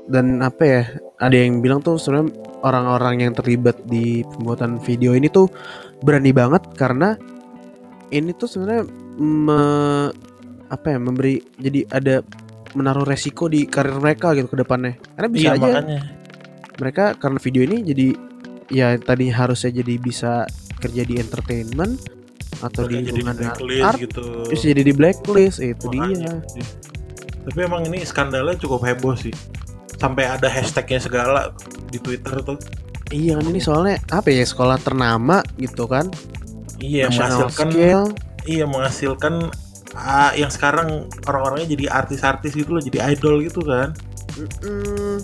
dan 0.07 0.39
apa 0.39 0.63
ya 0.63 0.81
ada 1.17 1.35
yang 1.35 1.59
bilang 1.59 1.81
tuh 1.81 1.97
sebenarnya 1.97 2.31
orang-orang 2.61 3.19
yang 3.19 3.33
terlibat 3.33 3.75
di 3.83 4.23
pembuatan 4.23 4.77
video 4.79 5.11
ini 5.11 5.27
tuh 5.27 5.51
berani 5.99 6.31
banget 6.31 6.63
karena 6.73 7.17
ini 8.09 8.31
tuh 8.31 8.47
sebenarnya 8.47 8.85
me- 9.17 10.13
apa 10.65 10.87
ya 10.87 10.97
memberi 10.97 11.43
jadi 11.57 11.83
ada 11.89 12.15
menaruh 12.73 13.03
resiko 13.03 13.45
di 13.47 13.65
karir 13.65 13.97
mereka 13.97 14.31
gitu 14.33 14.47
ke 14.47 14.57
depannya. 14.57 14.95
Karena 15.15 15.29
bisa 15.29 15.41
iya 15.41 15.51
aja. 15.51 15.63
makanya 15.67 15.99
mereka 16.75 17.15
karena 17.15 17.39
video 17.39 17.61
ini 17.63 17.77
jadi 17.83 18.07
ya 18.71 18.87
tadi 18.97 19.29
harusnya 19.29 19.81
jadi 19.83 19.93
bisa 20.01 20.49
kerja 20.81 21.03
di 21.05 21.15
entertainment 21.21 22.01
atau 22.63 22.87
mereka 22.87 22.91
di 22.91 22.95
di 22.95 23.05
lingkungan 23.11 23.35
blacklist 23.35 23.85
art 23.85 23.99
gitu. 23.99 24.25
terus 24.47 24.61
jadi 24.63 24.81
di 24.81 24.93
blacklist 24.95 25.59
itu 25.59 25.85
dia. 25.91 26.01
Makanya. 26.01 26.33
tapi 27.45 27.59
emang 27.61 27.81
ini 27.85 28.01
skandalnya 28.01 28.57
cukup 28.57 28.89
heboh 28.89 29.13
sih. 29.13 29.33
Sampai 30.01 30.25
ada 30.25 30.49
hashtagnya 30.49 30.97
segala 30.97 31.53
di 31.93 32.01
Twitter 32.01 32.41
tuh. 32.41 32.57
Iya 33.13 33.37
kan 33.37 33.45
ini 33.53 33.61
soalnya 33.61 34.01
apa 34.09 34.33
ya 34.33 34.41
sekolah 34.41 34.81
ternama 34.81 35.45
gitu 35.61 35.85
kan? 35.85 36.09
Iya 36.81 37.07
national 37.07 37.47
menghasilkan 37.47 37.67
scale. 37.69 38.05
iya 38.49 38.65
menghasilkan 38.65 39.33
ah, 39.93 40.33
yang 40.33 40.49
sekarang 40.49 41.05
orang-orangnya 41.29 41.77
jadi 41.77 41.85
artis-artis 41.93 42.57
gitu 42.57 42.73
loh 42.75 42.81
jadi 42.81 43.13
idol 43.13 43.45
gitu 43.45 43.61
kan. 43.61 43.93
Mm-mm. 44.35 45.21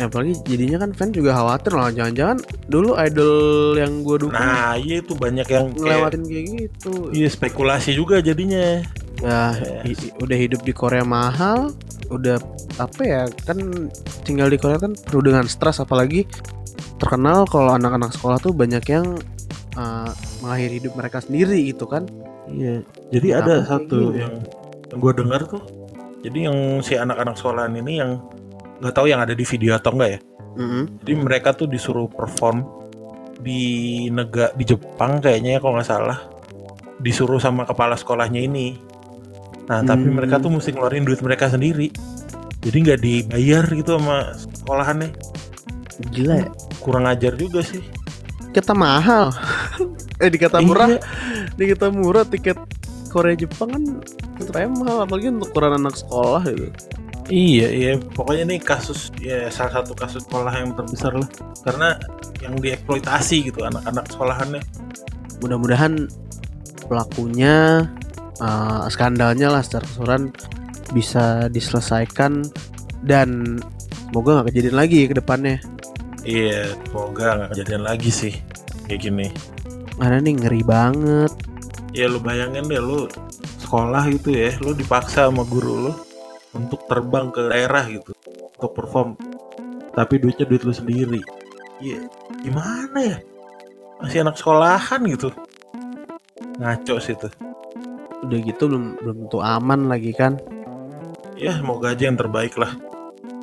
Ya 0.00 0.08
apalagi 0.08 0.32
jadinya 0.42 0.80
kan 0.80 0.90
fan 0.90 1.12
juga 1.12 1.30
khawatir 1.32 1.72
lah 1.72 1.92
jangan-jangan 1.92 2.38
dulu 2.66 2.96
idol 2.96 3.34
yang 3.76 4.00
gue 4.00 4.16
dukung 4.18 4.32
nah 4.34 4.72
iya 4.74 4.96
itu 4.98 5.12
banyak 5.12 5.44
yang 5.44 5.68
kayak 5.68 5.76
ngelewatin 5.76 6.22
kayak 6.24 6.44
gitu 6.56 6.92
iya 7.12 7.28
spekulasi 7.28 7.92
juga 7.92 8.18
jadinya 8.18 8.56
ya 8.56 8.78
Yes. 9.20 9.60
i- 9.84 10.00
i- 10.00 10.14
udah 10.16 10.32
hidup 10.34 10.64
di 10.64 10.72
Korea 10.72 11.04
mahal 11.04 11.76
udah 12.08 12.40
apa 12.78 13.02
ya 13.02 13.22
kan 13.44 13.60
tinggal 14.24 14.48
di 14.48 14.56
Korea 14.56 14.80
kan 14.80 14.96
penuh 14.96 15.20
dengan 15.22 15.44
stres 15.44 15.76
apalagi 15.76 16.24
terkenal 16.96 17.44
kalau 17.44 17.70
anak-anak 17.70 18.10
sekolah 18.10 18.40
tuh 18.40 18.50
banyak 18.50 18.80
yang 18.82 19.20
uh, 19.76 20.08
mengakhiri 20.40 20.80
hidup 20.80 20.96
mereka 20.96 21.20
sendiri 21.20 21.68
gitu 21.68 21.84
kan 21.84 22.08
Iya. 22.48 22.82
Jadi 23.10 23.28
Kenapa 23.28 23.44
ada 23.44 23.54
kayak 23.54 23.68
satu 23.68 23.98
gini? 24.00 24.18
yang 24.18 24.34
yang 24.90 24.98
gue 24.98 25.12
dengar 25.14 25.40
tuh. 25.46 25.62
Jadi 26.20 26.38
yang 26.42 26.58
si 26.80 26.92
anak-anak 26.94 27.34
sekolahan 27.36 27.72
ini 27.76 27.92
yang 27.96 28.18
nggak 28.80 28.92
tahu 28.92 29.06
yang 29.06 29.20
ada 29.20 29.32
di 29.32 29.44
video 29.44 29.72
atau 29.72 29.92
enggak 29.92 30.10
ya. 30.10 30.20
Jadi 31.00 31.12
mereka 31.14 31.52
tuh 31.52 31.64
disuruh 31.64 32.04
perform 32.06 32.64
di 33.38 33.60
negara 34.08 34.52
di 34.52 34.64
Jepang 34.64 35.16
kayaknya 35.18 35.56
ya 35.56 35.60
kalau 35.60 35.76
nggak 35.76 35.86
salah. 35.86 36.18
Disuruh 36.98 37.38
sama 37.38 37.64
kepala 37.64 37.94
sekolahnya 37.94 38.40
ini. 38.40 38.76
Nah 39.66 39.80
tapi 39.80 40.04
Hmm. 40.04 40.16
mereka 40.16 40.36
tuh 40.36 40.50
mesti 40.50 40.70
ngeluarin 40.70 41.02
duit 41.02 41.20
mereka 41.20 41.46
sendiri. 41.46 41.88
Jadi 42.60 42.76
nggak 42.78 43.00
dibayar 43.00 43.64
gitu 43.66 43.96
sama 43.96 44.34
sekolahannya. 44.34 45.10
gila 46.10 46.34
ya 46.38 46.48
Kurang 46.78 47.04
ajar 47.04 47.36
juga 47.36 47.60
sih. 47.60 47.84
kita 48.50 48.72
mahal 48.72 49.28
eh 50.18 50.26
dikata 50.26 50.58
murah 50.58 50.90
Iya. 50.90 51.00
dikata 51.54 51.86
murah 51.88 52.24
tiket 52.24 52.56
Korea 53.06 53.36
Jepang 53.36 53.70
kan 53.70 53.82
tetap 54.34 54.64
mahal 54.74 55.04
apalagi 55.04 55.28
untuk 55.28 55.52
ukuran 55.52 55.76
anak 55.76 55.94
sekolah 55.94 56.42
gitu 56.48 56.72
Iya, 57.28 57.68
iya. 57.68 57.92
Pokoknya 58.00 58.48
nih 58.48 58.60
kasus 58.62 59.12
ya 59.20 59.52
salah 59.52 59.82
satu 59.82 59.92
kasus 59.92 60.24
sekolah 60.24 60.54
yang 60.56 60.72
terbesar 60.72 61.12
lah. 61.14 61.28
Karena 61.62 61.94
yang 62.40 62.56
dieksploitasi 62.56 63.52
gitu 63.52 63.60
anak-anak 63.66 64.08
sekolahannya. 64.08 64.62
mudah-mudahan 65.40 66.04
pelakunya 66.84 67.88
uh, 68.44 68.84
skandalnya 68.92 69.48
lah 69.48 69.64
secara 69.64 69.88
keseluruhan 69.88 70.28
bisa 70.92 71.48
diselesaikan 71.48 72.44
dan 73.08 73.56
semoga 74.04 74.36
nggak 74.36 74.52
kejadian 74.52 74.76
lagi 74.76 75.08
ke 75.08 75.16
depannya 75.16 75.56
Iya, 76.28 76.76
semoga 76.84 77.40
nggak 77.40 77.50
kejadian 77.56 77.82
lagi 77.88 78.10
sih 78.12 78.34
kayak 78.84 79.00
gini. 79.00 79.26
mana 79.96 80.20
nih 80.20 80.36
ngeri 80.44 80.60
banget 80.60 81.32
Ya 81.96 82.04
lu 82.04 82.20
bayangin 82.20 82.68
deh 82.68 82.76
lu 82.84 83.08
sekolah 83.56 84.04
gitu 84.12 84.36
ya, 84.36 84.52
lu 84.60 84.76
dipaksa 84.76 85.32
sama 85.32 85.48
guru 85.48 85.88
lu 85.88 85.92
untuk 86.52 86.84
terbang 86.86 87.30
ke 87.30 87.40
daerah 87.46 87.84
gitu 87.86 88.10
untuk 88.50 88.72
perform. 88.74 89.14
Tapi 89.90 90.14
duitnya 90.18 90.46
duit 90.46 90.62
lu 90.62 90.70
sendiri. 90.70 91.20
Iya, 91.80 92.06
gimana 92.40 92.98
ya? 92.98 93.18
Masih 93.98 94.22
anak 94.22 94.36
sekolahan 94.36 95.00
gitu. 95.06 95.28
Ngaco 96.58 96.96
sih 97.00 97.16
tuh. 97.16 97.32
udah 98.20 98.36
gitu 98.36 98.68
belum 98.68 99.00
belum 99.00 99.16
tentu 99.24 99.40
aman 99.40 99.88
lagi 99.88 100.12
kan 100.12 100.36
Ya, 101.40 101.56
semoga 101.56 101.96
aja 101.96 102.04
yang 102.04 102.20
terbaik 102.20 102.52
lah. 102.60 102.76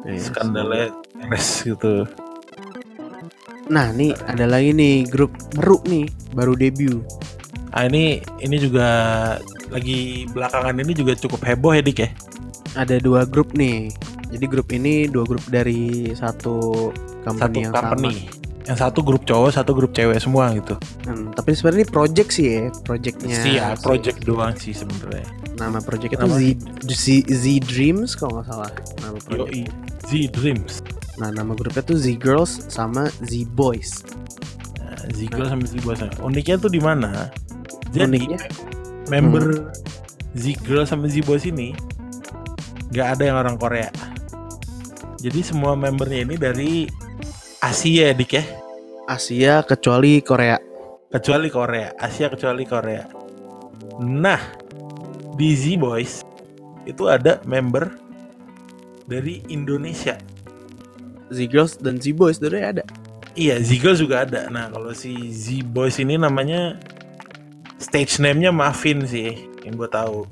Ya, 0.06 0.22
Skandalnya 0.22 0.94
beres 1.18 1.66
gitu. 1.66 2.06
nah 3.68 3.90
nih 3.90 4.14
ada 4.30 4.46
lagi 4.46 4.72
nih 4.72 5.10
grup 5.10 5.34
baru 5.58 5.82
nih 5.84 6.06
baru 6.32 6.54
debut 6.54 7.02
Ah 7.74 7.90
ini 7.90 8.22
ini 8.40 8.56
juga 8.62 8.88
lagi 9.68 10.30
belakangan 10.30 10.78
ini 10.78 10.94
juga 10.94 11.18
cukup 11.18 11.42
heboh 11.44 11.74
ya 11.74 11.82
Dik 11.82 11.98
ya. 12.00 12.10
Ada 12.78 12.96
dua 12.98 13.26
grup 13.26 13.52
nih 13.52 13.90
jadi 14.30 14.46
grup 14.46 14.70
ini 14.70 15.08
dua 15.08 15.24
grup 15.24 15.44
dari 15.48 16.12
satu 16.14 16.92
Satu 16.94 17.26
company 17.26 17.60
yang 17.64 17.74
company. 17.74 18.16
Yang 18.68 18.78
satu 18.84 19.00
grup 19.00 19.24
cowok, 19.24 19.50
satu 19.50 19.72
grup 19.72 19.92
cewek 19.92 20.20
semua 20.20 20.52
gitu. 20.52 20.76
sama 20.76 21.08
Hmm, 21.08 21.32
tapi 21.32 21.56
sebenarnya 21.56 21.84
ini 21.84 21.88
project 21.88 22.30
sih 22.32 22.46
ya 22.52 22.62
projectnya 22.84 23.36
Sih 23.40 23.54
ya, 23.56 23.68
project 23.80 24.20
doang 24.24 24.52
sih 24.56 24.76
sebenarnya. 24.76 25.24
nama 25.56 25.80
project 25.80 26.14
itu 26.14 26.28
Z, 26.28 26.44
Z, 26.86 27.04
Z 27.26 27.44
Dreams 27.64 28.12
kalau 28.14 28.38
nggak 28.38 28.48
salah 28.48 28.72
nama 29.00 29.18
project. 29.24 29.72
Z 30.04 30.12
Dreams. 30.30 30.74
nah 31.16 31.32
nama 31.32 31.52
grupnya 31.52 31.82
tuh 31.82 31.96
Z 31.96 32.14
Girls 32.20 32.68
sama 32.68 33.08
Z 33.24 33.48
Boys 33.52 34.04
Nah, 34.78 35.00
Z 35.10 35.20
Girl 35.28 35.48
sama 35.48 35.64
Z 35.64 35.74
Boys. 35.82 35.98
Uniknya 36.20 36.60
tuh 36.60 36.70
di 36.70 36.78
mana? 36.78 37.32
Jadi 37.90 38.20
Uniknya? 38.20 38.40
member 39.08 39.72
Z 40.36 40.44
Girl 40.62 40.84
sama 40.84 41.08
Z 41.08 41.24
Boys 41.24 41.44
ini 41.44 41.72
nggak 42.92 43.08
ada 43.18 43.24
yang 43.24 43.38
orang 43.40 43.58
Korea. 43.60 43.90
Jadi 45.18 45.42
semua 45.42 45.74
membernya 45.74 46.20
ini 46.24 46.36
dari 46.38 46.72
Asia 47.60 48.14
Dik 48.14 48.32
ya. 48.32 48.46
Asia 49.08 49.64
kecuali 49.64 50.20
Korea 50.20 50.68
kecuali 51.08 51.48
Korea, 51.48 51.96
Asia 51.96 52.28
kecuali 52.28 52.68
Korea. 52.68 53.08
Nah, 54.04 54.42
di 55.40 55.56
Z 55.56 55.80
Boys 55.80 56.22
itu 56.84 57.08
ada 57.08 57.40
member 57.48 57.96
dari 59.08 59.44
Indonesia. 59.48 60.20
Z 61.32 61.38
Girls 61.52 61.76
dan 61.80 62.00
Z 62.00 62.16
Boys 62.16 62.40
dari 62.40 62.64
ada 62.64 62.84
Iya, 63.38 63.60
Z 63.62 63.70
Girls 63.84 64.00
juga 64.02 64.26
ada. 64.26 64.50
Nah, 64.50 64.72
kalau 64.72 64.96
si 64.98 65.14
Z 65.30 65.62
Boys 65.70 66.02
ini 66.02 66.18
namanya 66.18 66.80
stage 67.78 68.18
name-nya 68.18 68.50
Muffin 68.50 69.06
sih, 69.06 69.46
yang 69.62 69.78
gue 69.78 69.86
tahu. 69.86 70.26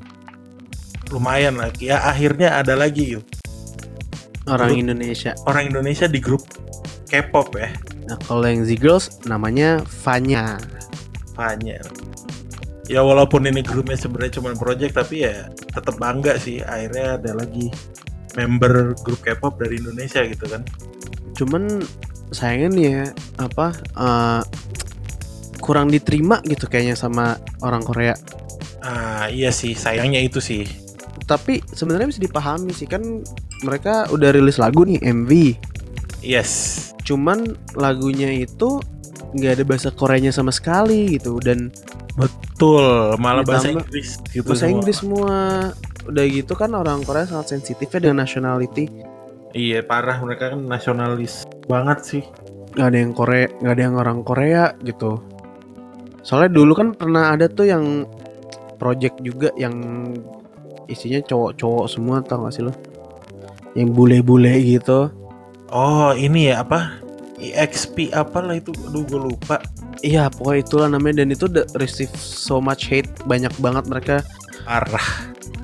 Lumayan 1.16 1.55
lah. 1.55 1.72
Ya 1.80 2.03
akhirnya 2.03 2.59
ada 2.59 2.76
lagi 2.76 3.16
yuk. 3.16 3.24
orang 4.45 4.76
Grup. 4.78 4.84
Indonesia 4.86 5.32
Orang 5.49 5.74
Indonesia 5.74 6.05
di 6.05 6.22
grup 6.22 6.45
K-pop 7.09 7.55
ya. 7.57 7.74
nah 8.05 8.13
kalau 8.30 8.45
yang 8.45 8.61
Z 8.61 8.78
Girls 8.78 9.09
namanya 9.26 9.82
Vanya 10.05 10.61
Fanya. 11.34 11.82
Ya 12.86 13.01
walaupun 13.01 13.49
ini 13.49 13.66
grupnya 13.66 13.97
sebenarnya 13.97 14.38
cuma 14.38 14.53
project 14.53 14.93
tapi 15.01 15.26
ya 15.26 15.49
tetap 15.74 15.97
bangga 15.97 16.38
sih 16.38 16.61
akhirnya 16.61 17.18
ada 17.18 17.32
lagi 17.34 17.74
member 18.38 18.93
grup 19.01 19.26
K-pop 19.26 19.57
dari 19.57 19.82
Indonesia 19.82 20.22
gitu 20.22 20.45
kan. 20.45 20.61
cuman 21.36 21.84
sayangnya 22.32 22.70
nih 22.72 22.86
ya 22.86 23.03
apa 23.41 23.74
eh, 23.97 24.41
kurang 25.59 25.89
diterima 25.89 26.39
gitu 26.45 26.70
kayaknya 26.70 26.93
sama 26.95 27.36
orang 27.66 27.82
Korea 27.82 28.13
Ah 28.86 29.26
iya 29.34 29.49
sih 29.49 29.74
sayangnya 29.74 30.22
itu 30.22 30.38
sih. 30.38 30.85
Tapi 31.26 31.61
sebenarnya 31.67 32.07
bisa 32.07 32.21
dipahami 32.21 32.69
sih 32.69 32.86
kan 32.86 33.01
mereka 33.61 34.05
udah 34.09 34.30
rilis 34.30 34.55
lagu 34.55 34.82
nih 34.82 35.01
MV 35.01 35.32
Yes. 36.21 36.51
cuman 37.01 37.45
lagunya 37.73 38.32
itu 38.32 38.82
nggak 39.32 39.51
ada 39.51 39.63
bahasa 39.63 39.89
Koreanya 39.89 40.30
sama 40.30 40.49
sekali 40.49 41.17
gitu 41.17 41.38
dan 41.38 41.69
Betul, 42.15 43.19
malah 43.19 43.43
bahasa 43.43 43.67
Inggris 43.69 44.23
gitu 44.32 44.47
bahasa 44.47 44.63
semua. 44.63 44.73
Inggris 44.73 44.97
semua 44.97 45.36
udah 46.05 46.26
gitu 46.26 46.53
kan 46.53 46.71
orang 46.71 47.01
Korea 47.01 47.26
sangat 47.26 47.51
sensitif 47.51 47.89
ya 47.89 47.99
dengan 47.99 48.23
nationality 48.23 48.88
Iya 49.51 49.82
parah 49.82 50.19
mereka 50.19 50.51
kan 50.51 50.63
nasionalis 50.63 51.43
banget 51.65 51.99
sih. 52.03 52.23
nggak 52.71 52.88
ada 52.88 52.97
yang 52.97 53.11
Korea 53.11 53.45
nggak 53.55 53.73
ada 53.73 53.84
yang 53.84 53.95
orang 53.95 54.19
Korea 54.21 54.63
gitu 54.80 55.19
soalnya 56.21 56.51
dulu 56.51 56.71
kan 56.73 56.88
pernah 56.91 57.32
ada 57.32 57.45
tuh 57.45 57.65
yang 57.65 58.03
project 58.76 59.19
juga 59.19 59.51
yang 59.55 59.76
isinya 60.88 61.20
cowok-cowok 61.22 61.86
semua 61.88 62.20
tau 62.20 62.44
gak 62.44 62.54
sih 62.54 62.64
lo 62.64 62.74
yang 63.74 63.92
bule-bule 63.92 64.52
gitu 64.62 65.12
Oh 65.68 66.14
ini 66.14 66.48
ya 66.48 66.62
apa? 66.62 67.02
EXP 67.36 68.14
apalah 68.14 68.56
itu? 68.56 68.72
Aduh 68.86 69.04
gue 69.04 69.20
lupa. 69.20 69.60
iya 70.00 70.30
pokoknya 70.30 70.62
itulah 70.62 70.88
namanya 70.88 71.26
dan 71.26 71.34
itu 71.34 71.50
receive 71.74 72.14
so 72.16 72.62
much 72.62 72.86
hate 72.86 73.10
banyak 73.26 73.50
banget 73.58 73.84
mereka 73.90 74.16
Parah, 74.62 75.04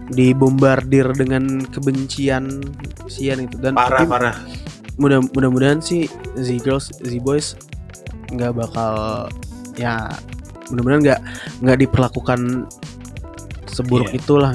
dibombardir 0.09 1.05
dengan 1.13 1.61
kebencian 1.63 2.59
sian 3.05 3.45
itu 3.45 3.55
dan 3.61 3.73
parah, 3.73 4.01
tapi 4.01 4.09
parah. 4.09 4.35
mudah 4.97 5.21
mudah-mudahan 5.31 5.79
sih 5.79 6.09
Z 6.35 6.59
Girls 6.59 6.89
Z 6.97 7.11
Boys 7.19 7.53
nggak 8.29 8.57
bakal 8.57 9.27
ya 9.75 10.09
mudah-mudahan 10.67 11.01
nggak 11.05 11.21
nggak 11.61 11.77
diperlakukan 11.79 12.65
seburuk 13.65 14.09
Iya. 14.09 14.17
itulah 14.17 14.51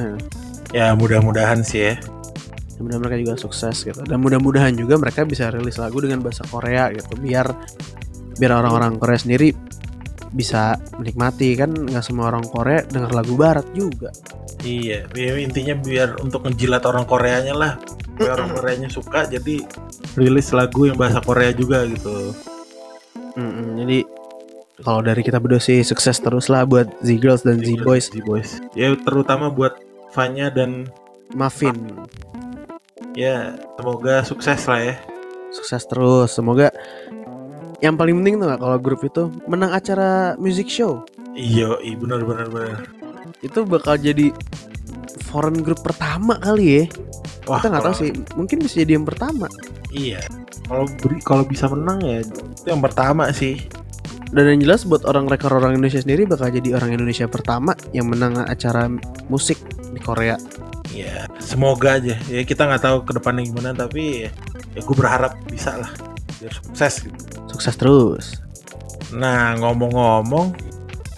Ya 0.74 0.92
mudah-mudahan 0.94 1.62
sih 1.62 1.92
ya. 1.92 1.94
mudah 2.76 3.00
mereka 3.00 3.16
juga 3.16 3.34
sukses 3.40 3.88
gitu 3.88 4.04
dan 4.04 4.20
mudah-mudahan 4.20 4.76
juga 4.76 5.00
mereka 5.00 5.24
bisa 5.24 5.48
rilis 5.48 5.80
lagu 5.80 5.96
dengan 5.96 6.20
bahasa 6.20 6.44
Korea 6.44 6.92
gitu 6.92 7.16
biar 7.16 7.48
biar 8.36 8.52
orang-orang 8.52 9.00
Korea 9.00 9.16
sendiri 9.16 9.56
bisa 10.36 10.76
menikmati 11.00 11.56
kan 11.56 11.72
nggak 11.72 12.04
semua 12.04 12.28
orang 12.28 12.44
Korea 12.44 12.84
dengar 12.84 13.16
lagu 13.16 13.32
Barat 13.32 13.64
juga 13.72 14.12
Iya, 14.66 15.06
ya, 15.14 15.38
intinya 15.38 15.78
biar 15.78 16.18
untuk 16.18 16.42
ngejilat 16.42 16.82
orang 16.90 17.06
Koreanya 17.06 17.54
lah. 17.54 17.72
Biar 18.18 18.34
orang 18.34 18.50
Koreanya 18.50 18.88
suka, 18.90 19.28
jadi 19.28 19.62
rilis 20.18 20.50
lagu 20.50 20.90
yang 20.90 20.98
bahasa 20.98 21.22
Korea 21.22 21.54
juga 21.54 21.86
gitu. 21.86 22.34
Mm-mm, 23.38 23.78
jadi 23.84 23.98
kalau 24.82 25.06
dari 25.06 25.22
kita 25.22 25.38
berdua 25.38 25.60
sih 25.60 25.86
sukses 25.86 26.18
terus 26.18 26.50
lah 26.50 26.66
buat 26.66 26.88
Z 27.04 27.08
Girls 27.20 27.44
dan 27.46 27.62
Z 27.62 27.78
Boys 27.84 28.08
Z 28.10 28.24
Boys. 28.26 28.58
Ya 28.72 28.90
terutama 28.96 29.52
buat 29.52 29.76
Fanya 30.10 30.48
dan 30.48 30.86
Muffin 31.32 31.74
ya 33.12 33.56
semoga 33.74 34.20
sukses 34.22 34.60
lah 34.64 34.80
ya. 34.82 34.94
sukses 35.48 35.82
terus 35.84 36.30
semoga 36.30 36.68
yang 37.78 37.96
paling 37.96 38.20
penting 38.20 38.36
tuh 38.36 38.48
kalau 38.52 38.76
grup 38.76 39.00
itu 39.02 39.28
menang 39.44 39.72
acara 39.72 40.36
music 40.36 40.68
show 40.68 41.04
Iya, 41.32 41.76
iya 41.80 41.92
benar 41.94 42.24
benar 42.24 42.48
benar. 42.48 42.80
itu 43.44 43.60
bakal 43.62 44.00
jadi 44.00 44.32
foreign 45.28 45.60
group 45.60 45.84
pertama 45.84 46.40
kali 46.40 46.64
ya. 46.64 46.84
Wah, 47.44 47.60
Kita 47.60 47.68
nggak 47.68 47.84
tahu 47.84 47.94
sih. 47.94 48.10
Mungkin 48.32 48.64
bisa 48.64 48.80
jadi 48.80 48.96
yang 48.96 49.04
pertama. 49.04 49.44
Iya. 49.92 50.24
Kalau 50.64 50.88
beri- 50.96 51.20
kalau 51.20 51.44
bisa 51.44 51.68
menang 51.68 52.00
ya 52.00 52.24
itu 52.24 52.40
yang 52.64 52.80
pertama 52.80 53.28
sih. 53.30 53.68
Dan 54.26 54.48
yang 54.48 54.64
jelas 54.64 54.82
buat 54.82 55.04
orang 55.04 55.28
rekor 55.28 55.52
orang 55.52 55.76
Indonesia 55.76 56.00
sendiri 56.00 56.24
bakal 56.24 56.48
jadi 56.48 56.72
orang 56.72 56.96
Indonesia 56.96 57.28
pertama 57.28 57.76
yang 57.92 58.08
menang 58.08 58.40
acara 58.40 58.88
musik 59.28 59.60
Korea. 60.06 60.38
Iya, 60.94 61.26
semoga 61.42 61.98
aja. 61.98 62.14
Ya 62.30 62.46
kita 62.46 62.70
nggak 62.70 62.82
tahu 62.86 62.96
ke 63.02 63.12
depannya 63.18 63.42
gimana 63.42 63.74
tapi 63.74 64.24
ya, 64.24 64.30
ya 64.78 64.80
gue 64.86 64.96
berharap 64.96 65.34
bisa 65.50 65.74
lah 65.74 65.90
biar 66.38 66.52
sukses 66.54 66.94
gitu. 67.02 67.18
Sukses 67.50 67.74
terus. 67.74 68.26
Nah, 69.10 69.54
ngomong-ngomong, 69.58 70.54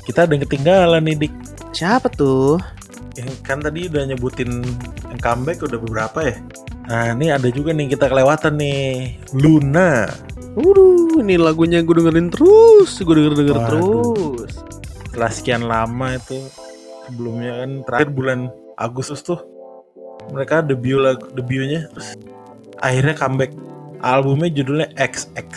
kita 0.09 0.25
ada 0.25 0.33
yang 0.33 0.45
ketinggalan 0.45 1.03
nih, 1.05 1.17
Dik. 1.27 1.35
Siapa 1.73 2.09
tuh? 2.13 2.57
Yang 3.17 3.33
kan 3.45 3.59
tadi 3.59 3.91
udah 3.91 4.03
nyebutin 4.09 4.63
yang 5.09 5.21
comeback 5.21 5.61
udah 5.65 5.79
beberapa 5.81 6.19
ya. 6.23 6.37
Nah, 6.89 7.13
ini 7.13 7.29
ada 7.29 7.49
juga 7.53 7.77
nih 7.77 7.93
kita 7.93 8.09
kelewatan 8.09 8.57
nih. 8.57 9.19
Luna. 9.37 10.09
Waduh, 10.57 11.21
ini 11.23 11.37
lagunya 11.39 11.85
gue 11.85 11.95
dengerin 12.03 12.33
terus, 12.35 12.99
gue 12.99 13.15
denger 13.15 13.35
denger 13.37 13.59
Waduh. 13.59 13.69
terus. 13.69 14.53
Setelah 15.07 15.31
sekian 15.35 15.63
lama 15.67 16.15
itu 16.15 16.39
sebelumnya 17.07 17.65
kan 17.65 17.71
terakhir 17.87 18.11
bulan 18.15 18.39
Agustus 18.79 19.27
tuh 19.27 19.43
mereka 20.31 20.63
debut 20.63 21.03
lagu 21.03 21.27
debutnya 21.35 21.91
terus 21.91 22.15
akhirnya 22.79 23.19
comeback. 23.19 23.53
Albumnya 23.99 24.47
judulnya 24.55 24.95
XX 24.95 25.51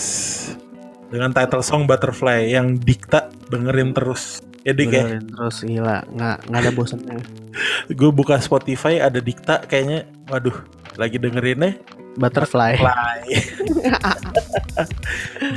dengan 1.13 1.29
title 1.29 1.61
song 1.61 1.85
Butterfly 1.85 2.49
yang 2.49 2.81
Dikta 2.81 3.29
dengerin 3.53 3.93
terus. 3.93 4.41
Ya 4.65 4.73
Dik 4.73 4.89
ya? 4.89 5.05
Dengerin 5.05 5.25
terus 5.29 5.55
gila, 5.61 6.01
nggak 6.09 6.49
nggak 6.49 6.61
ada 6.65 6.71
bosannya. 6.73 7.21
gue 8.01 8.09
buka 8.09 8.41
Spotify 8.41 8.97
ada 8.97 9.21
Dikta 9.21 9.61
kayaknya. 9.69 10.09
Waduh 10.25 10.57
lagi 10.97 11.21
dengerinnya. 11.21 11.77
Butterfly. 12.17 12.75
Fly 12.75 13.23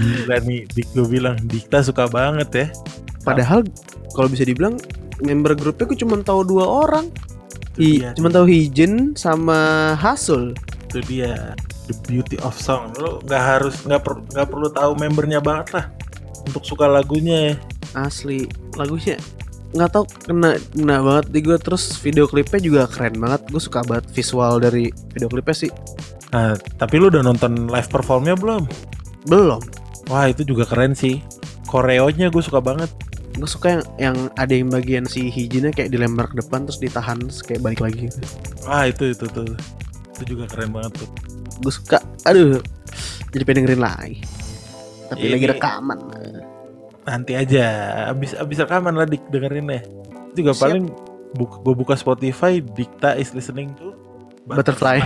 gila 0.04 0.36
nih 0.44 0.60
Dik 0.70 0.88
gue 0.92 1.06
bilang 1.08 1.40
Dikta 1.48 1.80
suka 1.80 2.04
banget 2.04 2.48
ya. 2.52 2.66
Padahal 3.24 3.64
kalau 4.12 4.28
bisa 4.28 4.44
dibilang 4.44 4.76
member 5.24 5.56
grupnya 5.56 5.88
gue 5.88 5.98
cuma 5.98 6.20
tahu 6.20 6.44
dua 6.44 6.68
orang. 6.68 7.08
Hi, 7.74 8.06
Iya. 8.06 8.10
cuma 8.14 8.30
tahu 8.30 8.46
Hijin 8.46 9.18
sama 9.18 9.92
Hasul. 9.98 10.54
itu 10.94 11.02
dia 11.10 11.58
the 11.90 11.94
beauty 12.06 12.38
of 12.46 12.54
song. 12.54 12.94
Lo 13.02 13.18
nggak 13.26 13.42
harus 13.42 13.82
nggak 13.82 14.00
per, 14.06 14.14
nggak 14.30 14.46
perlu 14.46 14.68
tahu 14.70 14.94
membernya 14.94 15.42
banget 15.42 15.74
lah 15.74 15.86
untuk 16.46 16.62
suka 16.62 16.86
lagunya. 16.86 17.58
Asli 17.98 18.46
lagunya 18.78 19.18
nggak 19.74 19.90
tahu 19.90 20.04
kena 20.30 20.54
kena 20.70 20.96
banget 21.02 21.26
di 21.34 21.38
gue 21.42 21.58
terus 21.58 21.98
video 21.98 22.30
klipnya 22.30 22.62
juga 22.62 22.82
keren 22.86 23.18
banget. 23.18 23.42
Gue 23.50 23.58
suka 23.58 23.82
banget 23.82 24.06
visual 24.14 24.62
dari 24.62 24.94
video 25.10 25.26
klipnya 25.26 25.66
sih. 25.66 25.70
Nah 26.30 26.54
tapi 26.78 26.94
lu 27.02 27.10
udah 27.10 27.26
nonton 27.26 27.66
live 27.66 27.90
performnya 27.90 28.38
belum? 28.38 28.70
Belum. 29.26 29.58
Wah 30.06 30.30
itu 30.30 30.46
juga 30.46 30.62
keren 30.62 30.94
sih. 30.94 31.18
Koreonya 31.66 32.30
gue 32.30 32.42
suka 32.42 32.62
banget 32.62 32.86
gue 33.34 33.48
suka 33.50 33.66
yang 33.74 33.82
yang 33.98 34.16
ada 34.38 34.54
yang 34.54 34.70
bagian 34.70 35.04
si 35.10 35.26
Hijinnya 35.26 35.74
kayak 35.74 35.90
dilempar 35.90 36.30
ke 36.30 36.38
depan 36.38 36.70
terus 36.70 36.78
ditahan 36.78 37.18
terus 37.18 37.42
kayak 37.42 37.60
balik 37.66 37.82
lagi. 37.82 38.06
Gitu. 38.06 38.18
wah 38.64 38.86
itu 38.86 39.10
itu 39.10 39.26
tuh 39.26 39.50
itu 40.14 40.22
juga 40.36 40.46
keren 40.46 40.70
banget 40.70 41.02
tuh. 41.02 41.10
Gue 41.58 41.72
suka 41.74 41.98
aduh 42.22 42.62
jadi 43.34 43.42
pengen 43.42 43.66
dengerin 43.66 43.82
lagi. 43.82 44.22
Tapi 45.10 45.24
Ini- 45.26 45.34
lagi 45.34 45.46
rekaman. 45.50 45.98
Nanti 47.04 47.32
aja 47.36 47.64
abis 48.14 48.38
abis 48.38 48.62
rekaman 48.62 48.94
lah 48.94 49.06
dik 49.10 49.26
dengerin 49.28 49.66
ya. 49.66 49.82
Juga 50.34 50.52
Siap. 50.54 50.62
paling 50.62 50.84
buka, 51.34 51.56
gue 51.66 51.74
buka 51.74 51.94
Spotify 51.98 52.62
Dikta 52.62 53.18
is 53.18 53.34
listening 53.34 53.74
to 53.74 53.92
Butterfly. 54.46 55.02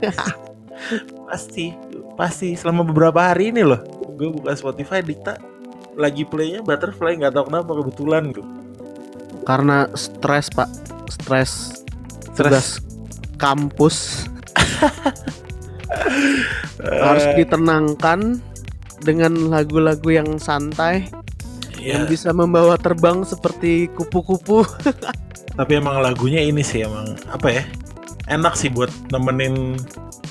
pasti 1.28 1.74
pasti. 2.14 2.54
Selama 2.54 2.86
beberapa 2.86 3.18
hari 3.18 3.50
ini 3.50 3.66
loh 3.66 3.82
gue 4.14 4.30
buka 4.30 4.54
Spotify 4.54 5.02
Dikta 5.02 5.34
lagi 5.94 6.26
playnya 6.26 6.60
Butterfly 6.62 7.18
nggak 7.18 7.32
tahu 7.34 7.44
kenapa 7.50 7.70
kebetulan 7.82 8.22
gitu 8.34 8.42
karena 9.44 9.86
stres 9.94 10.48
pak. 10.50 10.68
Stres. 11.12 11.84
tugas 12.34 12.80
kampus. 13.38 14.26
Harus 17.04 17.24
Eh, 17.30 17.44
ditenangkan 17.44 18.42
dengan 19.04 19.52
lagu-lagu 19.52 20.08
yang 20.10 20.40
santai. 20.40 21.06
Iya. 21.74 22.00
yang 22.00 22.04
bisa 22.08 22.32
membawa 22.32 22.80
terbang 22.80 23.28
seperti 23.28 23.92
kupu-kupu. 23.92 24.64
Tapi 25.60 25.72
emang 25.76 26.00
lagunya 26.00 26.40
ini 26.40 26.64
sih 26.64 26.80
emang 26.80 27.12
apa 27.28 27.60
ya? 27.60 27.62
Enak 28.24 28.56
sih 28.56 28.72
buat 28.72 28.88
nemenin 29.12 29.76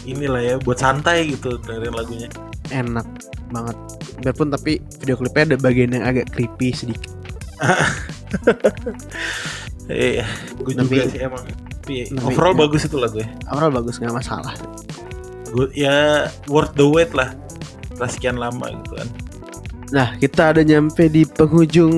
inilah 0.10 0.42
ya 0.42 0.56
buat 0.58 0.82
santai 0.82 1.30
gitu 1.30 1.62
dengerin 1.62 1.94
lagunya 1.94 2.28
enak 2.74 3.08
banget. 3.54 3.78
Biarpun 4.26 4.50
tapi 4.50 4.82
video 5.00 5.16
klipnya 5.16 5.54
ada 5.54 5.58
bagian 5.62 5.94
yang 5.94 6.04
agak 6.04 6.34
creepy 6.34 6.74
sedikit. 6.74 7.14
Iya 9.92 10.24
gue 10.64 10.74
juga 10.80 11.04
sih 11.12 11.20
emang. 11.20 11.44
Tapi 11.84 12.08
overall 12.24 12.56
ya. 12.56 12.60
bagus 12.64 12.88
itu 12.88 12.96
lagu 12.96 13.20
ya. 13.20 13.28
Awal 13.52 13.68
bagus 13.76 14.00
nggak 14.00 14.16
masalah. 14.16 14.56
Gue 15.52 15.68
ya 15.76 16.32
worth 16.48 16.72
the 16.80 16.88
wait 16.88 17.12
lah. 17.12 17.36
Setelah 17.92 18.12
sekian 18.12 18.38
lama 18.40 18.72
gitu 18.72 18.96
kan. 18.96 19.08
Nah 19.92 20.08
kita 20.16 20.56
ada 20.56 20.64
nyampe 20.64 21.12
di 21.12 21.28
penghujung 21.28 21.92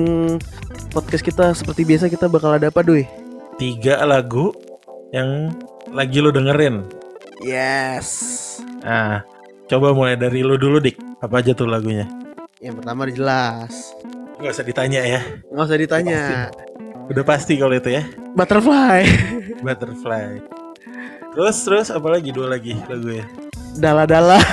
podcast 0.90 1.22
kita. 1.22 1.54
Seperti 1.54 1.86
biasa 1.86 2.10
kita 2.10 2.26
bakal 2.26 2.58
ada 2.58 2.74
apa 2.74 2.82
Doi? 2.82 3.06
tiga 3.56 4.04
lagu 4.04 4.52
yang 5.16 5.48
lagi 5.88 6.20
lo 6.20 6.28
dengerin. 6.28 6.84
Yes. 7.40 8.08
Nah 8.84 9.24
coba 9.66 9.92
mulai 9.92 10.14
dari 10.18 10.42
lo 10.42 10.58
dulu 10.58 10.82
dik. 10.82 11.22
Apa 11.22 11.42
aja 11.42 11.52
tuh 11.52 11.70
lagunya? 11.70 12.06
Yang 12.58 12.82
pertama 12.82 13.06
jelas. 13.10 13.94
Nggak 14.38 14.52
usah 14.52 14.66
ditanya 14.66 15.00
ya. 15.02 15.20
Nggak 15.52 15.64
usah 15.66 15.78
ditanya. 15.78 16.20
Udah 17.06 17.24
pasti. 17.24 17.54
Kalau 17.58 17.74
itu 17.76 17.90
ya. 17.90 18.02
Butterfly. 18.34 19.02
Butterfly. 19.64 20.42
Terus 21.36 21.56
terus 21.64 21.88
apa 21.92 22.08
lagi? 22.08 22.32
Dua 22.32 22.48
lagi 22.48 22.72
lagu 22.88 23.10
ya 23.12 23.26
dala-dala. 23.78 24.40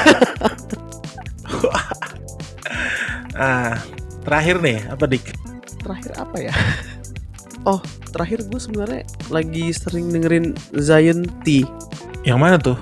Ah 3.33 3.81
terakhir 4.21 4.61
nih 4.61 4.85
apa 4.93 5.09
dik? 5.09 5.33
Terakhir 5.81 6.11
apa 6.21 6.37
ya? 6.37 6.53
Oh 7.65 7.81
terakhir 8.13 8.45
gue 8.45 8.61
sebenarnya 8.61 9.09
lagi 9.33 9.73
sering 9.73 10.13
dengerin 10.13 10.53
Zion 10.77 11.25
T. 11.41 11.65
Yang 12.29 12.37
mana 12.37 12.55
tuh 12.61 12.77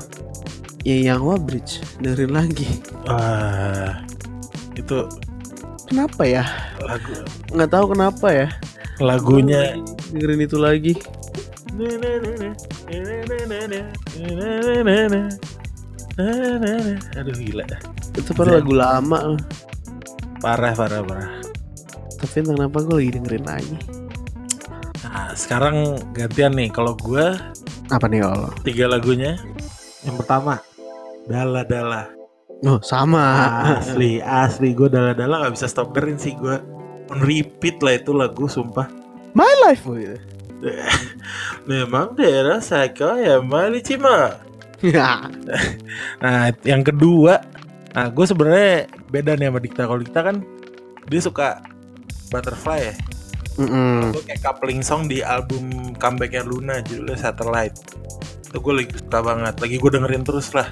ya 0.82 1.14
yang 1.14 1.22
Bridge 1.46 1.82
dengerin 2.02 2.34
lagi. 2.34 2.68
Ah 3.06 4.02
itu 4.76 5.06
kenapa 5.90 6.24
ya? 6.24 6.44
lagu. 6.82 7.14
Nggak 7.54 7.70
tahu 7.72 7.86
kenapa 7.94 8.28
ya. 8.34 8.48
Lagunya 9.02 9.78
dengerin 10.12 10.42
itu 10.46 10.58
lagi. 10.58 10.94
Aduh 17.18 17.36
gila. 17.38 17.66
Itu 18.18 18.32
pada 18.36 18.60
lagu 18.60 18.74
lama. 18.76 19.40
Parah 20.42 20.74
parah 20.74 21.02
parah. 21.06 21.32
Tapi 22.22 22.38
kenapa 22.46 22.78
gue 22.86 22.96
lagi 23.02 23.12
dengerin 23.18 23.46
lagi. 23.46 23.78
Nah 25.06 25.34
sekarang 25.34 25.98
gantian 26.14 26.54
nih. 26.54 26.70
Kalau 26.70 26.94
gue 26.98 27.26
apa 27.92 28.06
nih 28.08 28.22
Allah 28.26 28.54
tiga 28.66 28.86
lagunya. 28.92 29.40
Yang 30.02 30.26
pertama 30.26 30.58
Dala 31.28 31.62
Dala 31.66 32.10
oh 32.66 32.80
sama 32.82 33.24
asli 33.78 34.22
asli 34.22 34.74
gue 34.74 34.90
Dala 34.90 35.14
Dala 35.14 35.46
nggak 35.46 35.54
bisa 35.58 35.68
stop 35.70 35.94
dengerin 35.94 36.18
sih 36.18 36.34
gue 36.38 36.58
on 37.12 37.20
repeat 37.22 37.82
lah 37.84 37.98
itu 38.00 38.16
lagu 38.16 38.48
sumpah 38.48 38.88
my 39.36 39.54
life 39.68 39.84
gitu. 39.86 40.18
memang 41.70 42.14
daerah 42.14 42.62
saya 42.62 42.90
ya 43.18 43.42
Mali 43.42 43.82
Cima 43.82 44.38
ya 44.82 45.26
Nah, 46.24 46.54
yang 46.66 46.86
kedua, 46.86 47.42
nah 47.94 48.10
gue 48.10 48.26
sebenarnya 48.26 48.90
beda 49.10 49.34
nih 49.38 49.50
sama 49.50 49.60
Dikta. 49.62 49.82
Kalau 49.90 50.00
Dikta 50.02 50.22
kan 50.22 50.36
dia 51.10 51.22
suka 51.22 51.62
Butterfly 52.30 52.80
ya. 52.80 52.96
Mm-mm. 53.60 54.16
Gue 54.16 54.24
kayak 54.24 54.42
coupling 54.46 54.82
song 54.82 55.12
di 55.12 55.20
album 55.20 55.94
comebacknya 56.00 56.46
Luna 56.48 56.80
judulnya 56.86 57.18
Satellite. 57.20 57.78
Itu 58.48 58.58
gue 58.64 58.74
lagi 58.74 58.94
suka 58.96 59.20
banget. 59.20 59.54
Lagi 59.60 59.76
gue 59.82 59.92
dengerin 59.92 60.24
terus 60.24 60.54
lah. 60.56 60.70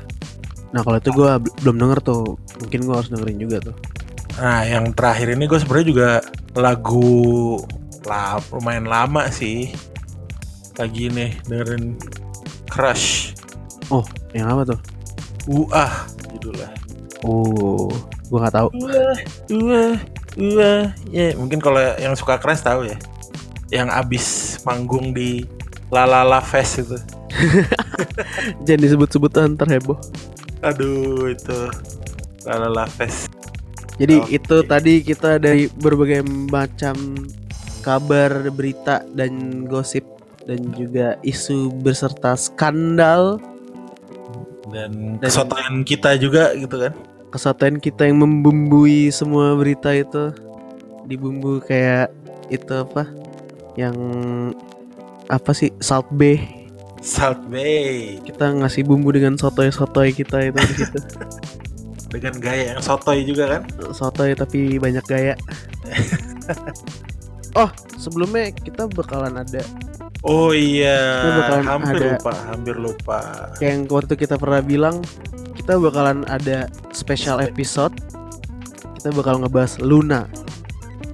Nah 0.69 0.85
kalau 0.85 0.97
itu 1.01 1.09
gue 1.09 1.31
belum 1.65 1.75
denger 1.77 1.99
tuh 2.01 2.37
mungkin 2.61 2.79
gue 2.85 2.95
harus 2.95 3.09
dengerin 3.09 3.39
juga 3.39 3.57
tuh 3.63 3.77
Nah, 4.39 4.63
yang 4.63 4.95
terakhir 4.95 5.35
ini 5.35 5.51
gue 5.51 5.59
sebenarnya 5.59 5.87
juga 5.91 6.09
lagu 6.55 7.59
lah 8.07 8.39
lumayan 8.55 8.87
lama 8.87 9.27
sih. 9.27 9.67
Lagi 10.79 11.11
nih 11.11 11.35
dengerin 11.43 11.99
Crush. 12.71 13.35
oh 13.91 14.05
yang 14.31 14.47
apa 14.47 14.63
tuh 14.71 14.79
Uah 15.43 16.07
judulnya. 16.31 16.71
oh 17.27 17.91
gue 18.31 18.37
nggak 18.39 18.55
tahu 18.55 18.69
Wah, 18.79 19.17
wah, 19.51 19.95
wah. 20.39 20.83
Ya, 21.11 21.35
mungkin 21.35 21.59
kalau 21.59 21.83
yang 21.99 22.15
suka 22.15 22.39
keras 22.39 22.63
tahu 22.63 22.87
ya. 22.87 22.95
Yang 23.75 23.89
abis 23.91 24.25
manggung 24.63 25.11
di 25.11 25.43
Lalala 25.91 26.39
Fest 26.39 26.79
itu. 26.79 26.95
Jangan 28.63 28.81
disebut-sebutan 28.87 29.59
terheboh. 29.59 29.99
Aduh 30.59 31.31
itu 31.31 31.59
Lalala 32.43 32.87
Fest. 32.87 33.31
Jadi 33.99 34.15
Oke. 34.19 34.31
itu 34.31 34.55
tadi 34.63 34.93
kita 34.99 35.35
dari 35.37 35.67
berbagai 35.69 36.23
macam 36.47 36.95
kabar, 37.79 38.31
berita 38.49 39.03
dan 39.11 39.63
gosip 39.65 40.03
dan 40.43 40.71
juga 40.73 41.19
isu 41.21 41.69
beserta 41.79 42.33
skandal 42.33 43.39
Dan 44.69 45.17
Dan- 45.17 45.25
kesotoyan 45.25 45.75
kita 45.81 46.13
juga 46.15 46.53
gitu 46.53 46.77
kan. 46.77 46.93
kesatuan 47.29 47.77
kita 47.77 48.05
yang 48.05 48.21
membumbui 48.21 49.09
semua 49.09 49.53
berita 49.53 49.89
itu 49.89 50.29
dibumbu 51.05 51.57
kayak 51.59 52.09
itu 52.47 52.69
apa 52.69 53.05
yang 53.73 53.93
apa 55.25 55.51
sih 55.53 55.69
Salt 55.77 56.09
Bay 56.09 56.41
Salt 56.99 57.39
Bay 57.47 58.19
kita 58.21 58.51
ngasih 58.53 58.83
bumbu 58.83 59.09
dengan 59.09 59.35
sotoy-sotoy 59.35 60.11
kita 60.11 60.43
itu 60.45 60.59
di 60.59 60.75
situ 60.77 60.99
dengan 62.13 62.35
gaya 62.37 62.73
yang 62.73 62.81
sotoy 62.81 63.21
juga 63.21 63.45
kan. 63.53 63.61
sotoy 63.91 64.33
tapi 64.33 64.75
banyak 64.75 65.05
gaya 65.05 65.33
oh 67.55 67.69
sebelumnya 67.95 68.49
kita 68.51 68.85
bakalan 68.87 69.37
ada 69.37 69.63
Oh 70.19 70.51
iya, 70.51 71.23
Kita 71.23 71.31
bakalan 71.39 71.63
hampir 71.65 71.95
ada- 71.95 72.11
lupa, 72.11 72.33
hampir 72.51 72.75
lupa. 72.75 73.19
kayak 73.55 73.71
yang 73.71 73.81
waktu 73.87 74.13
kita 74.15 74.35
pernah 74.35 74.59
bilang 74.59 74.99
kita 75.55 75.79
bakalan 75.79 76.27
ada 76.27 76.67
special 76.91 77.39
episode 77.39 77.95
kita 78.99 79.15
bakal 79.15 79.39
ngebahas 79.39 79.79
Luna 79.79 80.27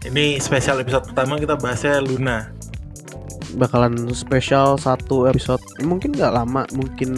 Ini 0.01 0.37
spesial 0.39 0.81
episode 0.81 1.05
pertama 1.05 1.37
kita 1.37 1.53
bahasnya 1.53 1.97
Luna. 1.97 2.49
Bakalan 3.55 3.95
spesial 4.11 4.75
satu 4.75 5.25
episode. 5.25 5.59
Mungkin 5.81 6.13
nggak 6.13 6.31
lama 6.31 6.63
mungkin 6.71 7.09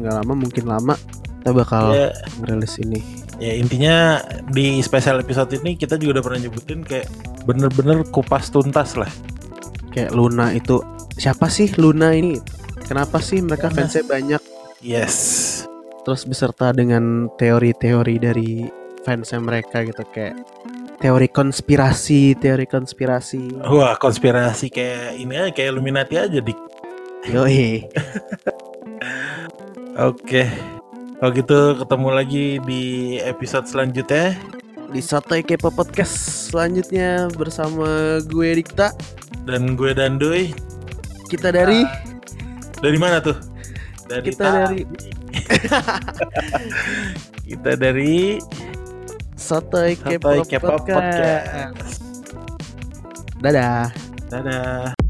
nggak 0.00 0.14
lama 0.24 0.32
mungkin 0.34 0.64
lama 0.66 0.94
kita 1.40 1.50
bakal 1.52 1.92
Ya, 1.92 2.08
ngerilis 2.40 2.76
ini. 2.78 3.00
Ya 3.40 3.56
intinya 3.56 4.20
di 4.48 4.80
spesial 4.80 5.16
episode 5.18 5.48
ini 5.54 5.72
kita 5.72 5.96
juga 5.96 6.20
udah 6.20 6.24
pernah 6.24 6.40
nyebutin 6.44 6.80
kayak 6.82 7.08
bener-bener 7.44 8.04
kupas 8.08 8.48
tuntas 8.48 8.96
lah. 8.96 9.08
kayak 9.90 10.12
Luna 10.12 10.52
itu 10.52 10.78
siapa 11.14 11.48
sih 11.48 11.66
Luna 11.74 12.12
ini? 12.12 12.38
Kenapa 12.84 13.18
sih 13.18 13.40
mereka 13.40 13.66
Karena- 13.66 13.86
fansnya 13.86 14.04
banyak? 14.04 14.42
Yes. 14.80 15.16
terus 16.00 16.24
beserta 16.24 16.72
dengan 16.72 17.28
teori-teori 17.36 18.16
dari 18.16 18.64
fansnya 19.04 19.36
mereka 19.36 19.84
gitu 19.84 20.00
kayak 20.08 20.32
teori 21.00 21.26
konspirasi 21.26 22.36
teori 22.36 22.64
konspirasi 22.64 23.64
Wah 23.64 23.96
konspirasi 23.96 24.68
kayak 24.68 25.16
ini 25.16 25.32
aja 25.34 25.50
kayak 25.50 25.68
Illuminati 25.72 26.14
aja 26.16 26.38
dik. 26.38 26.56
yoi 27.26 27.84
Oke. 30.00 30.48
Kalau 31.18 31.30
gitu 31.34 31.58
ketemu 31.76 32.08
lagi 32.08 32.44
di 32.62 32.82
episode 33.20 33.64
selanjutnya. 33.64 34.36
di 34.90 34.98
Sotoy 34.98 35.40
Kepo 35.40 35.68
Podcast 35.68 36.48
selanjutnya 36.48 37.28
bersama 37.30 38.18
gue 38.24 38.48
Dikta 38.58 38.90
Dan 39.44 39.76
gue 39.76 39.92
Dandoy. 39.92 40.50
kita 41.28 41.48
dari 41.48 41.84
Dari 42.80 42.96
mana 42.96 43.20
tuh? 43.20 43.36
Dari 44.04 44.24
kita 44.26 44.42
Ta- 44.42 44.56
dari 44.66 44.80
kita 47.46 47.72
dari 47.76 48.40
Sotoy 49.40 49.96
Kepo 49.96 50.36
Podcast 50.36 50.84
Podcast. 50.84 51.96
dadah 53.40 53.88
Dadah. 54.30 55.09